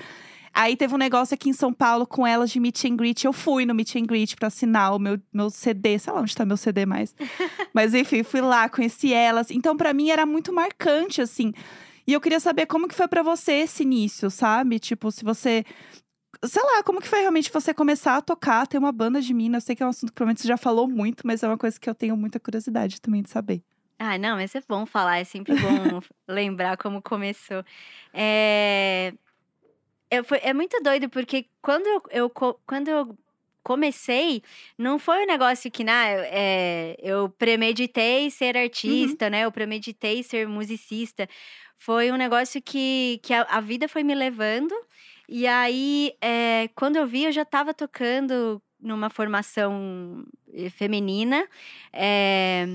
Aí 0.57 0.75
teve 0.75 0.95
um 0.95 0.97
negócio 0.97 1.35
aqui 1.35 1.51
em 1.51 1.53
São 1.53 1.71
Paulo 1.71 2.07
com 2.07 2.27
elas 2.27 2.51
de 2.51 2.59
meet 2.59 2.83
and 2.87 2.97
greet. 2.97 3.27
Eu 3.27 3.33
fui 3.35 3.67
no 3.67 3.75
meet 3.75 3.95
and 3.97 4.07
greet 4.07 4.35
pra 4.37 4.49
assinar 4.49 4.95
o 4.95 4.99
meu, 4.99 5.21
meu 5.31 5.51
CD. 5.51 5.99
Sei 5.99 6.11
lá 6.11 6.23
onde 6.23 6.35
tá 6.35 6.47
meu 6.47 6.57
CD 6.57 6.87
mais. 6.87 7.15
Mas 7.75 7.93
enfim, 7.93 8.23
fui 8.23 8.41
lá, 8.41 8.67
conheci 8.67 9.13
elas. 9.13 9.51
Então, 9.51 9.77
pra 9.77 9.93
mim, 9.93 10.09
era 10.09 10.25
muito 10.25 10.55
marcante, 10.55 11.21
assim. 11.21 11.53
E 12.07 12.13
eu 12.15 12.23
queria 12.23 12.41
saber 12.41 12.65
como 12.65 12.89
que 12.89 12.95
foi 12.95 13.07
pra 13.07 13.23
você 13.23 13.53
esse 13.53 13.83
início, 13.83 14.31
sabe? 14.31 14.79
Tipo, 14.79 15.13
se 15.13 15.23
você… 15.23 15.63
Sei 16.43 16.63
lá, 16.63 16.83
como 16.83 17.03
que 17.03 17.09
foi 17.09 17.21
realmente 17.21 17.53
você 17.53 17.75
começar 17.75 18.17
a 18.17 18.23
tocar, 18.23 18.67
ter 18.67 18.79
uma 18.79 18.93
banda 18.93 19.21
de 19.21 19.35
mina? 19.35 19.59
Eu 19.59 19.61
sei 19.61 19.77
que 19.77 19.83
é 19.83 19.87
um 19.87 19.91
assunto 19.91 20.09
que 20.09 20.15
provavelmente 20.15 20.41
você 20.41 20.49
já 20.49 20.57
falou 20.57 20.89
muito, 20.89 21.27
mas 21.27 21.43
é 21.43 21.49
uma 21.49 21.59
coisa 21.59 21.79
que 21.79 21.89
eu 21.89 21.95
tenho 21.95 22.17
muita 22.17 22.41
curiosidade 22.41 22.99
também 22.99 23.21
de 23.21 23.29
saber. 23.29 23.63
Ah, 23.99 24.17
não, 24.17 24.37
mas 24.37 24.55
é 24.55 24.63
bom 24.67 24.87
falar, 24.87 25.19
é 25.19 25.25
sempre 25.25 25.55
bom 25.55 26.01
lembrar 26.27 26.79
como 26.79 27.03
começou. 27.03 27.63
É, 28.13 29.13
eu 30.11 30.25
foi- 30.25 30.41
é 30.43 30.53
muito 30.55 30.81
doido, 30.83 31.09
porque 31.09 31.47
quando 31.63 31.87
eu, 31.87 32.03
eu 32.11 32.31
quando 32.31 32.89
eu 32.89 33.17
comecei, 33.63 34.43
não 34.79 34.97
foi 34.99 35.25
um 35.25 35.27
negócio 35.27 35.71
que, 35.73 35.83
né, 35.83 36.15
é, 36.31 36.97
eu 37.01 37.29
premeditei 37.31 38.31
ser 38.31 38.57
artista, 38.57 39.29
né? 39.29 39.41
Eu 39.45 39.51
premeditei 39.53 40.23
ser 40.23 40.47
musicista. 40.47 41.29
Foi 41.79 42.13
um 42.13 42.17
negócio 42.17 42.63
que, 42.63 43.19
que 43.25 43.35
a, 43.35 43.43
a 43.43 43.61
vida 43.61 43.89
foi 43.89 44.05
me 44.05 44.15
levando. 44.15 44.73
E 45.29 45.47
aí, 45.49 46.13
é, 46.21 46.69
quando 46.77 46.97
eu 46.97 47.07
vi, 47.07 47.25
eu 47.25 47.33
já 47.33 47.43
estava 47.43 47.75
tocando 47.75 48.63
numa 48.81 49.11
formação 49.11 50.25
eh, 50.55 50.71
feminina. 50.71 51.49
é, 51.93 52.67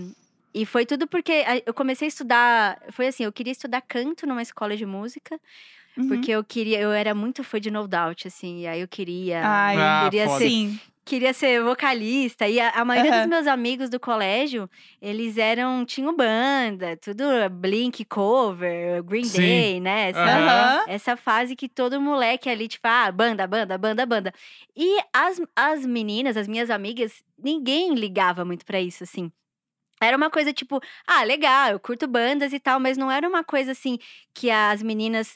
e 0.54 0.66
foi 0.66 0.86
tudo 0.86 1.08
porque 1.08 1.32
eu 1.66 1.74
comecei 1.74 2.08
a 2.08 2.10
estudar. 2.10 2.82
Foi 2.92 3.08
assim, 3.08 3.24
eu 3.24 3.32
queria 3.32 3.52
estudar 3.54 3.80
canto 3.82 4.28
numa 4.28 4.42
escola 4.42 4.76
de 4.76 4.86
música, 4.86 5.40
Uhum. 5.98 6.08
porque 6.08 6.32
eu 6.32 6.44
queria, 6.44 6.80
eu 6.80 6.92
era 6.92 7.14
muito 7.14 7.44
fã 7.44 7.60
de 7.60 7.70
No 7.70 7.88
Doubt, 7.88 8.28
assim, 8.28 8.62
e 8.62 8.68
aí 8.68 8.82
eu 8.82 8.88
queria. 8.88 9.42
Ai, 9.46 9.78
Ah, 9.78 10.04
queria 10.06 10.28
foda. 10.28 10.40
ser 10.40 10.50
sim. 10.50 10.80
queria 11.04 11.34
ser 11.34 11.62
vocalista. 11.64 12.48
E 12.48 12.60
a, 12.60 12.70
a 12.70 12.86
maioria 12.86 13.12
Aham. 13.12 13.22
dos 13.22 13.30
meus 13.30 13.48
amigos 13.48 13.90
do 13.90 14.00
colégio, 14.00 14.70
eles 15.02 15.38
eram, 15.38 15.84
tinham 15.86 16.16
banda, 16.16 16.96
tudo 16.98 17.24
Blink 17.52 18.06
cover, 18.06 19.04
Green 19.04 19.24
Sim. 19.24 19.40
Day, 19.40 19.80
né? 19.82 20.10
Essa. 20.10 20.20
Aham. 20.20 20.84
essa 20.88 21.18
fase 21.18 21.56
que 21.56 21.68
todo 21.68 22.00
moleque 22.00 22.50
ali, 22.50 22.68
tipo, 22.68 22.88
ah, 22.88 23.12
banda, 23.12 23.46
banda, 23.48 23.78
banda, 23.78 24.06
banda. 24.06 24.34
E 24.76 25.00
as, 25.14 25.42
as 25.56 25.86
meninas, 25.86 26.38
as 26.38 26.48
minhas 26.48 26.70
amigas, 26.70 27.24
ninguém 27.38 27.94
ligava 27.96 28.46
muito 28.46 28.66
pra 28.66 28.80
isso, 28.80 29.04
assim. 29.04 29.32
Era 30.02 30.18
uma 30.18 30.30
coisa 30.32 30.52
tipo, 30.52 30.80
ah, 31.06 31.24
legal, 31.24 31.72
eu 31.72 31.80
curto 31.80 32.08
bandas 32.08 32.54
e 32.54 32.60
tal, 32.60 32.80
mas 32.80 32.98
não 32.98 33.12
era 33.12 33.28
uma 33.28 33.44
coisa 33.44 33.72
assim 33.72 33.98
que 34.34 34.50
as 34.50 34.82
meninas. 34.82 35.36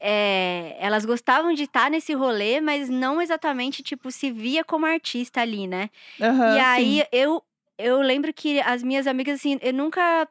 É, 0.00 0.76
elas 0.80 1.04
gostavam 1.06 1.52
de 1.54 1.64
estar 1.64 1.90
nesse 1.90 2.12
rolê, 2.14 2.60
mas 2.60 2.88
não 2.88 3.20
exatamente, 3.20 3.82
tipo, 3.82 4.10
se 4.10 4.30
via 4.30 4.64
como 4.64 4.86
artista 4.86 5.40
ali, 5.40 5.66
né? 5.66 5.90
Aham, 6.20 6.46
e 6.46 6.58
aí 6.58 7.04
sim. 7.04 7.04
eu, 7.12 7.42
eu 7.78 8.00
lembro 8.02 8.32
que 8.34 8.60
as 8.60 8.82
minhas 8.82 9.06
amigas, 9.06 9.36
assim, 9.40 9.58
eu 9.62 9.72
nunca. 9.74 10.28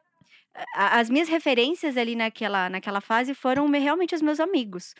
As 0.74 1.10
minhas 1.10 1.28
referências 1.28 1.96
ali 1.96 2.16
naquela, 2.16 2.70
naquela 2.70 3.00
fase 3.00 3.34
foram 3.34 3.68
me- 3.68 3.78
realmente 3.78 4.14
os 4.14 4.22
meus 4.22 4.40
amigos. 4.40 4.94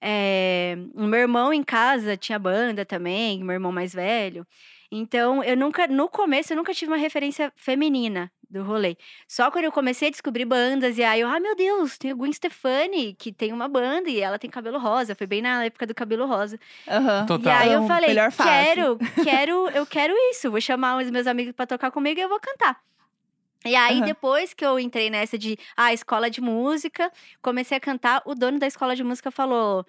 É, 0.00 0.76
o 0.94 1.04
meu 1.04 1.20
irmão 1.20 1.52
em 1.52 1.62
casa 1.62 2.16
tinha 2.16 2.38
banda 2.38 2.84
também, 2.86 3.42
meu 3.44 3.54
irmão 3.54 3.72
mais 3.72 3.94
velho. 3.94 4.46
Então, 4.90 5.42
eu 5.44 5.56
nunca, 5.56 5.86
no 5.88 6.08
começo, 6.08 6.52
eu 6.52 6.56
nunca 6.56 6.74
tive 6.74 6.90
uma 6.92 6.98
referência 6.98 7.52
feminina 7.56 8.30
do 8.54 8.62
rolê. 8.62 8.96
Só 9.28 9.50
quando 9.50 9.64
eu 9.64 9.72
comecei 9.72 10.08
a 10.08 10.10
descobrir 10.10 10.44
bandas, 10.44 10.96
e 10.96 11.02
aí 11.02 11.20
eu, 11.20 11.28
ah, 11.28 11.40
meu 11.40 11.56
Deus, 11.56 11.98
tem 11.98 12.10
a 12.10 12.14
Gwen 12.14 12.32
Stefani, 12.32 13.14
que 13.14 13.32
tem 13.32 13.52
uma 13.52 13.68
banda, 13.68 14.08
e 14.08 14.20
ela 14.20 14.38
tem 14.38 14.48
cabelo 14.48 14.78
rosa. 14.78 15.14
Foi 15.14 15.26
bem 15.26 15.42
na 15.42 15.64
época 15.64 15.86
do 15.86 15.94
cabelo 15.94 16.26
rosa. 16.26 16.58
Aham. 16.88 17.26
Total. 17.26 17.52
E 17.52 17.56
aí 17.56 17.72
eu 17.72 17.78
Amo, 17.80 17.88
falei, 17.88 18.08
melhor 18.10 18.32
quero, 18.32 18.98
quero, 19.22 19.68
eu 19.70 19.84
quero 19.84 20.14
isso. 20.30 20.50
Vou 20.50 20.60
chamar 20.60 21.02
os 21.02 21.10
meus 21.10 21.26
amigos 21.26 21.52
pra 21.52 21.66
tocar 21.66 21.90
comigo 21.90 22.18
e 22.18 22.22
eu 22.22 22.28
vou 22.28 22.40
cantar. 22.40 22.80
E 23.64 23.74
aí, 23.74 23.96
Aham. 23.96 24.04
depois 24.04 24.52
que 24.52 24.64
eu 24.64 24.78
entrei 24.78 25.10
nessa 25.10 25.38
de, 25.38 25.58
ah, 25.76 25.92
escola 25.92 26.30
de 26.30 26.40
música, 26.40 27.10
comecei 27.42 27.76
a 27.76 27.80
cantar, 27.80 28.22
o 28.24 28.34
dono 28.34 28.58
da 28.58 28.66
escola 28.66 28.94
de 28.94 29.02
música 29.02 29.30
falou. 29.30 29.84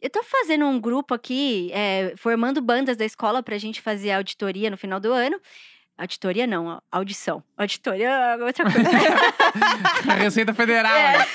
Eu 0.00 0.10
tô 0.10 0.22
fazendo 0.22 0.66
um 0.66 0.78
grupo 0.78 1.14
aqui, 1.14 1.70
é, 1.72 2.14
formando 2.18 2.60
bandas 2.60 2.96
da 2.96 3.04
escola 3.04 3.42
pra 3.42 3.56
gente 3.58 3.80
fazer 3.80 4.10
auditoria 4.12 4.68
no 4.70 4.76
final 4.76 5.00
do 5.00 5.12
ano. 5.12 5.40
Auditoria 5.98 6.46
não, 6.46 6.82
audição. 6.92 7.42
Auditoria 7.56 8.08
é 8.08 8.36
outra 8.36 8.64
coisa. 8.70 8.90
A 10.12 10.14
Receita 10.14 10.52
Federal. 10.52 10.94
É. 10.94 11.18
né? 11.18 11.26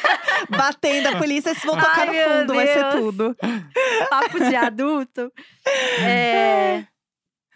Batendo 0.50 1.10
a 1.10 1.17
polícia, 1.17 1.54
se 1.54 1.65
vão 1.65 1.76
Ai, 1.76 1.82
tocar 1.82 2.06
no 2.06 2.13
meu 2.13 2.30
fundo, 2.30 2.54
vai 2.54 2.67
ser 2.67 2.91
tudo. 2.91 3.36
Papo 4.10 4.39
de 4.39 4.56
adulto. 4.56 5.32
É, 6.00 6.84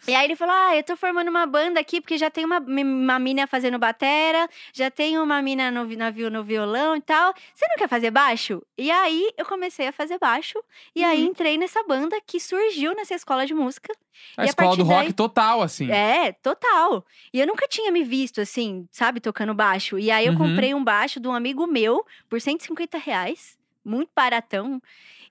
E 0.08 0.14
aí 0.14 0.26
ele 0.26 0.36
falou: 0.36 0.54
Ah, 0.56 0.76
eu 0.76 0.84
tô 0.84 0.96
formando 0.96 1.30
uma 1.30 1.46
banda 1.46 1.80
aqui, 1.80 2.00
porque 2.00 2.18
já 2.18 2.30
tem 2.30 2.46
uma, 2.46 2.60
uma 2.60 3.18
mina 3.20 3.48
fazendo 3.48 3.80
batera, 3.80 4.48
já 4.74 4.92
tem 4.92 5.18
uma 5.18 5.42
mina 5.42 5.72
no, 5.72 5.86
vi- 5.86 5.96
no 6.30 6.44
violão 6.44 6.96
e 6.96 7.02
tal. 7.02 7.34
Você 7.54 7.66
não 7.68 7.76
quer 7.78 7.88
fazer 7.90 8.12
baixo? 8.12 8.62
E 8.78 8.92
aí 8.92 9.32
eu 9.38 9.46
comecei 9.46 9.88
a 9.88 9.92
fazer 9.92 10.20
baixo. 10.20 10.62
E 10.96 11.04
aí 11.04 11.22
Uhum. 11.24 11.30
entrei 11.30 11.58
nessa 11.58 11.84
banda 11.84 12.16
que 12.26 12.40
surgiu 12.40 12.94
nessa 12.96 13.16
escola 13.16 13.46
de 13.46 13.54
música. 13.54 13.92
A 14.38 14.44
E 14.44 14.48
a 14.48 14.50
escola 14.50 14.76
do 14.76 14.84
partir 14.86 14.90
rock 14.94 15.04
daí- 15.06 15.14
total, 15.14 15.62
assim. 15.62 15.92
É, 15.92 16.32
total. 16.34 17.06
E 17.34 17.40
eu 17.40 17.48
nunca 17.48 17.68
tinha 17.68 17.92
me 17.92 18.04
visto 18.04 18.40
assim, 18.42 18.88
sabe, 18.92 19.20
tocando 19.20 19.54
baixo. 19.54 19.98
E 20.00 20.12
aí 20.12 20.26
eu 20.26 20.34
Uhum. 20.34 20.38
comprei 20.38 20.74
um 20.74 20.84
baixo 20.84 21.20
de 21.20 21.28
um 21.28 21.34
amigo 21.34 21.66
meu 21.68 22.06
por 22.30 22.40
150 22.40 22.98
reais, 22.98 23.58
muito 23.84 24.10
baratão. 24.16 24.82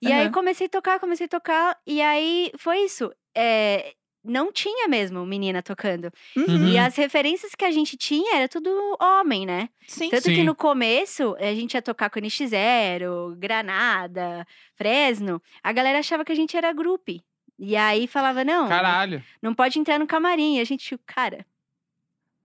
E 0.02 0.12
aí 0.12 0.24
Aham. 0.24 0.32
comecei 0.32 0.66
a 0.66 0.70
tocar, 0.70 0.98
comecei 1.00 1.26
a 1.26 1.28
tocar. 1.28 1.78
E 1.86 2.02
aí 2.02 2.50
foi 2.58 2.78
isso. 2.80 3.10
É, 3.34 3.94
não 4.24 4.50
tinha 4.50 4.88
mesmo 4.88 5.24
menina 5.26 5.62
tocando. 5.62 6.10
Uhum. 6.36 6.68
E 6.68 6.78
as 6.78 6.96
referências 6.96 7.54
que 7.54 7.64
a 7.64 7.70
gente 7.70 7.96
tinha 7.96 8.36
era 8.36 8.48
tudo 8.48 8.70
homem, 9.00 9.44
né? 9.44 9.68
Sim. 9.86 10.08
Tanto 10.08 10.24
que 10.24 10.36
Sim. 10.36 10.44
no 10.44 10.54
começo 10.54 11.36
a 11.38 11.54
gente 11.54 11.74
ia 11.74 11.82
tocar 11.82 12.08
com 12.08 12.18
NX0, 12.18 13.36
Granada, 13.36 14.46
Fresno. 14.74 15.42
A 15.62 15.72
galera 15.72 15.98
achava 15.98 16.24
que 16.24 16.32
a 16.32 16.36
gente 16.36 16.56
era 16.56 16.72
grupo. 16.72 17.12
E 17.58 17.76
aí 17.76 18.06
falava, 18.06 18.42
não, 18.42 18.66
Caralho. 18.68 19.22
não 19.40 19.54
pode 19.54 19.78
entrar 19.78 19.98
no 19.98 20.06
camarim. 20.06 20.56
E 20.56 20.60
a 20.60 20.64
gente, 20.64 20.98
cara. 21.06 21.46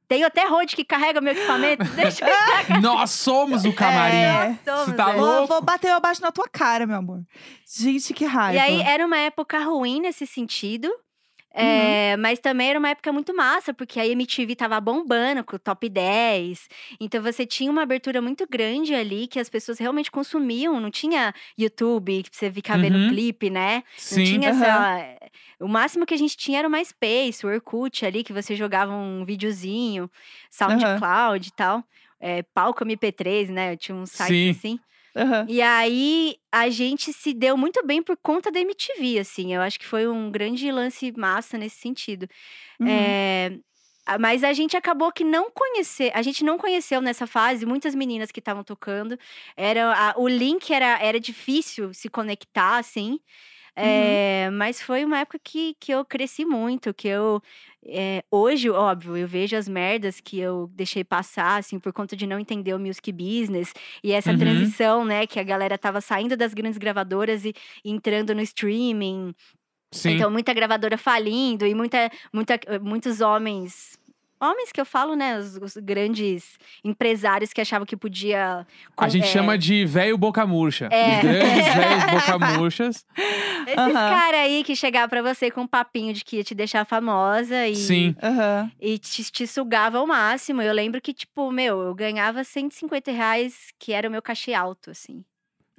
Tenho 0.08 0.26
até 0.26 0.44
road 0.48 0.76
que 0.76 0.84
carrega 0.84 1.22
meu 1.22 1.34
equipamento. 1.34 1.84
Deixa 1.94 2.26
eu. 2.28 2.82
Nós 2.82 3.12
somos 3.12 3.64
o 3.64 3.72
camarim. 3.72 4.18
É. 4.18 4.60
Somos, 4.66 4.86
Você 4.86 4.94
tá 4.94 5.06
velho. 5.06 5.20
louco? 5.20 5.38
Vou, 5.38 5.48
vou 5.48 5.62
bater 5.62 5.92
abaixo 5.92 6.20
na 6.22 6.32
tua 6.32 6.48
cara, 6.48 6.88
meu 6.88 6.98
amor. 6.98 7.22
Gente, 7.64 8.12
que 8.12 8.26
raiva. 8.26 8.56
E 8.56 8.60
aí 8.60 8.82
era 8.82 9.06
uma 9.06 9.20
época 9.20 9.60
ruim 9.60 10.02
nesse 10.02 10.26
sentido. 10.26 10.92
Uhum. 11.62 12.00
é, 12.02 12.16
mas 12.18 12.40
também 12.40 12.70
era 12.70 12.80
uma 12.80 12.90
época 12.90 13.12
muito 13.12 13.36
massa, 13.36 13.74
porque 13.74 14.00
a 14.00 14.06
MTV 14.08 14.56
tava 14.56 14.80
bombando 14.80 15.44
com 15.44 15.56
o 15.58 15.60
top 15.60 15.90
10. 15.90 16.68
Então 17.00 17.22
você 17.22 17.46
tinha 17.46 17.70
uma 17.72 17.82
abertura 17.84 18.22
muito 18.22 18.48
grande 18.50 18.94
ali 18.96 19.28
que 19.28 19.40
as 19.40 19.50
pessoas 19.50 19.78
realmente 19.80 20.10
consumiam. 20.12 20.80
Não 20.80 20.90
tinha 20.92 21.34
YouTube, 21.58 22.24
que 22.24 22.36
você 22.36 22.52
ficar 22.52 22.78
vendo 22.78 23.00
Uhum. 23.00 23.08
clipe, 23.10 23.50
né? 23.50 23.84
Não 24.10 24.18
Sim. 24.18 24.24
tinha 24.24 24.50
Aham. 24.50 24.52
essa. 24.52 25.18
O 25.60 25.68
máximo 25.68 26.06
que 26.06 26.14
a 26.14 26.18
gente 26.18 26.38
tinha 26.38 26.60
era 26.60 26.68
o 26.68 26.72
MySpace, 26.72 27.46
o 27.46 27.50
Orkut 27.50 28.06
ali, 28.06 28.24
que 28.24 28.32
você 28.34 28.56
jogava 28.56 28.94
um 28.94 29.26
videozinho, 29.26 30.10
SoundCloud 30.50 31.48
e 31.48 31.52
tal. 31.52 31.84
É, 32.22 32.44
palco 32.54 32.84
MP3, 32.86 33.50
né? 33.50 33.74
Eu 33.74 33.78
tinha 33.78 33.96
um 33.96 34.06
site 34.06 34.34
Sim. 34.34 34.50
assim. 34.50 34.80
Aham. 35.16 35.46
E 35.50 35.62
aí 35.62 36.38
a 36.52 36.70
gente 36.70 37.12
se 37.14 37.34
deu 37.34 37.58
muito 37.58 37.86
bem 37.86 38.02
por 38.04 38.18
conta 38.18 38.52
da 38.52 38.60
MTV, 38.60 39.20
assim. 39.20 39.54
Eu 39.54 39.62
acho 39.62 39.80
que 39.80 39.86
foi 39.86 40.08
um 40.08 40.32
grande 40.32 40.72
lance 40.72 41.12
massa 41.18 41.58
nesse 41.58 41.78
sentido. 41.78 42.28
Uhum. 42.80 42.88
É, 42.90 43.52
mas 44.20 44.44
a 44.44 44.54
gente 44.54 44.76
acabou 44.76 45.12
que 45.12 45.24
não 45.24 45.52
conhecer, 45.52 46.12
a 46.16 46.22
gente 46.22 46.44
não 46.44 46.58
conheceu 46.58 47.02
nessa 47.02 47.28
fase 47.28 47.66
muitas 47.66 47.94
meninas 47.94 48.32
que 48.32 48.40
estavam 48.40 48.64
tocando. 48.64 49.18
Era 49.56 49.92
a- 49.94 50.14
o 50.18 50.28
link 50.28 50.72
era, 50.74 51.00
era 51.02 51.20
difícil 51.20 51.94
se 51.94 52.10
conectar, 52.10 52.78
assim. 52.78 53.20
É, 53.82 54.50
Mas 54.52 54.82
foi 54.82 55.06
uma 55.06 55.20
época 55.20 55.40
que, 55.42 55.74
que 55.80 55.92
eu 55.92 56.04
cresci 56.04 56.44
muito, 56.46 56.94
que 56.94 57.08
eu 57.08 57.42
é, 57.86 58.24
hoje, 58.30 58.70
óbvio, 58.70 59.16
eu 59.16 59.28
vejo 59.28 59.56
as 59.56 59.70
merdas 59.70 60.20
que 60.20 60.38
eu 60.40 60.68
deixei 60.74 61.04
passar, 61.04 61.58
assim, 61.60 61.80
por 61.80 61.94
conta 61.94 62.16
de 62.16 62.28
não 62.28 62.38
entender 62.40 62.74
o 62.74 62.80
music 62.80 63.12
business 63.12 63.74
e 64.04 64.12
essa 64.12 64.32
Uhum. 64.32 64.38
transição, 64.38 65.06
né, 65.06 65.26
que 65.26 65.40
a 65.40 65.44
galera 65.44 65.78
tava 65.78 66.02
saindo 66.02 66.36
das 66.36 66.54
grandes 66.54 66.78
gravadoras 66.78 67.46
e 67.46 67.54
entrando 67.86 68.36
no 68.36 68.42
streaming. 68.42 69.34
Sim. 69.92 70.12
Então, 70.12 70.30
muita 70.32 70.54
gravadora 70.54 70.98
falindo 70.98 71.66
e 71.66 71.74
muita, 71.74 72.12
muita, 72.34 72.60
muitos 72.82 73.22
homens 73.22 73.99
homens 74.40 74.72
que 74.72 74.80
eu 74.80 74.86
falo, 74.86 75.16
né? 75.16 75.38
Os, 75.38 75.58
os 75.58 75.78
grandes 75.78 76.58
empresários 76.84 77.52
que 77.54 77.62
achavam 77.62 77.86
que 77.86 77.98
podia. 77.98 78.66
com- 78.96 79.06
A 79.06 79.10
gente 79.10 79.24
é, 79.26 79.28
chama 79.28 79.58
de 79.58 79.86
velho 79.86 80.18
boca 80.18 80.46
murcha. 80.46 80.88
É. 80.92 81.18
Os 81.18 81.22
grandes 81.24 81.74
velhos 81.76 82.04
boca 82.12 82.40
murchas. 82.58 83.06
Esses 83.66 83.78
Aham. 83.78 83.94
caras 83.94 84.40
aí 84.42 84.64
que 84.64 84.76
chegavam 84.76 85.10
pra 85.10 85.22
você 85.22 85.52
com 85.52 85.62
um 85.62 85.68
papinho 85.68 86.14
de 86.14 86.24
que 86.24 86.38
ia 86.38 86.44
te 86.44 86.56
deixar 86.56 86.86
famosa 86.86 87.68
e, 87.68 87.76
Sim. 87.76 88.16
Aham. 88.22 88.72
e 88.80 88.98
te, 88.98 89.24
te 89.32 89.46
sugava 89.48 89.98
ao 89.98 90.08
máximo. 90.08 90.62
Eu 90.62 90.74
lembro 90.74 91.02
que, 91.02 91.14
tipo, 91.14 91.52
meu, 91.52 91.82
eu 91.82 91.94
ganhava 91.96 92.44
150 92.44 93.12
reais, 93.12 93.70
que 93.78 93.94
era 93.94 94.08
o 94.08 94.12
meu 94.12 94.22
cachê 94.22 94.54
alto, 94.54 94.92
assim. 94.92 95.24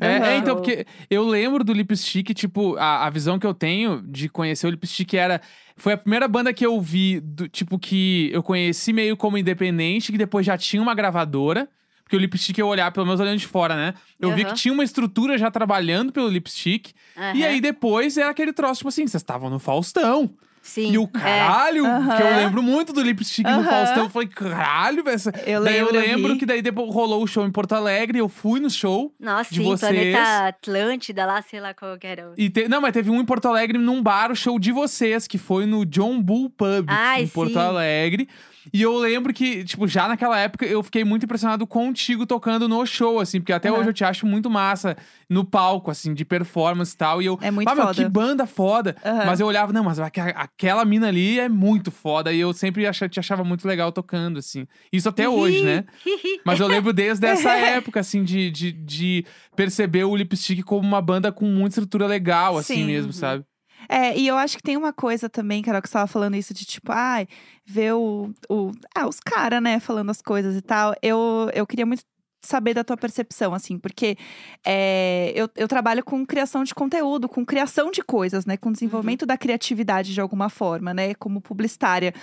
É, 0.00 0.16
Aham. 0.16 0.26
é, 0.26 0.36
então, 0.38 0.56
porque 0.56 0.86
eu 1.10 1.26
lembro 1.28 1.62
do 1.62 1.72
Lipstick, 1.72 2.32
tipo, 2.34 2.76
a, 2.76 3.06
a 3.06 3.10
visão 3.10 3.38
que 3.38 3.46
eu 3.46 3.52
tenho 3.52 4.00
de 4.02 4.28
conhecer 4.28 4.66
o 4.66 4.70
Lipstick 4.70 5.14
era. 5.14 5.40
Foi 5.76 5.92
a 5.92 5.96
primeira 5.98 6.26
banda 6.28 6.52
que 6.52 6.64
eu 6.64 6.80
vi, 6.80 7.20
do, 7.20 7.48
tipo, 7.48 7.78
que 7.78 8.30
eu 8.32 8.42
conheci 8.42 8.92
meio 8.92 9.16
como 9.16 9.38
independente, 9.38 10.10
que 10.12 10.18
depois 10.18 10.44
já 10.44 10.56
tinha 10.56 10.82
uma 10.82 10.94
gravadora. 10.94 11.68
Porque 12.02 12.16
o 12.16 12.18
Lipstick 12.18 12.58
eu 12.58 12.66
olhar, 12.66 12.90
pelo 12.90 13.06
menos 13.06 13.20
olhando 13.20 13.38
de 13.38 13.46
fora, 13.46 13.76
né? 13.76 13.94
Eu 14.20 14.32
vi 14.32 14.42
Aham. 14.42 14.50
que 14.52 14.54
tinha 14.60 14.74
uma 14.74 14.82
estrutura 14.82 15.38
já 15.38 15.48
trabalhando 15.50 16.12
pelo 16.12 16.28
Lipstick. 16.28 16.92
E 17.16 17.44
Aham. 17.44 17.44
aí 17.44 17.60
depois 17.60 18.16
era 18.18 18.30
aquele 18.30 18.52
troço, 18.52 18.78
tipo 18.78 18.88
assim, 18.88 19.06
vocês 19.06 19.22
estavam 19.22 19.48
no 19.48 19.58
Faustão. 19.60 20.34
Sim. 20.62 20.92
E 20.92 20.98
o 20.98 21.04
é. 21.04 21.18
caralho, 21.18 21.86
Aham. 21.86 22.16
que 22.16 22.22
eu 22.22 22.36
lembro 22.36 22.62
muito 22.62 22.92
do 22.92 23.00
Lipstick 23.02 23.44
no 23.46 23.60
Aham. 23.60 23.64
Faustão. 23.64 24.04
Eu 24.04 24.10
falei, 24.10 24.28
caralho, 24.28 25.02
velho. 25.02 25.16
Eu 25.46 25.64
Daí 25.64 25.78
eu 25.78 25.86
lembro, 25.86 25.96
eu 25.96 26.00
lembro 26.02 26.32
vi. 26.34 26.38
que 26.38 26.46
daí 26.46 26.60
depois 26.62 26.92
rolou 26.92 27.22
o 27.22 27.26
show 27.26 27.46
em 27.46 27.50
Porto 27.50 27.72
Alegre, 27.72 28.18
eu 28.18 28.28
fui 28.28 28.60
no 28.60 28.68
show. 28.70 29.12
Nossa, 29.18 29.50
de 29.50 29.56
sim, 29.60 29.64
vocês. 29.64 29.90
Planeta 29.90 30.48
Atlântida 30.48 31.24
lá, 31.26 31.42
sei 31.42 31.60
lá 31.60 31.72
qual 31.74 31.96
que 31.98 32.06
era. 32.06 32.32
E 32.36 32.50
te- 32.50 32.68
Não, 32.68 32.80
mas 32.80 32.92
teve 32.92 33.10
um 33.10 33.20
em 33.20 33.24
Porto 33.24 33.48
Alegre 33.48 33.78
num 33.78 34.02
bar, 34.02 34.30
o 34.30 34.36
show 34.36 34.58
de 34.58 34.70
vocês, 34.70 35.26
que 35.26 35.38
foi 35.38 35.64
no 35.66 35.84
John 35.86 36.20
Bull 36.22 36.50
Pub, 36.50 36.84
Ai, 36.88 37.22
em 37.22 37.28
Porto 37.28 37.52
sim. 37.54 37.58
Alegre. 37.58 38.28
E 38.72 38.82
eu 38.82 38.96
lembro 38.98 39.32
que, 39.32 39.64
tipo, 39.64 39.86
já 39.88 40.06
naquela 40.08 40.38
época 40.38 40.66
eu 40.66 40.82
fiquei 40.82 41.04
muito 41.04 41.24
impressionado 41.24 41.66
contigo 41.66 42.26
tocando 42.26 42.68
no 42.68 42.84
show, 42.86 43.18
assim, 43.20 43.40
porque 43.40 43.52
até 43.52 43.68
Aham. 43.68 43.78
hoje 43.78 43.88
eu 43.90 43.94
te 43.94 44.04
acho 44.04 44.26
muito 44.26 44.50
massa 44.50 44.96
no 45.28 45.44
palco, 45.44 45.90
assim, 45.90 46.12
de 46.14 46.24
performance 46.24 46.94
e 46.94 46.96
tal. 46.96 47.22
E 47.22 47.26
eu. 47.26 47.38
É 47.40 47.50
muito 47.50 47.68
ah, 47.68 47.74
meu, 47.74 47.84
foda. 47.86 48.02
que 48.04 48.08
banda 48.08 48.46
foda. 48.46 48.96
Aham. 49.04 49.24
Mas 49.26 49.40
eu 49.40 49.46
olhava, 49.46 49.72
não, 49.72 49.84
mas 49.84 49.98
aque- 49.98 50.20
aquela 50.20 50.84
mina 50.84 51.08
ali 51.08 51.38
é 51.40 51.48
muito 51.48 51.90
foda. 51.90 52.32
E 52.32 52.40
eu 52.40 52.52
sempre 52.52 52.86
acha- 52.86 53.08
te 53.08 53.18
achava 53.18 53.42
muito 53.44 53.66
legal 53.66 53.90
tocando, 53.92 54.38
assim. 54.38 54.66
Isso 54.92 55.08
até 55.08 55.28
hoje, 55.28 55.64
né? 55.64 55.84
Mas 56.44 56.58
eu 56.58 56.66
lembro 56.66 56.92
desde 56.92 57.26
essa 57.26 57.50
época, 57.56 58.00
assim, 58.00 58.24
de, 58.24 58.50
de, 58.50 58.72
de 58.72 59.24
perceber 59.54 60.04
o 60.04 60.16
Lipstick 60.16 60.62
como 60.62 60.86
uma 60.86 61.02
banda 61.02 61.30
com 61.30 61.44
muita 61.44 61.74
estrutura 61.74 62.06
legal, 62.06 62.56
assim 62.56 62.76
Sim. 62.76 62.84
mesmo, 62.86 63.08
Uhum. 63.08 63.12
sabe? 63.12 63.44
É, 63.92 64.16
e 64.16 64.28
eu 64.28 64.36
acho 64.36 64.56
que 64.56 64.62
tem 64.62 64.76
uma 64.76 64.92
coisa 64.92 65.28
também, 65.28 65.62
Carol, 65.62 65.82
que 65.82 65.88
você 65.88 65.94
tava 65.94 66.06
falando 66.06 66.36
isso 66.36 66.54
de 66.54 66.64
tipo, 66.64 66.92
ai, 66.92 67.26
ver 67.66 67.94
o, 67.94 68.32
o, 68.48 68.70
ah, 68.94 69.08
os 69.08 69.18
caras, 69.18 69.60
né, 69.60 69.80
falando 69.80 70.10
as 70.10 70.22
coisas 70.22 70.54
e 70.54 70.62
tal. 70.62 70.94
Eu, 71.02 71.50
eu 71.52 71.66
queria 71.66 71.84
muito 71.84 72.04
saber 72.40 72.72
da 72.72 72.84
tua 72.84 72.96
percepção, 72.96 73.52
assim, 73.52 73.76
porque 73.78 74.16
é, 74.64 75.32
eu, 75.34 75.50
eu 75.56 75.66
trabalho 75.66 76.04
com 76.04 76.24
criação 76.24 76.62
de 76.62 76.72
conteúdo, 76.72 77.28
com 77.28 77.44
criação 77.44 77.90
de 77.90 78.00
coisas, 78.00 78.46
né, 78.46 78.56
com 78.56 78.70
desenvolvimento 78.70 79.26
da 79.26 79.36
criatividade 79.36 80.14
de 80.14 80.20
alguma 80.20 80.48
forma, 80.48 80.94
né, 80.94 81.12
como 81.14 81.40
publicitária. 81.40 82.14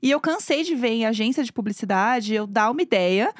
E 0.00 0.08
eu 0.12 0.20
cansei 0.20 0.62
de 0.62 0.76
ver 0.76 0.90
em 0.90 1.06
agência 1.06 1.42
de 1.42 1.52
publicidade 1.52 2.34
eu 2.34 2.46
dar 2.46 2.70
uma 2.70 2.82
ideia. 2.82 3.34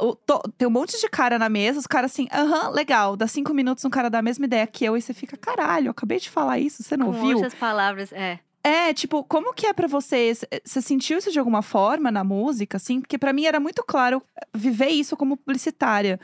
O- 0.00 0.14
to- 0.16 0.42
tem 0.58 0.66
um 0.66 0.70
monte 0.70 0.98
de 1.00 1.08
cara 1.08 1.38
na 1.38 1.48
mesa, 1.48 1.78
os 1.78 1.86
caras 1.86 2.12
assim, 2.12 2.26
aham, 2.32 2.70
legal. 2.70 3.16
Dá 3.16 3.26
cinco 3.26 3.52
minutos, 3.54 3.84
um 3.84 3.90
cara 3.90 4.08
dá 4.10 4.18
a 4.18 4.22
mesma 4.22 4.44
ideia 4.46 4.66
que 4.66 4.84
eu, 4.84 4.96
e 4.96 5.02
você 5.02 5.12
fica, 5.14 5.36
caralho, 5.36 5.86
eu 5.88 5.90
acabei 5.92 6.18
de 6.18 6.30
falar 6.30 6.58
isso, 6.58 6.82
você 6.82 6.96
não 6.96 7.06
Com 7.06 7.16
ouviu? 7.16 7.36
outras 7.38 7.54
palavras, 7.54 8.12
é. 8.12 8.40
É, 8.62 8.92
tipo, 8.92 9.24
como 9.24 9.54
que 9.54 9.66
é 9.66 9.72
pra 9.72 9.86
vocês? 9.88 10.44
Você 10.64 10.82
sentiu 10.82 11.16
isso 11.18 11.32
de 11.32 11.38
alguma 11.38 11.62
forma 11.62 12.10
na 12.10 12.22
música, 12.22 12.76
assim? 12.76 13.00
Porque 13.00 13.16
pra 13.16 13.32
mim 13.32 13.46
era 13.46 13.58
muito 13.58 13.82
claro 13.82 14.22
viver 14.54 14.88
isso 14.88 15.16
como 15.16 15.36
publicitária. 15.36 16.20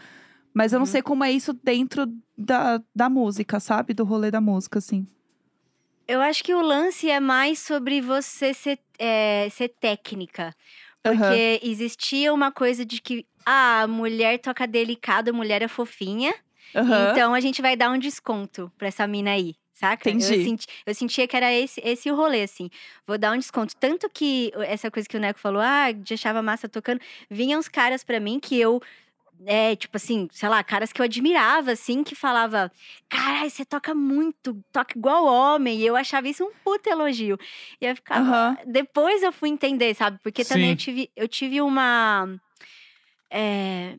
Mas 0.52 0.72
eu 0.72 0.78
não 0.78 0.84
Uhum. 0.86 0.92
sei 0.92 1.02
como 1.02 1.24
é 1.24 1.30
isso 1.32 1.52
dentro 1.54 2.06
da, 2.36 2.82
da 2.94 3.08
música, 3.08 3.58
sabe? 3.58 3.94
Do 3.94 4.04
rolê 4.04 4.30
da 4.30 4.40
música, 4.40 4.78
assim. 4.78 5.06
Eu 6.08 6.20
acho 6.20 6.44
que 6.44 6.54
o 6.54 6.60
lance 6.62 7.10
é 7.10 7.18
mais 7.20 7.58
sobre 7.58 8.00
você 8.00 8.54
ser, 8.54 8.78
é, 8.98 9.48
ser 9.50 9.68
técnica. 9.80 10.54
Porque 11.10 11.60
existia 11.62 12.32
uma 12.32 12.50
coisa 12.50 12.84
de 12.84 13.00
que 13.00 13.26
ah, 13.44 13.82
a 13.82 13.86
mulher 13.86 14.38
toca 14.38 14.66
delicado, 14.66 15.30
a 15.30 15.32
mulher 15.32 15.62
é 15.62 15.68
fofinha. 15.68 16.34
Aham. 16.74 17.10
Então 17.12 17.34
a 17.34 17.40
gente 17.40 17.62
vai 17.62 17.76
dar 17.76 17.90
um 17.90 17.98
desconto 17.98 18.70
pra 18.76 18.88
essa 18.88 19.06
mina 19.06 19.30
aí. 19.32 19.54
Saca? 19.72 20.08
Eu, 20.08 20.14
Entendi. 20.14 20.42
senti- 20.42 20.66
eu 20.86 20.94
sentia 20.94 21.28
que 21.28 21.36
era 21.36 21.52
esse, 21.52 21.82
esse 21.84 22.10
o 22.10 22.16
rolê, 22.16 22.42
assim. 22.42 22.70
Vou 23.06 23.18
dar 23.18 23.32
um 23.32 23.38
desconto. 23.38 23.76
Tanto 23.76 24.08
que 24.08 24.50
essa 24.66 24.90
coisa 24.90 25.06
que 25.06 25.16
o 25.18 25.20
Neco 25.20 25.38
falou, 25.38 25.60
ah, 25.60 25.92
de 25.92 26.14
achava 26.14 26.40
massa 26.40 26.66
tocando, 26.66 26.98
vinham 27.30 27.60
uns 27.60 27.68
caras 27.68 28.02
pra 28.02 28.18
mim 28.18 28.40
que 28.40 28.58
eu. 28.58 28.80
É, 29.44 29.76
tipo 29.76 29.96
assim, 29.96 30.28
sei 30.32 30.48
lá, 30.48 30.62
caras 30.64 30.92
que 30.92 31.00
eu 31.00 31.04
admirava, 31.04 31.72
assim, 31.72 32.02
que 32.02 32.14
falava, 32.14 32.72
caralho, 33.08 33.50
você 33.50 33.64
toca 33.64 33.94
muito, 33.94 34.58
toca 34.72 34.96
igual 34.98 35.24
homem. 35.26 35.78
E 35.78 35.86
eu 35.86 35.94
achava 35.94 36.28
isso 36.28 36.44
um 36.44 36.52
puta 36.64 36.90
elogio. 36.90 37.38
E 37.80 37.86
eu 37.86 37.94
ficava. 37.94 38.20
Aham. 38.20 38.56
Depois 38.66 39.22
eu 39.22 39.32
fui 39.32 39.48
entender, 39.48 39.94
sabe? 39.94 40.18
Porque 40.22 40.44
também 40.44 40.66
Sim. 40.66 40.70
eu 40.72 40.76
tive, 40.76 41.10
eu 41.14 41.28
tive 41.28 41.60
uma. 41.60 42.28
é, 43.30 43.96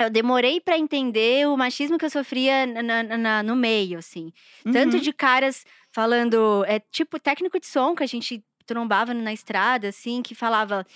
eu 0.00 0.10
demorei 0.10 0.60
pra 0.60 0.76
entender 0.76 1.46
o 1.48 1.56
machismo 1.56 1.96
que 1.96 2.04
eu 2.04 2.10
sofria 2.10 2.66
na- 2.66 2.82
na- 2.82 3.16
na- 3.18 3.42
no 3.42 3.54
meio, 3.54 3.98
assim. 3.98 4.32
Tanto 4.72 4.96
Uhum. 4.96 5.02
de 5.02 5.12
caras 5.12 5.64
falando, 5.92 6.64
é 6.66 6.80
tipo 6.80 7.18
técnico 7.20 7.60
de 7.60 7.66
som 7.66 7.94
que 7.94 8.02
a 8.02 8.06
gente 8.06 8.42
trombava 8.66 9.12
na 9.14 9.32
estrada, 9.32 9.88
assim, 9.88 10.22
que 10.22 10.34
falava. 10.34 10.86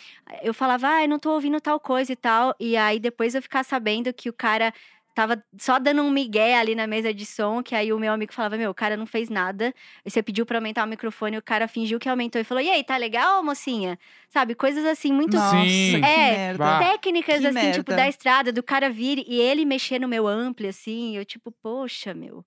Eu 0.43 0.55
falava, 0.55 0.89
ah, 0.89 1.03
eu 1.05 1.09
não 1.09 1.19
tô 1.19 1.31
ouvindo 1.33 1.61
tal 1.61 1.79
coisa 1.81 2.13
e 2.13 2.17
tal. 2.17 2.55
E 2.59 2.77
aí 2.77 2.99
depois 2.99 3.35
eu 3.35 3.43
ficar 3.43 3.65
sabendo 3.65 4.13
que 4.13 4.29
o 4.29 4.33
cara 4.33 4.73
tava 5.19 5.43
só 5.59 5.81
dando 5.81 6.01
um 6.03 6.11
migué 6.13 6.57
ali 6.57 6.77
na 6.77 6.87
mesa 6.87 7.13
de 7.13 7.27
som, 7.27 7.61
que 7.61 7.75
aí 7.75 7.93
o 7.93 7.99
meu 7.99 8.13
amigo 8.13 8.33
falava, 8.33 8.57
meu, 8.57 8.71
o 8.71 8.75
cara 8.75 8.97
não 8.97 9.05
fez 9.05 9.29
nada. 9.29 9.75
E 10.05 10.11
você 10.11 10.23
pediu 10.23 10.47
pra 10.47 10.59
aumentar 10.59 10.85
o 10.85 10.87
microfone, 10.87 11.37
o 11.37 11.43
cara 11.43 11.67
fingiu 11.67 11.99
que 11.99 12.09
aumentou 12.09 12.41
e 12.41 12.45
falou, 12.45 12.63
e 12.63 12.71
aí, 12.71 12.85
tá 12.85 12.97
legal, 12.97 13.43
mocinha? 13.43 13.99
Sabe, 14.29 14.55
coisas 14.55 14.85
assim, 14.85 15.13
muito 15.13 15.37
Nossa, 15.37 15.57
Sim. 15.57 16.01
que 16.01 16.07
É, 16.07 16.55
técnicas, 16.79 17.41
Que 17.41 17.47
assim, 17.49 17.73
tipo, 17.73 17.91
merda. 17.91 17.97
da 17.97 18.09
estrada, 18.09 18.53
do 18.53 18.63
cara 18.63 18.89
vir 18.89 19.25
e 19.27 19.41
ele 19.41 19.65
mexer 19.65 19.99
no 19.99 20.07
meu 20.07 20.29
ampli, 20.29 20.69
assim, 20.69 21.17
eu, 21.17 21.25
tipo, 21.25 21.51
poxa, 21.51 22.15
meu. 22.15 22.45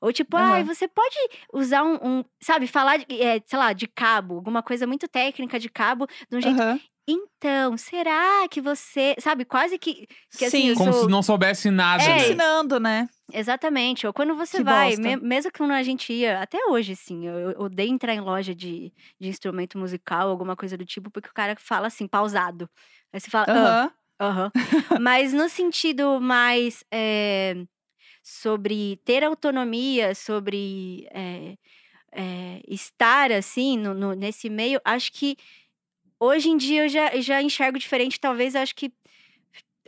Ou 0.00 0.12
tipo, 0.12 0.36
ai, 0.36 0.62
Aham. 0.62 0.74
você 0.74 0.88
pode 0.88 1.16
usar 1.52 1.82
um, 1.84 1.94
um- 2.20 2.24
sabe, 2.42 2.66
falar, 2.66 2.98
de, 2.98 3.22
é, 3.22 3.40
sei 3.46 3.58
lá, 3.58 3.72
de 3.72 3.86
cabo, 3.86 4.36
alguma 4.36 4.62
coisa 4.62 4.86
muito 4.86 5.06
técnica 5.08 5.58
de 5.58 5.68
cabo, 5.68 6.06
de 6.30 6.36
um 6.36 6.40
jeito. 6.40 6.58
Aham. 6.60 6.80
Então, 7.08 7.76
será 7.76 8.46
que 8.48 8.60
você. 8.60 9.16
Sabe, 9.18 9.44
quase 9.44 9.78
que. 9.78 10.06
que 10.38 10.44
assim, 10.44 10.62
Sim. 10.62 10.68
eu 10.70 10.76
Como 10.76 10.92
sou- 10.92 11.04
se 11.04 11.10
não 11.10 11.22
soubesse 11.22 11.70
nada, 11.70 12.04
É, 12.04 12.08
né? 12.08 12.24
Ensinando, 12.24 12.78
né? 12.78 13.08
Exatamente. 13.32 14.06
Ou 14.06 14.12
quando 14.12 14.34
você 14.36 14.58
Que 14.58 14.64
vai, 14.64 14.96
me- 14.96 15.16
mesmo 15.16 15.50
que 15.50 15.58
quando 15.58 15.72
a 15.72 15.82
gente 15.82 16.12
ia, 16.12 16.40
até 16.40 16.58
hoje, 16.66 16.92
assim, 16.92 17.26
eu, 17.26 17.50
eu 17.52 17.60
odeio 17.60 17.90
entrar 17.92 18.14
em 18.14 18.20
loja 18.20 18.54
de, 18.54 18.92
de 19.20 19.28
instrumento 19.28 19.78
musical, 19.78 20.28
alguma 20.28 20.54
coisa 20.56 20.76
do 20.76 20.84
tipo, 20.84 21.10
porque 21.10 21.28
o 21.28 21.34
cara 21.34 21.56
fala 21.58 21.86
assim, 21.88 22.06
pausado. 22.06 22.68
Aí 23.12 23.20
você 23.20 23.30
fala, 23.30 23.46
"Ah, 23.48 23.52
Aham. 23.52 23.90
Aham. 24.20 24.52
Mas 25.00 25.32
no 25.32 25.48
sentido 25.48 26.20
mais 26.20 26.84
eh, 26.92 27.54
sobre 28.22 28.96
ter 29.04 29.24
autonomia, 29.24 30.14
sobre 30.14 31.06
eh, 31.12 31.56
eh, 32.12 32.60
estar 32.68 33.32
assim 33.32 33.76
no, 33.78 33.94
no- 33.94 34.12
nesse 34.14 34.48
meio, 34.50 34.80
acho 34.84 35.12
que 35.12 35.36
hoje 36.18 36.50
em 36.50 36.56
dia 36.56 36.84
eu 36.84 36.88
já, 36.88 37.20
já 37.20 37.42
enxergo 37.42 37.78
diferente. 37.78 38.20
Talvez 38.20 38.54
acho 38.56 38.74
que 38.74 38.92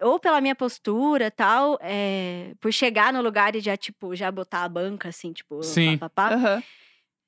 ou 0.01 0.18
pela 0.18 0.41
minha 0.41 0.55
postura 0.55 1.30
tal, 1.30 1.78
eh, 1.80 2.55
por 2.61 2.72
chegar 2.72 3.12
no 3.12 3.22
lugar 3.22 3.55
e 3.55 3.61
já 3.61 3.76
tipo 3.76 4.16
já 4.16 4.30
botar 4.33 4.64
a 4.64 4.68
banca 4.68 5.09
assim, 5.11 5.33
tipo, 5.33 5.62
Sim. 5.62 5.97
pá, 5.99 6.09
pá, 6.09 6.30
pá. 6.30 6.35
Aham. 6.35 6.62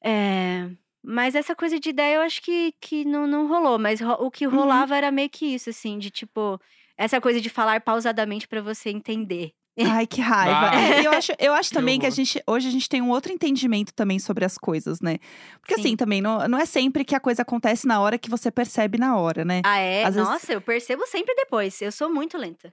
É, 0.02 0.70
mas 1.02 1.34
essa 1.34 1.54
coisa 1.54 1.78
de 1.78 1.90
ideia 1.90 2.16
eu 2.16 2.22
acho 2.22 2.42
que, 2.42 2.72
que 2.80 3.04
não, 3.04 3.26
não 3.26 3.46
rolou. 3.46 3.78
Mas 3.78 4.00
ro- 4.00 4.16
o 4.26 4.30
que 4.30 4.46
Uhum. 4.46 4.54
rolava 4.54 4.96
era 4.96 5.10
meio 5.10 5.30
que 5.30 5.46
isso, 5.46 5.70
assim, 5.70 5.98
de 5.98 6.10
tipo. 6.10 6.60
Essa 6.96 7.20
coisa 7.20 7.40
de 7.40 7.48
falar 7.50 7.80
pausadamente 7.80 8.46
pra 8.46 8.60
você 8.62 8.90
entender. 8.90 9.52
Ai, 9.84 10.06
que 10.06 10.20
raiva. 10.20 10.70
Bah. 10.70 10.80
É, 10.80 11.06
eu 11.06 11.10
acho, 11.12 11.32
eu 11.38 11.52
acho 11.52 11.70
Que 11.70 11.74
também 11.74 11.98
que 11.98 12.06
a 12.06 12.10
gente, 12.10 12.40
hoje 12.46 12.68
a 12.68 12.70
gente 12.70 12.88
tem 12.88 13.02
um 13.02 13.10
outro 13.10 13.32
entendimento 13.32 13.92
também 13.92 14.18
sobre 14.18 14.44
as 14.44 14.56
coisas, 14.56 15.00
né? 15.00 15.18
Porque 15.60 15.74
assim, 15.74 15.90
Sim. 15.90 15.96
também, 15.96 16.20
não, 16.22 16.46
não 16.46 16.58
é 16.58 16.64
sempre 16.64 17.04
que 17.04 17.14
a 17.14 17.20
coisa 17.20 17.42
acontece 17.42 17.86
na 17.86 18.00
hora 18.00 18.16
que 18.16 18.30
você 18.30 18.50
percebe 18.50 18.98
na 18.98 19.16
hora, 19.16 19.44
né? 19.44 19.62
Ah, 19.64 19.78
é? 19.78 20.04
Às 20.04 20.14
vezes- 20.14 20.28
Nossa, 20.30 20.52
eu 20.52 20.60
percebo 20.60 21.04
sempre 21.06 21.34
depois. 21.34 21.80
Eu 21.82 21.90
sou 21.90 22.08
muito 22.08 22.38
lenta. 22.38 22.72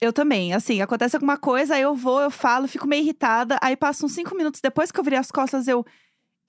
Eu 0.00 0.12
também, 0.12 0.52
assim, 0.52 0.82
acontece 0.82 1.16
alguma 1.16 1.38
coisa, 1.38 1.74
aí 1.76 1.82
eu 1.82 1.94
vou, 1.94 2.20
eu 2.20 2.30
falo, 2.30 2.68
fico 2.68 2.86
meio 2.86 3.02
irritada, 3.02 3.58
aí 3.62 3.74
passa 3.76 4.04
uns 4.04 4.12
cinco 4.12 4.34
minutos 4.34 4.60
depois 4.60 4.90
que 4.92 5.00
eu 5.00 5.04
virei 5.04 5.18
as 5.18 5.30
costas, 5.30 5.66
eu. 5.68 5.86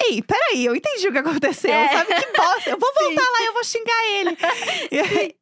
Ei, 0.03 0.21
peraí, 0.21 0.65
eu 0.65 0.75
entendi 0.75 1.07
o 1.07 1.11
que 1.11 1.17
aconteceu. 1.17 1.71
É. 1.71 1.87
Sabe 1.89 2.13
que 2.13 2.31
bosta? 2.37 2.69
Eu 2.71 2.77
vou 2.77 2.89
voltar 2.99 3.23
lá 3.31 3.41
e 3.43 3.45
eu 3.47 3.53
vou 3.53 3.63
xingar 3.63 4.03
ele. 4.09 4.37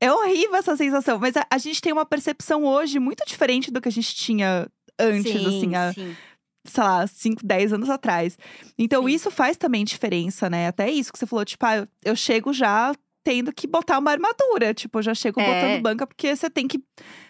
É 0.00 0.12
horrível 0.12 0.56
essa 0.56 0.76
sensação, 0.76 1.18
mas 1.18 1.36
a, 1.36 1.46
a 1.50 1.58
gente 1.58 1.80
tem 1.80 1.92
uma 1.92 2.06
percepção 2.06 2.64
hoje 2.64 2.98
muito 2.98 3.24
diferente 3.26 3.70
do 3.70 3.80
que 3.80 3.88
a 3.88 3.92
gente 3.92 4.14
tinha 4.14 4.68
antes, 4.98 5.32
sim, 5.32 5.46
assim, 5.46 5.74
há, 5.74 5.92
sim. 5.92 6.16
sei 6.64 6.84
lá, 6.84 7.06
5, 7.06 7.44
10 7.44 7.72
anos 7.72 7.88
atrás. 7.90 8.38
Então, 8.78 9.08
Sim. 9.08 9.14
isso 9.14 9.30
faz 9.30 9.56
também 9.56 9.84
diferença, 9.84 10.48
né? 10.50 10.68
Até 10.68 10.90
isso 10.90 11.12
que 11.12 11.18
você 11.18 11.26
falou, 11.26 11.44
tipo, 11.44 11.64
ah, 11.64 11.76
eu, 11.78 11.88
eu 12.04 12.16
chego 12.16 12.52
já 12.52 12.94
tendo 13.22 13.52
que 13.52 13.66
botar 13.66 13.98
uma 13.98 14.10
armadura. 14.10 14.72
Tipo, 14.74 14.98
eu 14.98 15.02
já 15.02 15.14
chego 15.14 15.40
É. 15.40 15.44
botando 15.44 15.82
banca, 15.82 16.06
porque 16.06 16.34
você 16.34 16.48
tem 16.50 16.66
que. 16.66 16.82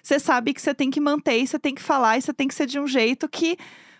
Você 0.03 0.19
sabe 0.19 0.55
que 0.55 0.61
você 0.61 0.75
tem 0.75 0.91
que 0.91 1.01
manter, 1.01 1.39
e 1.39 1.47
você 1.47 1.59
tem 1.59 1.75
que 1.75 1.83
falar, 1.83 2.19
e 2.19 2.23
você 2.23 2.33
tem 2.33 2.49
que 2.49 2.55
ser 2.55 2.67
de 2.67 2.79
um 2.79 2.87
jeito 2.87 3.29
que. 3.29 3.57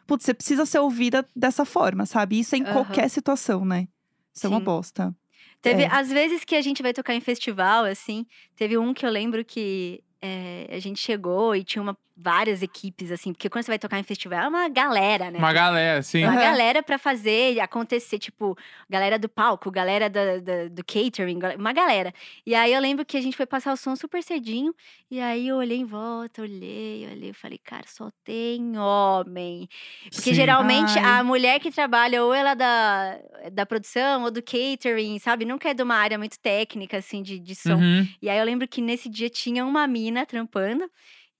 Putz, 0.07 0.25
você 0.25 0.35
precisa 0.35 0.67
ser 0.67 0.81
ouvida 0.81 1.25
dessa 1.37 1.65
forma, 1.65 2.05
sabe? 2.07 2.41
Isso 2.41 2.55
é 2.55 2.59
em 2.59 2.63
Aham. 2.63 2.73
qualquer 2.73 3.09
situação, 3.09 3.65
né? 3.65 3.87
Isso 4.35 4.47
é 4.47 4.49
uma 4.49 4.59
Sim. 4.59 4.65
bosta. 4.65 5.17
Teve, 5.63 5.83
É. 5.85 5.89
às 5.91 6.11
vezes 6.11 6.45
que 6.45 6.57
a 6.57 6.61
gente 6.63 6.83
vai 6.83 6.93
tocar 6.93 7.15
em 7.15 7.21
festival, 7.21 7.85
assim, 7.85 8.27
teve 8.57 8.79
um 8.79 8.95
que 8.95 9.05
eu 9.07 9.11
lembro 9.11 9.45
que 9.45 10.03
é, 10.23 10.67
a 10.71 10.79
gente 10.79 11.01
chegou 11.01 11.55
e 11.55 11.65
tinha 11.65 11.83
uma, 11.83 11.97
várias 12.23 12.63
equipes, 12.63 13.11
assim, 13.11 13.33
porque 13.33 13.49
quando 13.49 13.65
você 13.65 13.71
vai 13.71 13.79
tocar 13.79 13.99
em 13.99 14.03
festival 14.03 14.41
é 14.45 14.49
uma 14.49 14.69
galera, 14.69 15.31
né? 15.31 15.39
Uma 15.39 15.53
galera, 15.53 16.03
sim. 16.03 16.23
Uma 16.23 16.33
Aham. 16.33 16.41
galera 16.41 16.83
pra 16.83 16.99
fazer 16.99 17.59
acontecer, 17.61 18.19
tipo, 18.19 18.57
galera 18.89 19.19
do 19.19 19.29
palco, 19.29 19.71
galera 19.71 20.11
da- 20.11 20.39
da- 20.39 20.69
do 20.69 20.85
catering, 20.85 21.39
uma 21.59 21.73
galera. 21.73 22.13
E 22.45 22.55
aí 22.55 22.73
eu 22.73 22.81
lembro 22.81 23.05
que 23.05 23.17
a 23.17 23.21
gente 23.21 23.37
foi 23.37 23.47
passar 23.47 23.73
o 23.73 23.77
som 23.77 23.97
super 23.97 24.23
cedinho, 24.23 24.75
e 25.11 25.21
aí 25.21 25.49
eu 25.49 25.57
olhei 25.57 25.79
em 25.79 25.85
volta, 25.85 26.43
olhei, 26.43 27.09
olhei, 27.11 27.31
eu 27.31 27.35
falei, 27.35 27.59
cara, 27.59 27.85
só 27.87 28.11
tem 28.25 28.77
homem. 28.79 29.69
Porque 30.05 30.31
Sim. 30.31 30.35
geralmente 30.35 30.99
Ai. 30.99 31.21
a 31.21 31.25
mulher 31.25 31.59
que 31.61 31.71
trabalha, 31.71 32.23
ou 32.23 32.35
ela 32.35 32.51
é 32.51 32.55
da, 32.55 33.19
da 33.53 33.67
produção, 33.67 34.25
ou 34.25 34.31
do 34.31 34.43
catering, 34.43 35.19
sabe? 35.19 35.45
Nunca 35.45 35.71
é 35.71 35.75
de 35.75 35.83
uma 35.83 35.95
área 35.97 36.19
muito 36.19 36.39
técnica, 36.39 36.99
assim, 36.99 37.23
de, 37.23 37.39
de 37.39 37.55
som. 37.55 37.77
Uhum. 37.77 38.07
E 38.21 38.29
aí 38.29 38.39
eu 38.39 38.45
lembro 38.45 38.69
que 38.69 38.81
nesse 38.83 39.09
dia 39.09 39.31
tinha 39.31 39.65
uma 39.65 39.87
mina 39.87 40.27
trampando. 40.27 40.85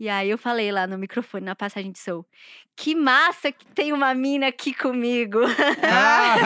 E 0.01 0.09
aí 0.09 0.31
eu 0.31 0.39
falei 0.39 0.73
lá 0.73 0.87
no 0.87 0.99
microfone, 0.99 1.45
na 1.45 1.55
passagem 1.57 1.93
de 1.93 1.99
som, 2.01 2.25
que 2.77 2.95
massa 2.95 3.53
que 3.53 3.67
tem 3.75 3.93
uma 3.93 4.15
mina 4.15 4.49
aqui 4.49 4.75
comigo. 4.75 5.41
Ah! 5.89 6.37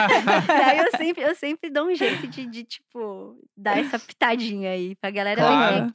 e 0.53 0.61
aí 0.61 0.79
eu 0.79 0.91
sempre, 0.91 1.23
eu 1.23 1.35
sempre 1.35 1.69
dou 1.69 1.87
um 1.87 1.95
jeito 1.95 2.27
de, 2.27 2.45
de, 2.47 2.65
tipo, 2.65 3.39
dar 3.55 3.79
essa 3.79 3.99
pitadinha 3.99 4.71
aí 4.71 4.95
pra 4.97 5.09
galera 5.11 5.41
Claro. 5.41 5.85
ver 5.85 5.93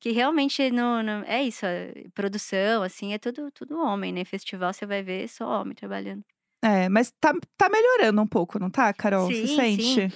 que, 0.00 0.12
realmente 0.12 0.70
não, 0.70 1.02
não- 1.02 1.24
é 1.24 1.42
isso, 1.44 1.66
é 1.66 1.92
produção, 2.14 2.82
assim, 2.82 3.14
é 3.14 3.18
tudo, 3.18 3.50
tudo 3.52 3.78
homem, 3.80 4.12
né? 4.12 4.24
Festival 4.24 4.72
você 4.72 4.86
vai 4.86 5.02
ver 5.02 5.28
só 5.28 5.48
homem 5.62 5.74
trabalhando. 5.74 6.24
É, 6.64 6.88
mas 6.88 7.10
tá, 7.20 7.32
tá 7.56 7.68
melhorando 7.68 8.22
um 8.22 8.26
pouco, 8.26 8.58
não 8.58 8.70
tá, 8.70 8.92
Carol? 8.94 9.32
Você 9.32 9.46
Sim, 9.46 9.48
sente? 9.48 9.82
sim. 9.82 10.12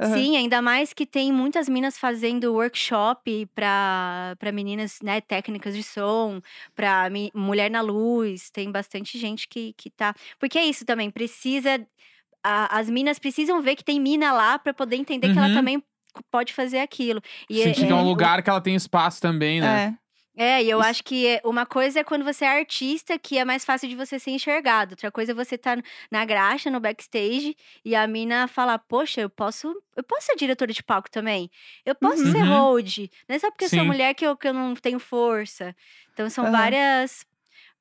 Aham. 0.00 0.14
Sim, 0.14 0.36
ainda 0.36 0.62
mais 0.62 0.92
que 0.94 1.04
tem 1.06 1.32
muitas 1.32 1.68
minas 1.68 1.98
fazendo 1.98 2.54
workshop 2.54 3.46
para 3.54 4.34
meninas, 4.52 4.98
né, 5.02 5.20
técnicas 5.20 5.74
de 5.76 5.82
som, 5.82 6.40
para 6.74 7.08
mulher 7.34 7.70
na 7.70 7.80
luz, 7.82 8.50
tem 8.50 8.70
bastante 8.72 9.18
gente 9.18 9.46
que, 9.48 9.74
que 9.74 9.90
tá. 9.90 10.14
Porque 10.38 10.58
é 10.58 10.64
isso 10.64 10.84
também, 10.84 11.10
precisa. 11.10 11.86
a- 12.44 12.78
as 12.78 12.88
minas 12.90 13.18
precisam 13.18 13.60
ver 13.62 13.76
que 13.76 13.84
tem 13.84 14.00
mina 14.00 14.32
lá 14.32 14.58
para 14.58 14.72
poder 14.74 14.96
entender 14.96 15.28
que 15.28 15.38
ela 15.38 15.48
Uhum. 15.48 15.54
também 15.54 15.82
pode 16.30 16.52
fazer 16.54 16.78
aquilo. 16.80 17.20
E 17.50 17.62
Sentir 17.62 17.86
que 17.86 17.92
é 17.92 17.94
um 17.94 18.02
o- 18.02 18.08
lugar 18.08 18.42
que 18.42 18.50
ela 18.50 18.60
tem 18.60 18.74
espaço 18.74 19.20
também, 19.20 19.60
né? 19.60 19.98
É. 20.36 20.62
e 20.62 20.70
eu 20.70 20.78
Isso- 20.80 20.88
acho 20.88 21.04
que 21.04 21.26
é- 21.26 21.40
uma 21.44 21.66
coisa 21.66 22.00
é 22.00 22.04
quando 22.04 22.24
você 22.24 22.44
é 22.44 22.48
artista, 22.58 23.18
que 23.18 23.36
é 23.36 23.44
mais 23.44 23.64
fácil 23.64 23.88
de 23.88 23.94
você 23.96 24.18
ser 24.18 24.30
enxergado. 24.30 24.92
Outra 24.92 25.10
coisa 25.10 25.32
é 25.32 25.34
você 25.34 25.58
tá 25.58 25.76
na 26.10 26.24
graxa, 26.24 26.70
no 26.70 26.80
backstage, 26.80 27.54
e 27.84 27.94
a 27.94 28.06
mina 28.06 28.46
falar, 28.48 28.78
poxa, 28.78 29.20
eu 29.20 29.28
posso, 29.30 29.74
eu 29.96 30.02
posso 30.02 30.26
ser 30.26 30.36
diretora 30.36 30.72
de 30.72 30.82
palco 30.82 31.10
também. 31.10 31.50
Eu 31.84 31.94
posso 31.94 32.24
ser 32.30 32.42
Uhum. 32.42 32.48
hold. 32.48 32.98
Não 33.28 33.36
é 33.36 33.38
só 33.38 33.50
porque 33.50 33.64
eu 33.64 33.68
Sim. 33.68 33.76
sou 33.78 33.84
mulher 33.84 34.14
que 34.14 34.24
eu, 34.26 34.36
que 34.36 34.48
eu 34.48 34.54
não 34.54 34.74
tenho 34.74 34.98
força. 34.98 35.74
Então 36.12 36.28
são 36.30 36.44
Aham. 36.44 36.52
várias. 36.52 37.26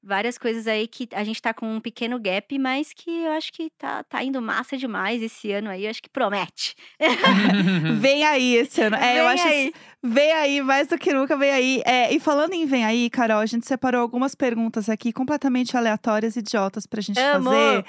Várias 0.01 0.37
coisas 0.37 0.65
aí 0.65 0.87
que 0.87 1.09
a 1.11 1.25
gente 1.25 1.41
tá 1.41 1.53
com 1.53 1.69
um 1.75 1.81
pequeno 1.81 2.17
gap, 2.17 2.57
mas 2.57 2.93
que 2.93 3.11
eu 3.23 3.33
acho 3.33 3.51
que 3.51 3.69
tá, 3.77 4.01
tá 4.05 4.23
indo 4.23 4.41
massa 4.41 4.77
demais 4.77 5.21
esse 5.21 5.51
ano 5.51 5.69
aí. 5.69 5.83
Eu 5.83 5.89
acho 5.89 6.01
que 6.01 6.07
promete. 6.09 6.73
Vem 7.99 8.23
aí 8.23 8.55
esse 8.55 8.81
ano. 8.81 8.95
É, 8.95 9.19
eu 9.19 9.23
Vem 9.25 9.33
acho 9.33 9.47
aí. 9.47 9.73
Vem 10.01 10.31
aí, 10.31 10.61
mais 10.61 10.87
do 10.87 10.97
que 10.97 11.13
nunca, 11.13 11.35
vem 11.35 11.51
aí. 11.51 11.81
É, 11.85 12.13
e 12.13 12.21
falando 12.21 12.53
em 12.53 12.65
Vem 12.65 12.85
aí, 12.85 13.09
Carol, 13.09 13.39
a 13.39 13.45
gente 13.45 13.67
separou 13.67 13.99
algumas 14.01 14.33
perguntas 14.33 14.87
aqui 14.87 15.11
completamente 15.11 15.75
aleatórias, 15.75 16.37
idiotas, 16.37 16.87
pra 16.87 17.01
gente 17.01 17.19
Amo! 17.19 17.49
fazer. 17.51 17.85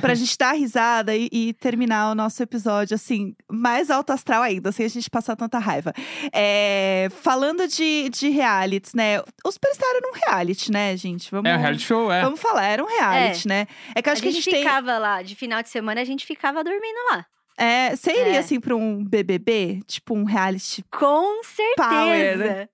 Pra 0.00 0.14
gente 0.14 0.36
dar 0.36 0.52
risada 0.52 1.16
e, 1.16 1.28
e 1.32 1.52
terminar 1.54 2.10
o 2.10 2.14
nosso 2.14 2.42
episódio, 2.42 2.94
assim, 2.94 3.34
mais 3.50 3.90
alto 3.90 4.12
astral 4.12 4.42
ainda, 4.42 4.72
sem 4.72 4.84
a 4.84 4.88
gente 4.90 5.08
passar 5.08 5.36
tanta 5.36 5.58
raiva. 5.58 5.94
É, 6.34 7.08
falando 7.22 7.66
de, 7.66 8.10
de 8.10 8.28
realities, 8.28 8.92
né? 8.92 9.20
O 9.42 9.50
Superstar 9.50 9.88
era 9.96 10.06
um 10.06 10.12
reality, 10.12 10.70
né, 10.70 10.94
gente? 10.98 11.30
Vamos, 11.30 11.50
É 11.50 11.54
um 11.56 11.58
reality 11.58 11.82
show, 11.82 12.12
é. 12.12 12.22
vamos 12.22 12.40
falar, 12.40 12.64
era 12.66 12.82
um 12.84 12.86
reality, 12.86 13.48
né? 13.48 13.66
É 13.94 14.02
que 14.02 14.08
eu 14.10 14.12
A 14.12 14.12
acho 14.12 14.22
que 14.22 14.28
a 14.28 14.32
gente 14.32 14.42
gente 14.44 14.52
tem. 14.54 14.62
ficava 14.64 14.98
lá, 14.98 15.22
de 15.22 15.34
final 15.34 15.62
de 15.62 15.70
semana, 15.70 16.00
a 16.00 16.04
gente 16.04 16.26
ficava 16.26 16.62
dormindo 16.62 16.98
lá. 17.10 17.24
É, 17.56 17.94
você 17.94 18.10
iria, 18.10 18.34
É. 18.34 18.38
assim, 18.38 18.58
pra 18.60 18.74
um 18.74 19.04
BBB? 19.04 19.80
Tipo, 19.86 20.14
um 20.14 20.24
reality 20.24 20.84
Com 20.90 21.40
Power. 21.42 21.42
certeza. 21.44 22.68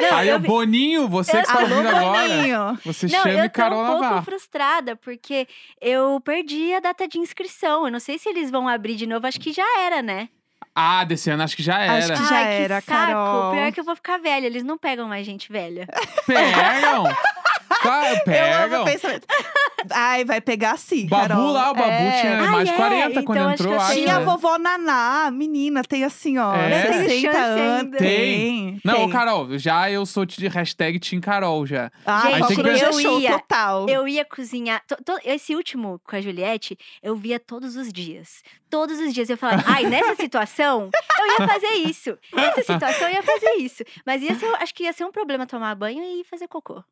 Não, 0.00 0.16
Aí 0.16 0.28
eu 0.30 0.36
o 0.36 0.40
vi- 0.40 0.46
Boninho, 0.48 1.08
você 1.08 1.36
Eu- 1.36 1.42
que 1.42 1.46
está 1.48 1.60
ouvindo 1.60 1.86
agora, 1.88 2.28
Boninho! 2.28 2.78
você 2.84 3.06
Não, 3.06 3.22
chame 3.22 3.38
eu 3.38 3.44
tô 3.44 3.50
Carol 3.50 3.84
um 3.96 3.98
pouco 3.98 4.22
frustrada, 4.22 4.96
porque 4.96 5.46
eu 5.78 6.18
perdi 6.22 6.72
a 6.72 6.80
data 6.80 7.06
de 7.06 7.18
inscrição. 7.18 7.84
Eu 7.84 7.92
não 7.92 8.00
sei 8.00 8.16
se 8.18 8.26
eles 8.28 8.50
vão 8.50 8.66
abrir 8.66 8.94
de 8.96 9.06
novo, 9.06 9.26
acho 9.26 9.38
que 9.38 9.52
já 9.52 9.66
era, 9.80 10.00
né? 10.00 10.30
Ah, 10.74 11.04
desse 11.04 11.28
ano 11.28 11.42
acho 11.42 11.54
que 11.56 11.62
já 11.62 11.80
era. 11.80 12.14
Acho 12.14 12.22
que 12.22 12.28
já 12.30 12.36
Ai, 12.38 12.62
era, 12.62 12.80
que 12.80 12.86
saco. 12.86 13.06
Carol. 13.12 13.52
Pior 13.52 13.72
que 13.72 13.80
eu 13.80 13.84
vou 13.84 13.96
ficar 13.96 14.18
velha, 14.18 14.46
eles 14.46 14.62
não 14.62 14.78
pegam 14.78 15.06
mais 15.06 15.26
gente 15.26 15.52
velha. 15.52 15.86
Pegam! 16.26 17.04
Claro, 17.82 18.20
Eu 18.26 18.64
amo 18.76 18.82
o 18.82 18.84
pensamento. 18.84 19.26
Ai, 19.92 20.24
vai 20.26 20.42
pegar 20.42 20.76
sim, 20.76 21.06
Babu 21.06 21.28
Carol. 21.28 21.52
lá, 21.52 21.70
o 21.70 21.74
Babu 21.74 21.88
É. 21.90 22.20
tinha 22.20 22.50
mais 22.50 22.68
de 22.68 22.74
é? 22.74 22.76
40 22.76 23.22
quando 23.22 23.38
Então 23.38 23.48
acho 23.50 23.62
entrou, 23.62 23.68
que 23.68 23.74
eu 23.74 23.80
acho. 23.80 23.92
tenho- 23.94 24.04
Tinha 24.04 24.16
a 24.16 24.18
né? 24.20 24.24
vovó 24.26 24.58
Naná, 24.58 25.30
menina, 25.32 25.82
tem 25.82 26.04
assim, 26.04 26.36
ó, 26.36 26.54
É? 26.54 26.66
Eu 26.66 26.90
tenho 26.92 27.08
60 27.08 27.32
chance 27.32 27.38
anos. 27.60 27.80
ainda. 27.84 27.96
Tem. 27.98 28.80
Não, 28.84 28.94
tem. 28.94 29.04
ô, 29.04 29.08
Carol, 29.08 29.58
já 29.58 29.90
eu 29.90 30.04
sou 30.04 30.26
de 30.26 30.46
hashtag 30.48 30.98
Team 31.00 31.20
Carol 31.22 31.66
já. 31.66 31.90
Ai, 32.04 32.32
Gente, 32.34 32.48
Foco 32.48 32.62
no 32.62 32.68
eu 32.68 32.76
G-Show 32.92 33.20
ia- 33.20 33.38
total. 33.38 33.88
Eu 33.88 34.06
ia 34.06 34.24
cozinhar. 34.24 34.82
to- 34.86 35.02
to- 35.02 35.20
esse 35.24 35.54
último 35.56 35.98
com 36.04 36.14
a 36.16 36.20
Juliette, 36.20 36.76
eu 37.02 37.16
via 37.16 37.40
todos 37.40 37.74
os 37.76 37.90
dias. 37.90 38.42
Todos 38.68 38.98
os 39.00 39.14
dias 39.14 39.30
eu 39.30 39.36
falava, 39.38 39.64
ai, 39.66 39.84
nessa 39.84 40.14
situação, 40.14 40.90
eu 41.18 41.26
ia 41.26 41.48
fazer 41.48 41.72
isso. 41.88 42.18
Nessa 42.34 42.62
situação, 42.62 43.08
eu 43.08 43.14
ia 43.14 43.22
fazer 43.22 43.52
isso. 43.60 43.82
Mas 44.04 44.20
ia 44.22 44.34
ser, 44.34 44.46
acho 44.56 44.74
que 44.74 44.84
ia 44.84 44.92
ser 44.92 45.04
um 45.04 45.10
problema 45.10 45.46
tomar 45.46 45.74
banho 45.74 46.02
e 46.02 46.22
fazer 46.24 46.46
cocô. 46.48 46.84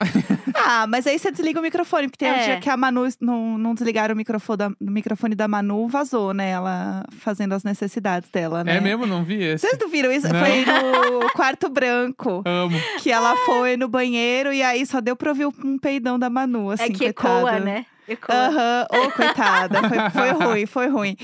Ah, 0.54 0.86
mas 0.86 1.06
aí 1.06 1.18
você 1.18 1.30
desliga 1.30 1.60
o 1.60 1.62
microfone, 1.62 2.08
porque 2.08 2.24
tem 2.24 2.32
um 2.32 2.36
É. 2.36 2.44
dia 2.44 2.60
que 2.60 2.68
a 2.68 2.76
Manu 2.76 3.06
não, 3.20 3.56
não 3.56 3.74
desligaram 3.74 4.12
o 4.12 4.16
microfone, 4.16 4.56
da, 4.58 4.68
o 4.68 4.74
microfone 4.90 5.34
da 5.34 5.46
Manu, 5.48 5.86
vazou, 5.88 6.34
né? 6.34 6.50
Ela 6.50 7.04
fazendo 7.20 7.54
as 7.54 7.62
necessidades 7.64 8.28
dela, 8.30 8.62
né? 8.64 8.76
É 8.76 8.80
mesmo? 8.80 9.06
Não 9.06 9.24
vi 9.24 9.42
esse. 9.42 9.66
Vocês 9.66 9.78
não 9.80 9.88
viram 9.88 10.10
isso? 10.12 10.26
Não. 10.30 10.38
Foi 10.40 10.64
no 10.64 11.30
quarto 11.32 11.68
branco. 11.68 12.42
Amo. 12.44 12.76
Que 13.00 13.10
ela 13.10 13.34
foi 13.46 13.76
no 13.76 13.88
banheiro 13.88 14.52
e 14.52 14.62
aí 14.62 14.84
só 14.84 15.00
deu 15.00 15.16
pra 15.16 15.30
ouvir 15.30 15.46
um 15.46 15.78
peidão 15.78 16.18
da 16.18 16.28
Manu, 16.28 16.70
assim, 16.70 16.82
é 16.84 16.88
que 16.90 17.12
coitada. 17.12 17.38
ecoa, 17.40 17.60
né? 17.60 17.86
Ecoa. 18.08 18.34
Aham, 18.34 18.86
ô 18.90 19.10
coitada, 19.12 19.80
foi, 19.88 20.10
foi 20.10 20.30
ruim, 20.46 20.66
foi 20.66 20.88
ruim. 20.88 21.16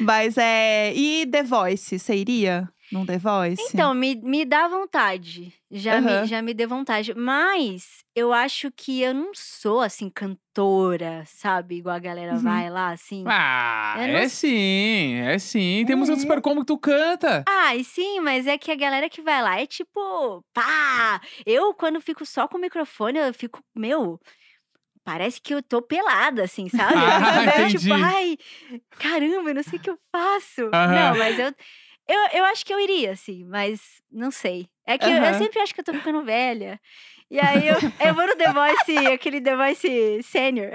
Mas 0.00 0.36
é. 0.36 0.92
E 0.94 1.26
The 1.26 1.42
Voice, 1.42 1.98
você 1.98 2.14
iria 2.16 2.68
num 2.92 3.06
The 3.06 3.18
Voice? 3.18 3.62
Então, 3.70 3.94
me, 3.94 4.14
me 4.16 4.44
dá 4.44 4.68
vontade. 4.68 5.52
Já, 5.70 5.98
Aham. 5.98 6.20
me, 6.22 6.26
já 6.28 6.42
me 6.42 6.52
deu 6.52 6.68
vontade. 6.68 7.14
Mas 7.14 8.04
eu 8.14 8.32
acho 8.32 8.70
que 8.70 9.00
eu 9.00 9.14
não 9.14 9.32
sou, 9.34 9.80
assim, 9.80 10.10
cantora, 10.10 11.24
sabe? 11.26 11.76
Igual 11.76 11.96
a 11.96 11.98
galera 11.98 12.34
Uhum. 12.34 12.42
vai 12.42 12.68
lá, 12.70 12.90
assim. 12.90 13.24
Ah, 13.26 13.94
não 13.96 14.16
é 14.18 14.28
sim, 14.28 15.14
é 15.14 15.38
sim. 15.38 15.84
Tem 15.86 15.96
música 15.96 16.16
do. 16.16 16.20
Super 16.20 16.40
Combo 16.42 16.60
que 16.60 16.66
tu 16.66 16.78
canta. 16.78 17.44
Ah, 17.48 17.74
e 17.74 17.82
sim, 17.82 18.20
mas 18.20 18.46
é 18.46 18.58
que 18.58 18.70
a 18.70 18.76
galera 18.76 19.08
que 19.08 19.22
vai 19.22 19.40
lá 19.42 19.58
é 19.60 19.66
tipo, 19.66 20.44
pá! 20.52 21.20
Eu, 21.46 21.72
quando 21.74 22.00
fico 22.00 22.26
só 22.26 22.46
com 22.46 22.58
o 22.58 22.60
microfone, 22.60 23.18
eu 23.18 23.32
fico, 23.32 23.60
meu. 23.74 24.20
Parece 25.04 25.40
que 25.40 25.52
eu 25.52 25.62
tô 25.62 25.82
pelada, 25.82 26.44
assim, 26.44 26.68
sabe? 26.70 26.94
Ah, 26.94 27.58
Eu, 27.58 27.68
tipo, 27.68 27.92
ai, 27.94 28.36
caramba, 28.98 29.50
eu 29.50 29.54
não 29.54 29.62
sei 29.62 29.78
o 29.78 29.82
que 29.82 29.90
eu 29.90 29.98
faço. 30.12 30.62
Aham. 30.72 30.94
Não, 30.94 31.16
mas 31.18 31.38
eu, 31.38 31.52
eu, 32.08 32.38
eu 32.38 32.44
acho 32.46 32.64
que 32.66 32.72
eu 32.74 32.80
iria, 32.80 33.12
assim, 33.12 33.44
mas 33.44 33.80
não 34.10 34.30
sei. 34.30 34.68
É 34.86 34.98
que 34.98 35.04
eu- 35.06 35.10
eu, 35.16 35.22
Aham. 35.24 35.38
sempre 35.38 35.60
acho 35.60 35.72
que 35.74 35.80
eu 35.80 35.84
tô 35.84 35.92
ficando 35.92 36.24
velha. 36.24 36.78
E 37.30 37.40
aí 37.40 37.66
eu, 37.66 37.78
eu 38.00 38.14
vou 38.14 38.26
no 38.26 38.36
The 38.36 38.52
Voice, 38.52 39.06
aquele 39.10 39.40
The 39.40 39.56
Voice 39.56 40.22
Senior. 40.22 40.70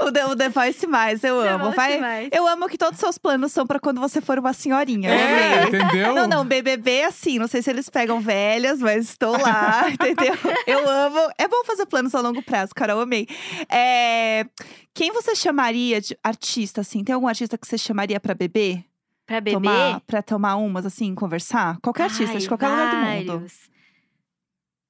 O 0.00 0.10
The, 0.10 0.24
o 0.26 0.36
The 0.36 0.48
Voice 0.48 0.86
mais, 0.86 1.22
eu 1.24 1.42
The 1.42 1.48
amo. 1.48 1.70
Vai, 1.72 1.98
mais. 1.98 2.28
eu 2.32 2.46
amo 2.46 2.66
que 2.68 2.78
todos 2.78 2.94
os 2.94 3.00
seus 3.00 3.18
planos 3.18 3.52
são 3.52 3.66
pra 3.66 3.78
quando 3.80 4.00
você 4.00 4.20
for 4.22 4.38
uma 4.38 4.52
senhorinha. 4.54 5.10
eu 5.10 5.14
É, 5.14 5.54
amei. 5.64 5.68
entendeu? 5.68 6.14
Não, 6.14 6.26
não, 6.26 6.44
BBB 6.46 7.02
assim, 7.02 7.38
não 7.38 7.46
sei 7.48 7.60
se 7.60 7.68
eles 7.70 7.90
pegam 7.90 8.20
velhas, 8.20 8.78
mas 8.80 9.04
estou 9.10 9.32
lá, 9.38 9.82
entendeu? 9.92 10.34
Eu 10.66 10.88
amo. 10.88 11.30
É 11.36 11.46
bom 11.48 11.62
fazer 11.66 11.84
planos 11.86 12.14
a 12.14 12.20
longo 12.20 12.42
prazo, 12.42 12.72
Carol, 12.74 13.00
amei. 13.00 13.26
É, 13.70 14.46
quem 14.94 15.12
você 15.12 15.34
chamaria 15.34 16.00
de 16.00 16.16
artista, 16.22 16.80
assim? 16.80 17.04
Tem 17.04 17.14
algum 17.14 17.26
artista 17.28 17.58
que 17.58 17.66
você 17.66 17.76
chamaria 17.76 18.18
pra 18.20 18.34
beber? 18.34 18.82
Pra 19.26 19.40
beber. 19.40 19.56
Tomar, 19.56 20.00
pra 20.00 20.22
tomar 20.22 20.56
umas, 20.56 20.84
assim, 20.84 21.14
conversar? 21.14 21.78
Qualquer 21.80 22.04
artista, 22.04 22.38
de 22.38 22.44
Ai, 22.44 22.48
qualquer 22.48 22.68
lugar 22.68 22.90
do 22.90 22.96
mundo. 22.96 23.32
vários. 23.38 23.70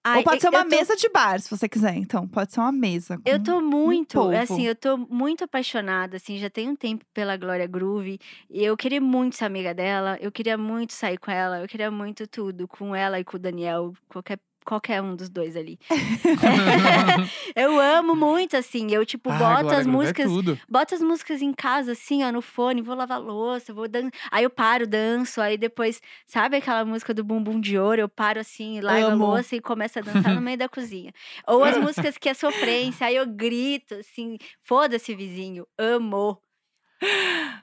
Ai, 0.07 0.19
Ou 0.19 0.25
pode 0.25 0.37
eu- 0.37 0.41
ser 0.43 0.49
uma 0.51 0.65
tô- 0.65 0.69
mesa 0.77 0.97
de 0.97 1.09
bar, 1.09 1.41
se 1.41 1.49
você 1.49 1.67
quiser. 1.67 1.95
Então, 1.97 2.29
pode 2.29 2.53
ser 2.53 2.61
uma 2.61 2.71
mesa. 2.73 3.19
Eu 3.25 3.43
tô 3.43 3.63
muito, 3.63 4.19
povo. 4.19 4.37
assim, 4.37 4.67
eu 4.67 4.75
tô 4.75 4.99
muito 4.99 5.45
apaixonada, 5.45 6.19
assim, 6.19 6.37
já 6.37 6.51
tem 6.51 6.69
um 6.69 6.77
tempo 6.77 7.07
pela 7.15 7.37
Glória 7.39 7.67
Groove. 7.67 8.19
E 8.51 8.63
eu 8.63 8.77
queria 8.77 9.01
muito 9.01 9.37
ser 9.37 9.47
amiga 9.47 9.73
dela, 9.73 10.19
eu 10.21 10.31
queria 10.31 10.59
muito 10.59 10.93
sair 10.93 11.17
com 11.17 11.31
ela, 11.31 11.61
eu 11.63 11.67
queria 11.69 11.91
muito 11.91 12.27
tudo, 12.27 12.69
com 12.69 12.95
ela 12.95 13.19
e 13.19 13.25
com 13.25 13.37
o 13.39 13.41
Daniel, 13.41 13.95
qualquer, 14.09 14.39
qualquer 14.65 15.03
um 15.03 15.15
dos 15.15 15.29
dois 15.29 15.57
ali. 15.57 15.79
eu 17.55 17.79
amo 17.81 18.17
muito, 18.17 18.57
assim, 18.57 18.91
eu, 18.91 19.05
tipo, 19.05 19.31
Ah, 19.31 19.39
boto 19.39 19.61
Glória 19.63 19.79
as 19.81 19.87
é 19.87 19.91
músicas 19.91 20.27
tudo. 20.27 20.59
boto 20.69 20.95
as 20.95 21.01
músicas 21.03 21.43
em 21.43 21.53
casa, 21.53 21.93
assim, 21.93 22.25
ó, 22.25 22.33
no 22.33 22.41
fone, 22.43 22.83
vou 22.83 22.95
lavar 22.95 23.21
louça, 23.21 23.73
vou 23.73 23.89
dan... 23.89 24.11
Aí 24.31 24.45
eu 24.45 24.51
paro, 24.51 24.87
danço, 24.87 25.41
aí 25.41 25.57
depois, 25.57 26.01
sabe 26.27 26.57
aquela 26.57 26.85
música 26.85 27.13
do 27.13 27.23
Bumbum 27.25 27.61
de 27.61 27.79
Ouro? 27.79 28.01
Eu 28.01 28.09
paro 28.09 28.41
assim, 28.41 28.81
largo 28.81 29.07
Amo. 29.09 29.25
a 29.25 29.29
louça 29.29 29.55
e 29.57 29.61
começo 29.61 29.99
a 29.99 30.03
dançar 30.03 30.35
no 30.35 30.41
meio 30.41 30.59
da 30.59 30.69
cozinha. 30.69 31.13
Ou 31.47 31.63
as 31.63 31.77
músicas 31.79 32.17
que 32.19 32.29
é 32.29 32.35
sofrência, 32.35 33.07
aí 33.07 33.17
eu 33.17 33.27
grito, 33.27 33.95
assim, 33.97 34.39
foda-se, 34.63 35.15
vizinho, 35.15 35.67
amo. 35.79 36.41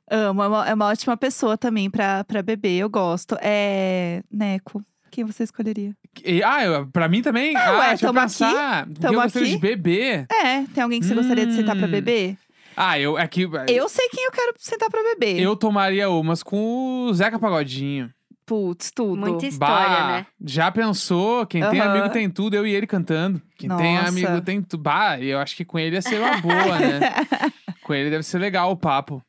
Amo, 0.09 0.43
é 0.43 0.47
uma, 0.47 0.69
é 0.69 0.73
uma 0.73 0.87
ótima 0.89 1.17
pessoa 1.17 1.57
também 1.57 1.89
pra, 1.89 2.23
pra 2.23 2.43
beber, 2.43 2.77
eu 2.79 2.89
gosto. 2.89 3.35
É. 3.41 4.21
Neco, 4.29 4.83
quem 5.09 5.23
você 5.23 5.43
escolheria? 5.43 5.95
E- 6.23 6.43
ah, 6.43 6.63
eu- 6.63 6.87
pra 6.87 7.07
mim 7.07 7.21
também? 7.21 7.55
Ah, 7.55 7.69
ah, 7.69 7.79
ué, 7.79 7.87
deixa 7.89 8.05
eu 8.05 8.09
tamo 8.09 8.19
aqui, 8.19 8.27
pensar. 8.33 8.87
Tamo 8.99 9.13
eu 9.15 9.21
gostaria 9.21 9.47
de 9.47 9.53
aqui. 9.55 9.61
beber. 9.61 10.25
É, 10.31 10.63
tem 10.73 10.83
alguém 10.83 10.99
que 10.99 11.05
você 11.05 11.15
gostaria 11.15 11.45
de 11.45 11.53
sentar 11.53 11.75
pra 11.75 11.87
Hum. 11.87 11.91
beber? 11.91 12.37
Ah, 12.75 12.99
eu 12.99 13.17
aqui. 13.17 13.47
Eu 13.69 13.87
sei 13.89 14.07
quem 14.09 14.25
eu 14.25 14.31
quero 14.31 14.53
sentar 14.57 14.89
pra 14.89 15.01
beber. 15.03 15.39
Eu 15.39 15.55
tomaria 15.55 16.09
umas 16.09 16.41
com 16.43 17.05
o 17.07 17.13
Zeca 17.13 17.37
Pagodinho. 17.39 18.09
Putz, 18.45 18.91
tudo. 18.91 19.17
Muita 19.17 19.45
história, 19.45 19.87
bah, 19.99 20.07
né? 20.07 20.25
Já 20.43 20.69
pensou? 20.71 21.45
Quem 21.45 21.61
tem 21.69 21.79
Aham. 21.79 21.91
amigo 21.91 22.09
tem 22.09 22.29
tudo, 22.29 22.53
eu 22.55 22.67
e 22.67 22.73
ele 22.73 22.85
cantando. 22.87 23.41
Quem 23.57 23.69
tem 23.77 23.95
Nossa. 23.95 24.09
amigo 24.09 24.41
tem 24.41 24.61
tudo. 24.61 24.81
Bah, 24.83 25.17
eu 25.21 25.39
acho 25.39 25.55
que 25.55 25.63
com 25.63 25.79
ele 25.79 25.95
ia 25.95 26.01
ser 26.01 26.19
uma 26.19 26.37
boa, 26.37 26.77
né? 26.79 26.99
com 27.83 27.93
ele 27.93 28.09
deve 28.09 28.23
ser 28.23 28.39
legal 28.39 28.71
o 28.71 28.75
papo. 28.75 29.21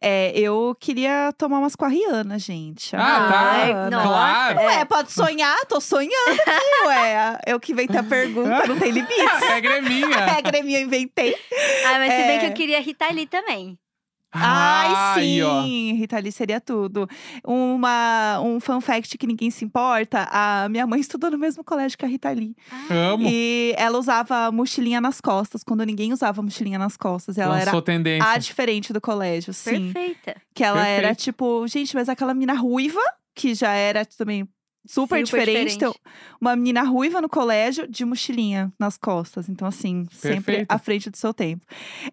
É, 0.00 0.32
eu 0.38 0.76
queria 0.78 1.32
tomar 1.38 1.58
umas 1.58 1.74
com 1.76 1.84
a 1.84 1.88
Rihanna, 1.88 2.38
gente. 2.38 2.94
A 2.94 3.00
Ah, 3.00 3.28
tá. 3.32 3.40
Ai, 3.40 3.66
Rihanna. 3.66 3.90
nossa, 3.90 4.08
Claro. 4.08 4.60
Ué, 4.60 4.84
pode 4.84 5.12
sonhar? 5.12 5.56
Tô 5.68 5.80
sonhando 5.80 6.40
aqui, 6.46 6.86
ué. 6.86 7.38
Eu 7.46 7.58
que 7.60 7.72
inventei 7.72 7.98
a 7.98 8.02
pergunta, 8.02 8.66
não 8.66 8.78
tem 8.78 8.92
regra 9.52 9.78
é 9.78 9.80
minha. 9.80 10.18
A 10.18 10.26
regra 10.26 10.58
é 10.58 10.62
minha, 10.62 10.78
eu 10.80 10.84
inventei. 10.84 11.34
Ah, 11.86 11.98
mas 11.98 12.12
se 12.12 12.26
bem 12.26 12.38
que 12.40 12.46
É. 12.46 12.48
eu 12.48 12.52
queria 12.52 12.80
Rita 12.80 13.06
Lee 13.12 13.26
também. 13.26 13.78
Ai, 14.38 15.20
Aí, 15.20 15.42
ó. 15.42 15.62
sim! 15.62 15.92
Rita 15.94 16.18
Lee 16.18 16.32
seria 16.32 16.60
tudo. 16.60 17.08
Uma, 17.44 18.40
um 18.40 18.60
fun 18.60 18.80
fact 18.80 19.16
que 19.16 19.26
ninguém 19.26 19.50
se 19.50 19.64
importa: 19.64 20.28
a 20.30 20.68
minha 20.68 20.86
mãe 20.86 21.00
estudou 21.00 21.30
no 21.30 21.38
mesmo 21.38 21.64
colégio 21.64 21.96
que 21.96 22.04
a 22.04 22.08
Rita 22.08 22.30
Lee. 22.30 22.54
Amo. 22.90 23.26
E 23.28 23.74
ela 23.76 23.98
usava 23.98 24.50
mochilinha 24.52 25.00
nas 25.00 25.20
costas, 25.20 25.62
quando 25.64 25.84
ninguém 25.84 26.12
usava 26.12 26.42
mochilinha 26.42 26.78
nas 26.78 26.96
costas. 26.96 27.38
Ela 27.38 27.54
Lançou 27.56 27.72
era 27.74 27.82
tendência. 27.82 28.28
a 28.30 28.38
diferente 28.38 28.92
do 28.92 29.00
colégio, 29.00 29.52
sim. 29.54 29.92
Perfeita. 29.92 30.36
Que 30.54 30.64
ela 30.64 30.86
era 30.86 31.14
tipo, 31.14 31.66
gente, 31.68 31.94
mas 31.94 32.08
aquela 32.08 32.34
menina 32.34 32.54
ruiva, 32.54 33.00
que 33.34 33.54
já 33.54 33.72
era 33.72 34.04
também 34.04 34.48
super, 34.86 35.26
Super 35.26 35.40
diferente. 35.44 35.74
Então, 35.76 35.92
diferente. 35.92 36.36
uma 36.40 36.54
menina 36.56 36.82
ruiva 36.82 37.20
no 37.20 37.28
colégio 37.28 37.86
de 37.88 38.04
mochilinha 38.04 38.72
nas 38.78 38.96
costas. 38.96 39.48
Então, 39.48 39.66
assim, 39.66 40.06
sempre 40.10 40.34
Perfeito. 40.36 40.70
à 40.72 40.78
frente 40.78 41.10
do 41.10 41.16
seu 41.16 41.34
tempo. 41.34 41.64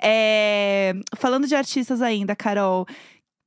É, 0.02 0.94
Falando 1.18 1.48
de 1.48 1.56
artistas 1.56 2.02
ainda, 2.02 2.36
Carol. 2.36 2.86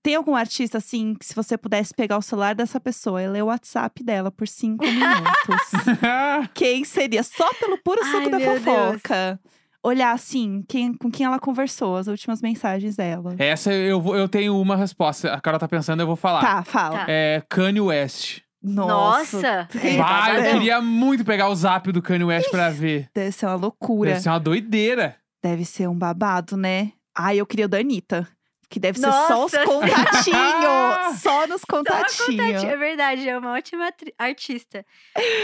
Tem 0.02 0.14
algum 0.14 0.36
artista, 0.36 0.78
assim, 0.78 1.14
que 1.14 1.26
se 1.26 1.34
você 1.34 1.58
pudesse 1.58 1.92
pegar 1.92 2.16
o 2.16 2.22
celular 2.22 2.54
dessa 2.54 2.78
pessoa 2.78 3.20
e 3.20 3.28
ler 3.28 3.42
o 3.42 3.46
WhatsApp 3.46 4.04
dela 4.04 4.30
por 4.30 4.46
cinco 4.46 4.84
minutos, 4.84 5.72
quem 6.54 6.84
seria? 6.84 7.24
Só 7.24 7.52
pelo 7.54 7.76
puro 7.78 8.00
Ai, 8.04 8.12
suco 8.12 8.30
da 8.30 8.38
meu 8.38 8.52
Deus. 8.52 8.62
fofoca. 8.64 9.40
Olhar, 9.82 10.12
assim, 10.12 10.64
quem, 10.68 10.94
com 10.94 11.10
quem 11.10 11.26
ela 11.26 11.40
conversou, 11.40 11.96
as 11.96 12.06
últimas 12.06 12.40
mensagens 12.40 12.94
dela. 12.96 13.34
Essa 13.38 13.72
eu, 13.72 14.00
eu 14.16 14.28
tenho 14.28 14.60
uma 14.60 14.76
resposta. 14.76 15.32
A 15.32 15.40
Carol 15.40 15.58
tá 15.60 15.66
pensando, 15.68 16.00
eu 16.00 16.06
vou 16.06 16.16
falar. 16.16 16.40
Tá, 16.40 16.62
fala. 16.64 16.98
Tá. 16.98 17.06
É 17.08 17.42
Kanye 17.48 17.80
West. 17.80 18.42
Nossa! 18.74 19.68
É, 19.82 19.96
Bah, 19.96 20.34
eu 20.34 20.52
queria 20.54 20.80
muito 20.80 21.24
pegar 21.24 21.48
o 21.48 21.54
zap 21.54 21.90
do 21.92 22.02
Kanye 22.02 22.24
West 22.24 22.50
pra 22.50 22.70
ver. 22.70 23.08
Deve 23.14 23.32
ser 23.32 23.46
uma 23.46 23.54
loucura. 23.54 24.10
Deve 24.10 24.22
ser 24.22 24.28
uma 24.30 24.40
doideira. 24.40 25.16
Deve 25.42 25.64
ser 25.64 25.88
um 25.88 25.96
babado, 25.96 26.56
né? 26.56 26.92
Ai, 27.16 27.38
eu 27.40 27.46
queria 27.46 27.66
o 27.66 27.68
da 27.68 27.78
Anitta. 27.78 28.26
Que 28.68 28.80
deve 28.80 28.98
ser 28.98 29.06
só 29.12 29.44
os 29.44 29.52
Nossa! 29.52 29.62
contatinhos. 29.64 31.20
só 31.22 31.46
nos 31.46 31.62
contatinhos. 31.64 32.64
É 32.64 32.76
verdade, 32.76 33.28
é 33.28 33.38
uma 33.38 33.52
ótima 33.52 33.92
artista. 34.18 34.84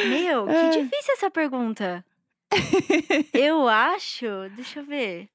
Meu, 0.08 0.48
É. 0.48 0.70
que 0.70 0.82
difícil 0.82 1.14
essa 1.14 1.30
pergunta. 1.30 2.04
eu 3.32 3.68
acho. 3.68 4.26
Deixa 4.56 4.80
eu 4.80 4.84
ver. 4.84 5.28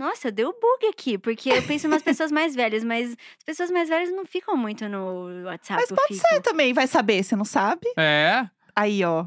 Nossa, 0.00 0.32
deu 0.32 0.50
bug 0.58 0.86
aqui, 0.88 1.18
porque 1.18 1.50
eu 1.50 1.62
penso 1.62 1.86
nas 1.86 2.02
pessoas 2.02 2.32
mais 2.32 2.54
velhas, 2.54 2.82
mas 2.82 3.10
as 3.10 3.44
pessoas 3.44 3.70
mais 3.70 3.86
velhas 3.88 4.10
não 4.10 4.24
ficam 4.24 4.56
muito 4.56 4.88
no 4.88 5.44
WhatsApp. 5.44 5.78
Mas 5.82 5.90
pode 5.92 6.14
fico. 6.14 6.26
ser 6.26 6.40
também, 6.40 6.72
vai 6.72 6.86
saber. 6.86 7.22
Você 7.22 7.36
não 7.36 7.44
sabe? 7.44 7.82
É. 7.98 8.48
Aí, 8.74 9.04
ó. 9.04 9.26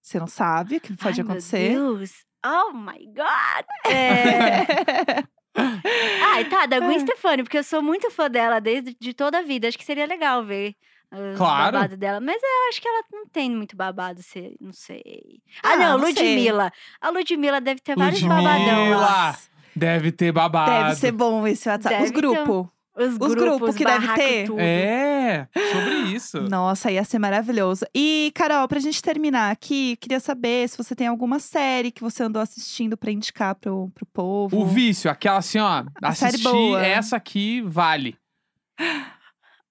Você 0.00 0.18
não 0.18 0.26
sabe 0.26 0.76
o 0.76 0.80
que 0.80 0.96
pode 0.96 1.20
Ai, 1.20 1.24
acontecer. 1.26 1.70
Meu 1.72 1.98
Deus. 1.98 2.24
Oh 2.44 2.72
my 2.72 3.04
God! 3.06 3.66
É... 3.86 5.24
Ai, 6.32 6.44
tá, 6.46 6.66
da 6.66 6.80
Gwen 6.80 6.96
É. 6.96 7.00
Stefani, 7.00 7.42
porque 7.42 7.58
eu 7.58 7.62
sou 7.64 7.82
muito 7.82 8.10
fã 8.10 8.28
dela 8.30 8.60
desde 8.60 8.96
de 8.98 9.12
toda 9.14 9.38
a 9.38 9.42
vida. 9.42 9.68
Acho 9.68 9.78
que 9.78 9.84
seria 9.84 10.06
legal 10.06 10.44
ver 10.44 10.74
os 11.12 11.36
Claro. 11.36 11.72
babados 11.72 11.96
dela. 11.96 12.20
Mas 12.20 12.42
eu 12.42 12.68
acho 12.68 12.80
que 12.82 12.88
ela 12.88 13.04
não 13.12 13.26
tem 13.28 13.50
muito 13.50 13.76
babado, 13.76 14.20
se- 14.22 14.56
não 14.60 14.72
sei. 14.72 15.40
Ah, 15.62 15.72
Ah, 15.72 15.76
não, 15.76 15.98
não 15.98 16.12
sei. 16.12 16.34
Ludmilla. 16.34 16.72
A 17.00 17.10
Ludmilla 17.10 17.60
deve 17.60 17.80
ter 17.80 17.94
vários 17.96 18.20
babadão 18.22 18.78
Ludmilla. 18.78 18.96
lá. 19.00 19.38
Deve 19.76 20.12
ter 20.12 20.32
babado. 20.32 20.70
Deve 20.88 20.94
ser 20.96 21.12
bom 21.12 21.46
esse 21.46 21.68
WhatsApp. 21.68 21.96
Os 22.04 22.10
Deve 22.10 22.20
ter 22.20 22.26
um- 22.28 22.32
grupos. 22.44 22.74
Os, 22.96 23.06
Os 23.14 23.18
grupos, 23.18 23.34
grupos 23.34 23.74
que 23.74 23.84
deve 23.84 24.06
ter. 24.14 24.46
tudo. 24.46 24.60
É, 24.60 25.48
sobre 25.72 25.94
isso. 26.14 26.40
Nossa, 26.42 26.92
ia 26.92 27.02
ser 27.02 27.18
maravilhoso. 27.18 27.84
E, 27.92 28.30
Carol, 28.36 28.68
pra 28.68 28.78
gente 28.78 29.02
terminar 29.02 29.50
aqui, 29.50 29.96
queria 29.96 30.20
saber 30.20 30.68
se 30.68 30.78
você 30.78 30.94
tem 30.94 31.08
alguma 31.08 31.40
série 31.40 31.90
que 31.90 32.00
você 32.00 32.22
andou 32.22 32.40
assistindo 32.40 32.96
pra 32.96 33.10
indicar 33.10 33.56
pro, 33.56 33.90
pro 33.92 34.06
povo. 34.06 34.56
O 34.60 34.64
vício, 34.64 35.10
aquela 35.10 35.38
assim, 35.38 35.58
ó. 35.58 35.82
A 36.00 36.14
série 36.14 36.36
Assistir 36.36 36.52
boa. 36.52 36.86
essa 36.86 37.16
aqui 37.16 37.62
vale. 37.66 38.16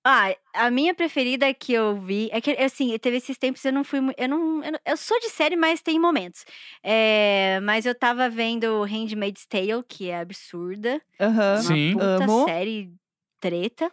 Ah, 0.06 0.36
a 0.54 0.70
minha 0.70 0.93
preferida 0.93 1.54
que 1.54 1.72
eu 1.74 1.95
vi 1.95 2.30
é 2.34 2.41
que, 2.41 2.51
assim, 2.51 2.97
teve 2.99 3.18
esses 3.18 3.38
tempos 3.38 3.64
eu 3.64 3.72
não 3.72 3.84
fui. 3.86 3.99
Eu 4.18 4.28
não. 4.28 4.64
Eu, 4.64 4.72
não- 4.74 4.80
eu 4.86 4.97
sou 4.97 5.18
de 5.22 5.30
série, 5.30 5.56
mas 5.56 5.82
tem 5.82 5.97
momentos. 5.97 6.45
É, 6.84 7.60
mas 7.64 7.86
eu 7.86 7.95
tava 7.95 8.30
vendo 8.30 8.84
Handmaid's 8.84 9.45
Tale, 9.45 9.82
que 9.88 10.10
é 10.10 10.20
absurda. 10.20 11.01
Aham. 11.20 11.58
Sim. 11.62 11.93
Uma 11.93 11.99
puta 12.20 12.24
Amo. 12.26 12.45
série 12.45 12.91
treta. 13.39 13.89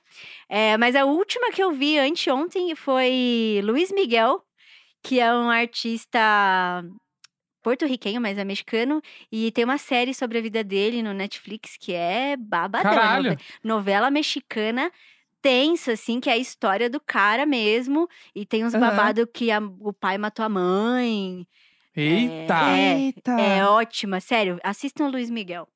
É, 0.48 0.76
mas 0.76 0.96
a 0.96 1.04
última 1.04 1.52
que 1.52 1.62
eu 1.62 1.70
vi 1.72 1.96
anteontem 1.98 2.74
foi 2.74 3.60
Luiz 3.64 3.92
Miguel, 3.92 4.42
que 5.02 5.20
é 5.20 5.32
um 5.32 5.48
artista 5.50 6.18
porto-riquenho, 7.62 8.20
mas 8.20 8.38
é 8.38 8.44
mexicano. 8.44 9.00
E 9.30 9.50
tem 9.52 9.64
uma 9.64 9.78
série 9.78 10.14
sobre 10.14 10.38
a 10.38 10.40
vida 10.40 10.64
dele 10.64 11.02
no 11.02 11.12
Netflix 11.12 11.76
que 11.78 11.92
é 11.92 12.36
babadão. 12.36 12.90
Caralho. 12.92 13.30
Nove- 13.30 13.38
Novela 13.62 14.10
mexicana 14.10 14.90
tensa, 15.42 15.92
assim, 15.92 16.20
que 16.20 16.28
é 16.30 16.34
a 16.34 16.38
história 16.38 16.88
do 16.90 17.00
cara 17.00 17.44
mesmo. 17.46 18.08
E 18.34 18.44
tem 18.46 18.64
uns 18.64 18.74
Aham. 18.74 18.88
babado 18.88 19.26
que 19.26 19.50
a- 19.50 19.60
o 19.80 19.92
pai 19.92 20.18
matou 20.18 20.44
a 20.44 20.48
mãe. 20.48 21.46
Eita! 21.96 22.54
É. 22.76 22.98
Eita. 23.00 23.32
É 23.40 23.64
ótima, 23.66 24.20
sério. 24.20 24.58
Assistam 24.62 25.06
o 25.06 25.10
Luiz 25.10 25.28
Miguel. 25.30 25.66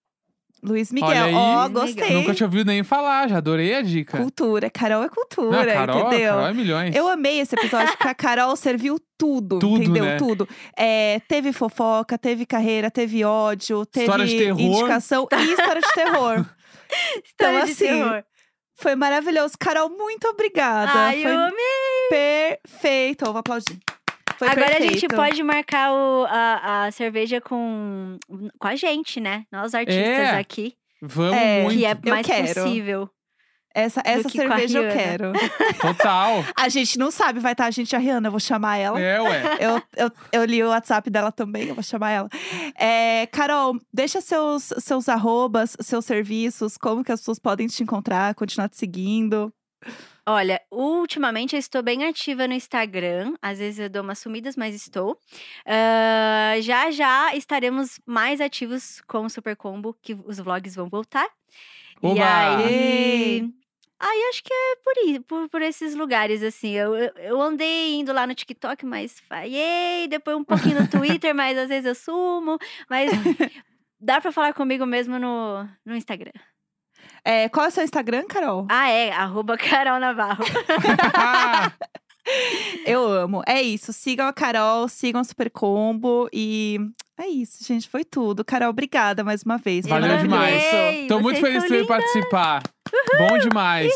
Luiz 0.62 0.90
Olha 0.92 1.02
Miguel. 1.08 1.24
aí. 1.26 1.34
Ó, 1.34 1.60
Luiz 1.66 1.72
gostei. 1.72 2.04
Miguel. 2.04 2.20
Nunca 2.20 2.34
tinha 2.34 2.46
ouvido 2.46 2.66
nem 2.66 2.82
falar, 2.82 3.28
já 3.28 3.36
adorei 3.36 3.74
a 3.74 3.82
dica. 3.82 4.16
Cultura. 4.16 4.70
Carol 4.70 5.02
é 5.02 5.08
cultura, 5.10 5.58
Não, 5.66 5.74
Carol, 5.74 6.00
entendeu? 6.06 6.32
Carol 6.32 6.46
é 6.46 6.54
milhões. 6.54 6.94
Eu 6.96 7.06
amei 7.08 7.40
esse 7.40 7.54
episódio 7.54 7.88
porque 7.92 8.08
a 8.08 8.14
Carol 8.14 8.56
serviu 8.56 8.98
tudo, 9.18 9.58
Tudo, 9.58 9.82
entendeu? 9.82 10.04
né? 10.04 10.16
Tudo. 10.16 10.48
É, 10.74 11.20
teve 11.28 11.52
fofoca, 11.52 12.16
teve 12.16 12.46
carreira, 12.46 12.90
teve 12.90 13.22
ódio, 13.24 13.84
teve 13.84 14.06
História 14.06 14.24
de 14.26 14.38
terror. 14.38 14.58
indicação 14.60 15.28
e 15.32 15.52
história 15.52 15.82
de 15.82 15.92
terror. 15.92 16.46
História 17.24 17.64
de 17.66 17.70
assim, 17.72 17.84
terror. 17.86 18.24
Foi 18.76 18.94
maravilhoso. 18.96 19.54
Carol, 19.58 19.88
muito 19.88 20.26
obrigada. 20.28 20.90
Ai, 20.92 21.22
Foi 21.22 21.30
eu 21.32 21.38
amei. 21.38 22.08
perfeito. 22.10 23.24
Vou 23.26 23.36
aplaudir. 23.38 23.78
Foi 24.38 24.48
Agora 24.48 24.66
perfeito. 24.66 24.90
a 24.90 24.92
gente 24.94 25.08
pode 25.08 25.42
marcar 25.44 25.92
o- 25.92 26.26
a, 26.28 26.86
a 26.86 26.90
cerveja 26.90 27.40
com, 27.40 28.18
com 28.58 28.66
a 28.66 28.74
gente, 28.74 29.20
né? 29.20 29.44
Nós 29.52 29.74
artistas 29.74 30.04
É. 30.06 30.30
aqui. 30.38 30.74
Vamos 31.00 31.36
É, 31.36 31.62
muito. 31.62 31.78
Que 31.78 31.86
é 31.86 31.92
Eu 31.92 32.10
mais 32.10 32.26
quero. 32.26 32.46
possível. 32.64 33.10
Essa, 33.74 34.00
essa 34.04 34.30
que 34.30 34.36
cerveja 34.36 34.78
eu 34.78 34.92
quero. 34.92 35.32
Total. 35.80 36.44
A 36.56 36.68
gente 36.68 36.96
não 36.96 37.10
sabe, 37.10 37.40
vai 37.40 37.52
estar 37.52 37.66
a 37.66 37.70
gente 37.72 37.92
e 37.92 37.96
a 37.96 37.98
Rihanna. 37.98 38.28
Eu 38.28 38.30
vou 38.30 38.38
chamar 38.38 38.76
ela. 38.76 39.00
É, 39.00 39.20
ué. 39.20 39.42
Eu, 39.58 39.82
eu, 39.96 40.12
eu 40.30 40.44
li 40.44 40.62
o 40.62 40.68
WhatsApp 40.68 41.10
dela 41.10 41.32
também, 41.32 41.68
eu 41.68 41.74
vou 41.74 41.82
chamar 41.82 42.10
ela. 42.12 42.28
É, 42.78 43.26
Carol, 43.32 43.76
deixa 43.92 44.20
seus, 44.20 44.72
seus 44.78 45.08
arrobas, 45.08 45.76
seus 45.80 46.04
serviços, 46.04 46.78
como 46.78 47.02
que 47.02 47.10
as 47.10 47.20
pessoas 47.20 47.40
podem 47.40 47.66
te 47.66 47.82
encontrar, 47.82 48.34
continuar 48.36 48.68
te 48.68 48.76
seguindo. 48.76 49.52
Olha, 50.26 50.60
ultimamente 50.70 51.54
eu 51.54 51.58
estou 51.58 51.82
bem 51.82 52.04
ativa 52.04 52.46
no 52.46 52.54
Instagram. 52.54 53.34
Às 53.42 53.58
vezes 53.58 53.80
eu 53.80 53.90
dou 53.90 54.02
umas 54.02 54.20
sumidas, 54.20 54.56
mas 54.56 54.74
estou. 54.74 55.18
Ah, 55.66 56.54
já 56.60 56.90
já 56.90 57.34
estaremos 57.34 58.00
mais 58.06 58.40
ativos 58.40 59.02
com 59.06 59.26
o 59.26 59.30
Super 59.30 59.56
Combo, 59.56 59.94
que 60.00 60.14
os 60.24 60.38
vlogs 60.38 60.74
vão 60.76 60.88
voltar. 60.88 61.26
E 62.02 62.06
Oba! 62.06 62.56
aí. 62.56 63.54
Aí 64.06 64.26
acho 64.28 64.44
que 64.44 64.52
é 64.52 64.76
por, 64.84 64.92
aí, 64.98 65.20
por, 65.20 65.48
por 65.48 65.62
esses 65.62 65.94
lugares, 65.94 66.42
assim. 66.42 66.72
Eu, 66.72 66.94
eu, 66.94 67.12
eu 67.16 67.40
andei 67.40 67.94
indo 67.94 68.12
lá 68.12 68.26
no 68.26 68.34
TikTok, 68.34 68.84
mas 68.84 69.18
falhei. 69.20 70.06
Depois 70.08 70.36
um 70.36 70.44
pouquinho 70.44 70.82
no 70.82 70.88
Twitter, 70.88 71.32
mas 71.34 71.56
às 71.56 71.68
vezes 71.68 71.86
eu 71.86 71.94
sumo. 71.94 72.58
Mas 72.88 73.10
dá 73.98 74.20
pra 74.20 74.30
falar 74.30 74.52
comigo 74.52 74.84
mesmo 74.84 75.18
no, 75.18 75.66
no 75.86 75.96
Instagram. 75.96 76.32
É, 77.24 77.48
qual 77.48 77.64
é 77.64 77.68
o 77.70 77.72
seu 77.72 77.82
Instagram, 77.82 78.26
Carol? 78.26 78.66
Ah, 78.70 78.90
é, 78.90 79.10
arroba 79.10 79.56
Carol 79.56 79.98
Navarro. 79.98 80.44
Eu 82.86 83.06
amo. 83.06 83.42
É 83.46 83.60
isso. 83.62 83.92
Sigam 83.92 84.26
a 84.26 84.32
Carol, 84.32 84.88
sigam 84.88 85.20
o 85.20 85.24
Super 85.24 85.50
Combo 85.50 86.28
e 86.32 86.78
é 87.18 87.26
isso, 87.28 87.64
gente. 87.64 87.88
Foi 87.88 88.04
tudo. 88.04 88.44
Carol, 88.44 88.70
obrigada 88.70 89.22
mais 89.24 89.42
uma 89.42 89.56
vez. 89.56 89.86
Valeu 89.86 90.10
amei, 90.10 90.22
demais. 90.24 90.62
Tô 91.08 91.20
muito 91.20 91.40
feliz 91.40 91.62
de 91.62 91.68
tu 91.68 91.74
ir 91.74 91.86
participar. 91.86 92.62
Bom 93.18 93.38
demais. 93.38 93.92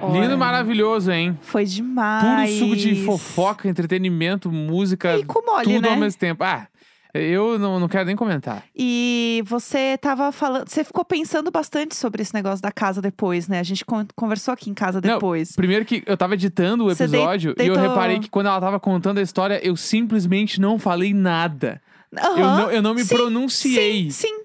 Olha, 0.00 0.20
Lindo, 0.20 0.36
maravilhoso, 0.36 1.10
hein? 1.10 1.36
Foi 1.40 1.62
Puro 1.64 1.74
demais. 1.74 2.58
suco 2.58 2.76
de 2.76 2.94
fofoca, 3.04 3.68
entretenimento, 3.68 4.50
música, 4.50 5.16
E 5.16 5.24
com 5.24 5.44
mole, 5.44 5.64
tudo 5.64 5.82
né? 5.82 5.88
ao 5.88 5.96
mesmo 5.96 6.18
tempo. 6.18 6.44
Ah, 6.44 6.66
eu 7.14 7.58
não, 7.58 7.78
não 7.78 7.88
quero 7.88 8.04
nem 8.04 8.16
comentar. 8.16 8.64
E 8.74 9.42
você 9.46 9.96
tava 9.98 10.30
falando. 10.32 10.68
Você 10.68 10.82
ficou 10.82 11.04
pensando 11.04 11.50
bastante 11.50 11.94
sobre 11.94 12.22
esse 12.22 12.34
negócio 12.34 12.60
da 12.60 12.72
casa 12.72 13.00
depois, 13.00 13.46
né? 13.48 13.60
A 13.60 13.62
gente 13.62 13.84
con- 13.84 14.06
conversou 14.16 14.52
aqui 14.52 14.68
em 14.68 14.74
casa 14.74 15.00
Não, 15.00 15.14
depois. 15.14 15.54
Primeiro 15.54 15.84
que 15.84 16.02
eu 16.06 16.16
tava 16.16 16.34
editando 16.34 16.84
o 16.84 16.88
Você 16.94 17.06
dei- 17.06 17.20
episódio 17.20 17.50
e 17.50 17.66
eu 17.66 17.74
deitou- 17.74 17.82
reparei 17.90 18.18
que 18.18 18.28
quando 18.28 18.46
ela 18.48 18.60
tava 18.60 18.80
contando 18.80 19.18
a 19.18 19.22
história, 19.22 19.60
eu 19.66 19.76
simplesmente 19.76 20.60
não 20.60 20.78
falei 20.78 21.14
nada. 21.14 21.80
Eu, 22.12 22.36
não, 22.38 22.70
eu 22.70 22.82
não 22.82 22.94
me 22.94 23.04
Sim, 23.04 23.14
pronunciei. 23.16 24.10
Sim, 24.10 24.28
sim. 24.28 24.40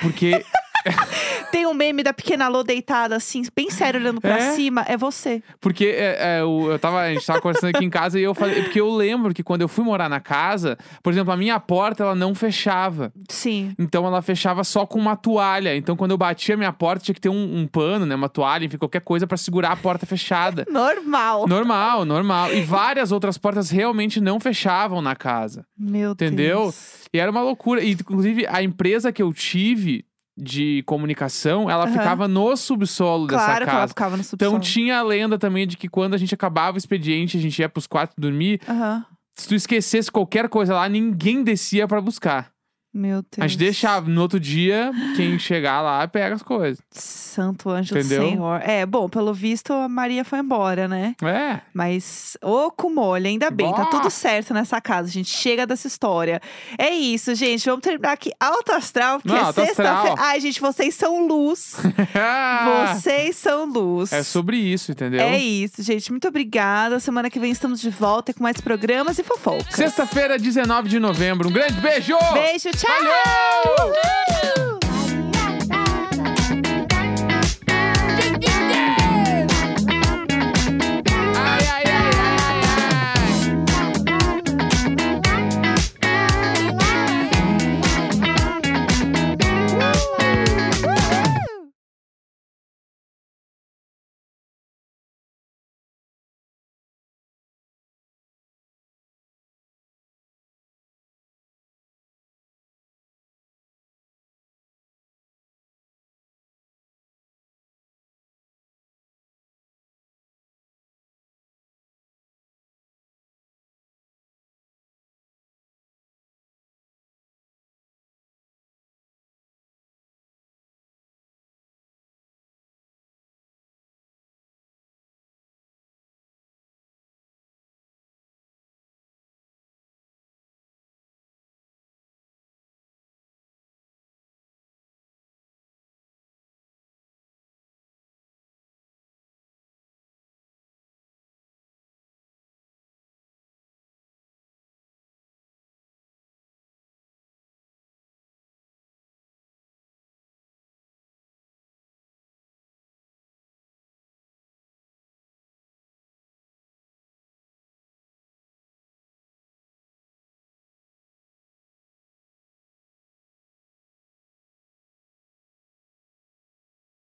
Porque 0.00 0.44
Tem 1.50 1.66
um 1.66 1.74
meme 1.74 2.02
da 2.02 2.12
pequena 2.12 2.48
Lô 2.48 2.62
deitada 2.62 3.16
assim, 3.16 3.42
bem 3.54 3.70
sério, 3.70 4.00
olhando 4.00 4.20
pra 4.20 4.36
É? 4.38 4.52
cima. 4.52 4.84
É 4.88 4.96
você. 4.96 5.42
Porque 5.60 5.86
é, 5.86 6.38
é, 6.38 6.44
o- 6.44 6.70
eu 6.72 6.78
tava, 6.78 7.00
a 7.00 7.12
gente 7.12 7.24
tava 7.24 7.40
conversando 7.40 7.74
aqui 7.74 7.84
em 7.84 7.90
casa 7.90 8.18
e 8.18 8.22
eu 8.22 8.34
falei. 8.34 8.62
Porque 8.62 8.80
eu 8.80 8.90
lembro 8.94 9.32
que 9.32 9.42
quando 9.42 9.62
eu 9.62 9.68
fui 9.68 9.84
morar 9.84 10.08
na 10.08 10.20
casa, 10.20 10.76
por 11.02 11.12
exemplo, 11.12 11.32
a 11.32 11.36
minha 11.36 11.58
porta 11.60 12.02
ela 12.02 12.14
não 12.14 12.34
fechava. 12.34 13.12
Sim. 13.28 13.72
Então 13.78 14.06
ela 14.06 14.20
fechava 14.22 14.64
só 14.64 14.84
com 14.86 14.98
uma 14.98 15.16
toalha. 15.16 15.76
Então 15.76 15.96
quando 15.96 16.10
eu 16.10 16.18
batia 16.18 16.54
a 16.54 16.58
minha 16.58 16.72
porta, 16.72 17.04
tinha 17.04 17.14
que 17.14 17.20
ter 17.20 17.28
um, 17.28 17.58
um 17.60 17.66
pano, 17.66 18.04
né? 18.04 18.14
Uma 18.14 18.28
toalha, 18.28 18.64
enfim, 18.64 18.76
qualquer 18.78 19.00
coisa 19.00 19.26
pra 19.26 19.36
segurar 19.36 19.72
a 19.72 19.76
porta 19.76 20.06
fechada. 20.06 20.66
Normal. 20.70 21.46
Normal, 21.46 22.04
normal. 22.04 22.52
E 22.52 22.62
várias 22.62 23.12
outras 23.12 23.38
portas 23.38 23.70
realmente 23.70 24.20
não 24.20 24.40
fechavam 24.40 25.00
na 25.00 25.14
casa. 25.14 25.64
Meu 25.78 26.12
Entendeu? 26.12 26.62
Deus. 26.62 27.04
E 27.12 27.18
era 27.18 27.30
uma 27.30 27.42
loucura. 27.42 27.82
E, 27.82 27.92
inclusive, 27.92 28.46
a 28.48 28.62
empresa 28.62 29.12
que 29.12 29.22
eu 29.22 29.32
tive 29.32 30.04
de 30.36 30.82
comunicação, 30.84 31.70
ela 31.70 31.84
Aham. 31.84 31.92
ficava 31.92 32.26
no 32.28 32.56
subsolo 32.56 33.26
dessa 33.26 33.44
Claro 33.44 33.64
que 33.64 33.70
ela 33.70 33.80
casa. 33.80 33.88
ficava 33.90 34.16
no 34.16 34.24
subsolo. 34.24 34.50
Então 34.56 34.60
tinha 34.60 34.98
a 34.98 35.02
lenda 35.02 35.38
também 35.38 35.66
de 35.66 35.76
que 35.76 35.88
quando 35.88 36.14
a 36.14 36.18
gente 36.18 36.34
acabava 36.34 36.74
o 36.74 36.78
expediente, 36.78 37.36
a 37.36 37.40
gente 37.40 37.58
ia 37.58 37.68
pros 37.68 37.86
quartos 37.86 38.16
dormir. 38.18 38.60
Aham. 38.68 39.04
Se 39.36 39.48
tu 39.48 39.54
esquecesse 39.54 40.10
qualquer 40.12 40.48
coisa 40.48 40.74
lá, 40.74 40.88
ninguém 40.88 41.42
descia 41.42 41.88
pra 41.88 42.00
buscar. 42.00 42.53
Meu 42.94 43.22
Deus. 43.22 43.38
A 43.40 43.48
gente 43.48 43.58
deixava. 43.58 44.08
No 44.08 44.20
outro 44.22 44.38
dia, 44.38 44.92
quem 45.16 45.36
chegar 45.36 45.80
lá 45.80 46.06
pega 46.06 46.36
as 46.36 46.42
coisas. 46.42 46.78
Santo 46.92 47.68
anjo 47.68 47.98
Entendeu? 47.98 48.22
do 48.22 48.28
Senhor. 48.28 48.60
É, 48.62 48.86
bom, 48.86 49.08
pelo 49.08 49.34
visto 49.34 49.72
a 49.72 49.88
Maria 49.88 50.24
foi 50.24 50.38
embora, 50.38 50.86
né? 50.86 51.16
É. 51.20 51.60
Mas, 51.74 52.36
ô 52.40 52.70
Kumolha, 52.70 53.28
ainda 53.28 53.50
bem, 53.50 53.68
tá 53.72 53.84
Bah! 53.84 53.90
tudo 53.90 54.08
certo 54.10 54.54
nessa 54.54 54.80
casa, 54.80 55.08
gente. 55.08 55.28
Chega 55.28 55.66
dessa 55.66 55.88
história. 55.88 56.40
É 56.78 56.90
isso, 56.90 57.34
gente. 57.34 57.64
Vamos 57.66 57.82
terminar 57.82 58.12
aqui 58.12 58.30
alto 58.38 58.70
astral, 58.70 59.18
porque 59.20 59.36
Não, 59.36 59.48
é 59.48 59.52
sexta-feira. 59.52 60.14
Ai, 60.16 60.38
gente, 60.38 60.60
vocês 60.60 60.94
são 60.94 61.26
luz. 61.26 61.74
vocês 62.94 63.36
são 63.36 63.64
luz. 63.66 64.12
é 64.12 64.22
sobre 64.22 64.56
isso, 64.56 64.92
entendeu? 64.92 65.20
É 65.20 65.36
isso, 65.36 65.82
gente. 65.82 66.10
Muito 66.12 66.28
obrigada. 66.28 67.00
Semana 67.00 67.28
que 67.28 67.40
vem 67.40 67.50
estamos 67.50 67.80
de 67.80 67.90
volta 67.90 68.32
com 68.32 68.42
mais 68.42 68.60
programas 68.60 69.18
e 69.18 69.24
fofocas. 69.24 69.74
Sexta-feira, 69.74 70.38
19 70.38 70.88
de 70.88 71.00
novembro. 71.00 71.48
Um 71.48 71.52
grande 71.52 71.80
beijo! 71.80 72.16
Beijo, 72.32 72.70
tchau! 72.70 72.83
Valeu! 72.84 73.76
Uhul! 73.78 74.53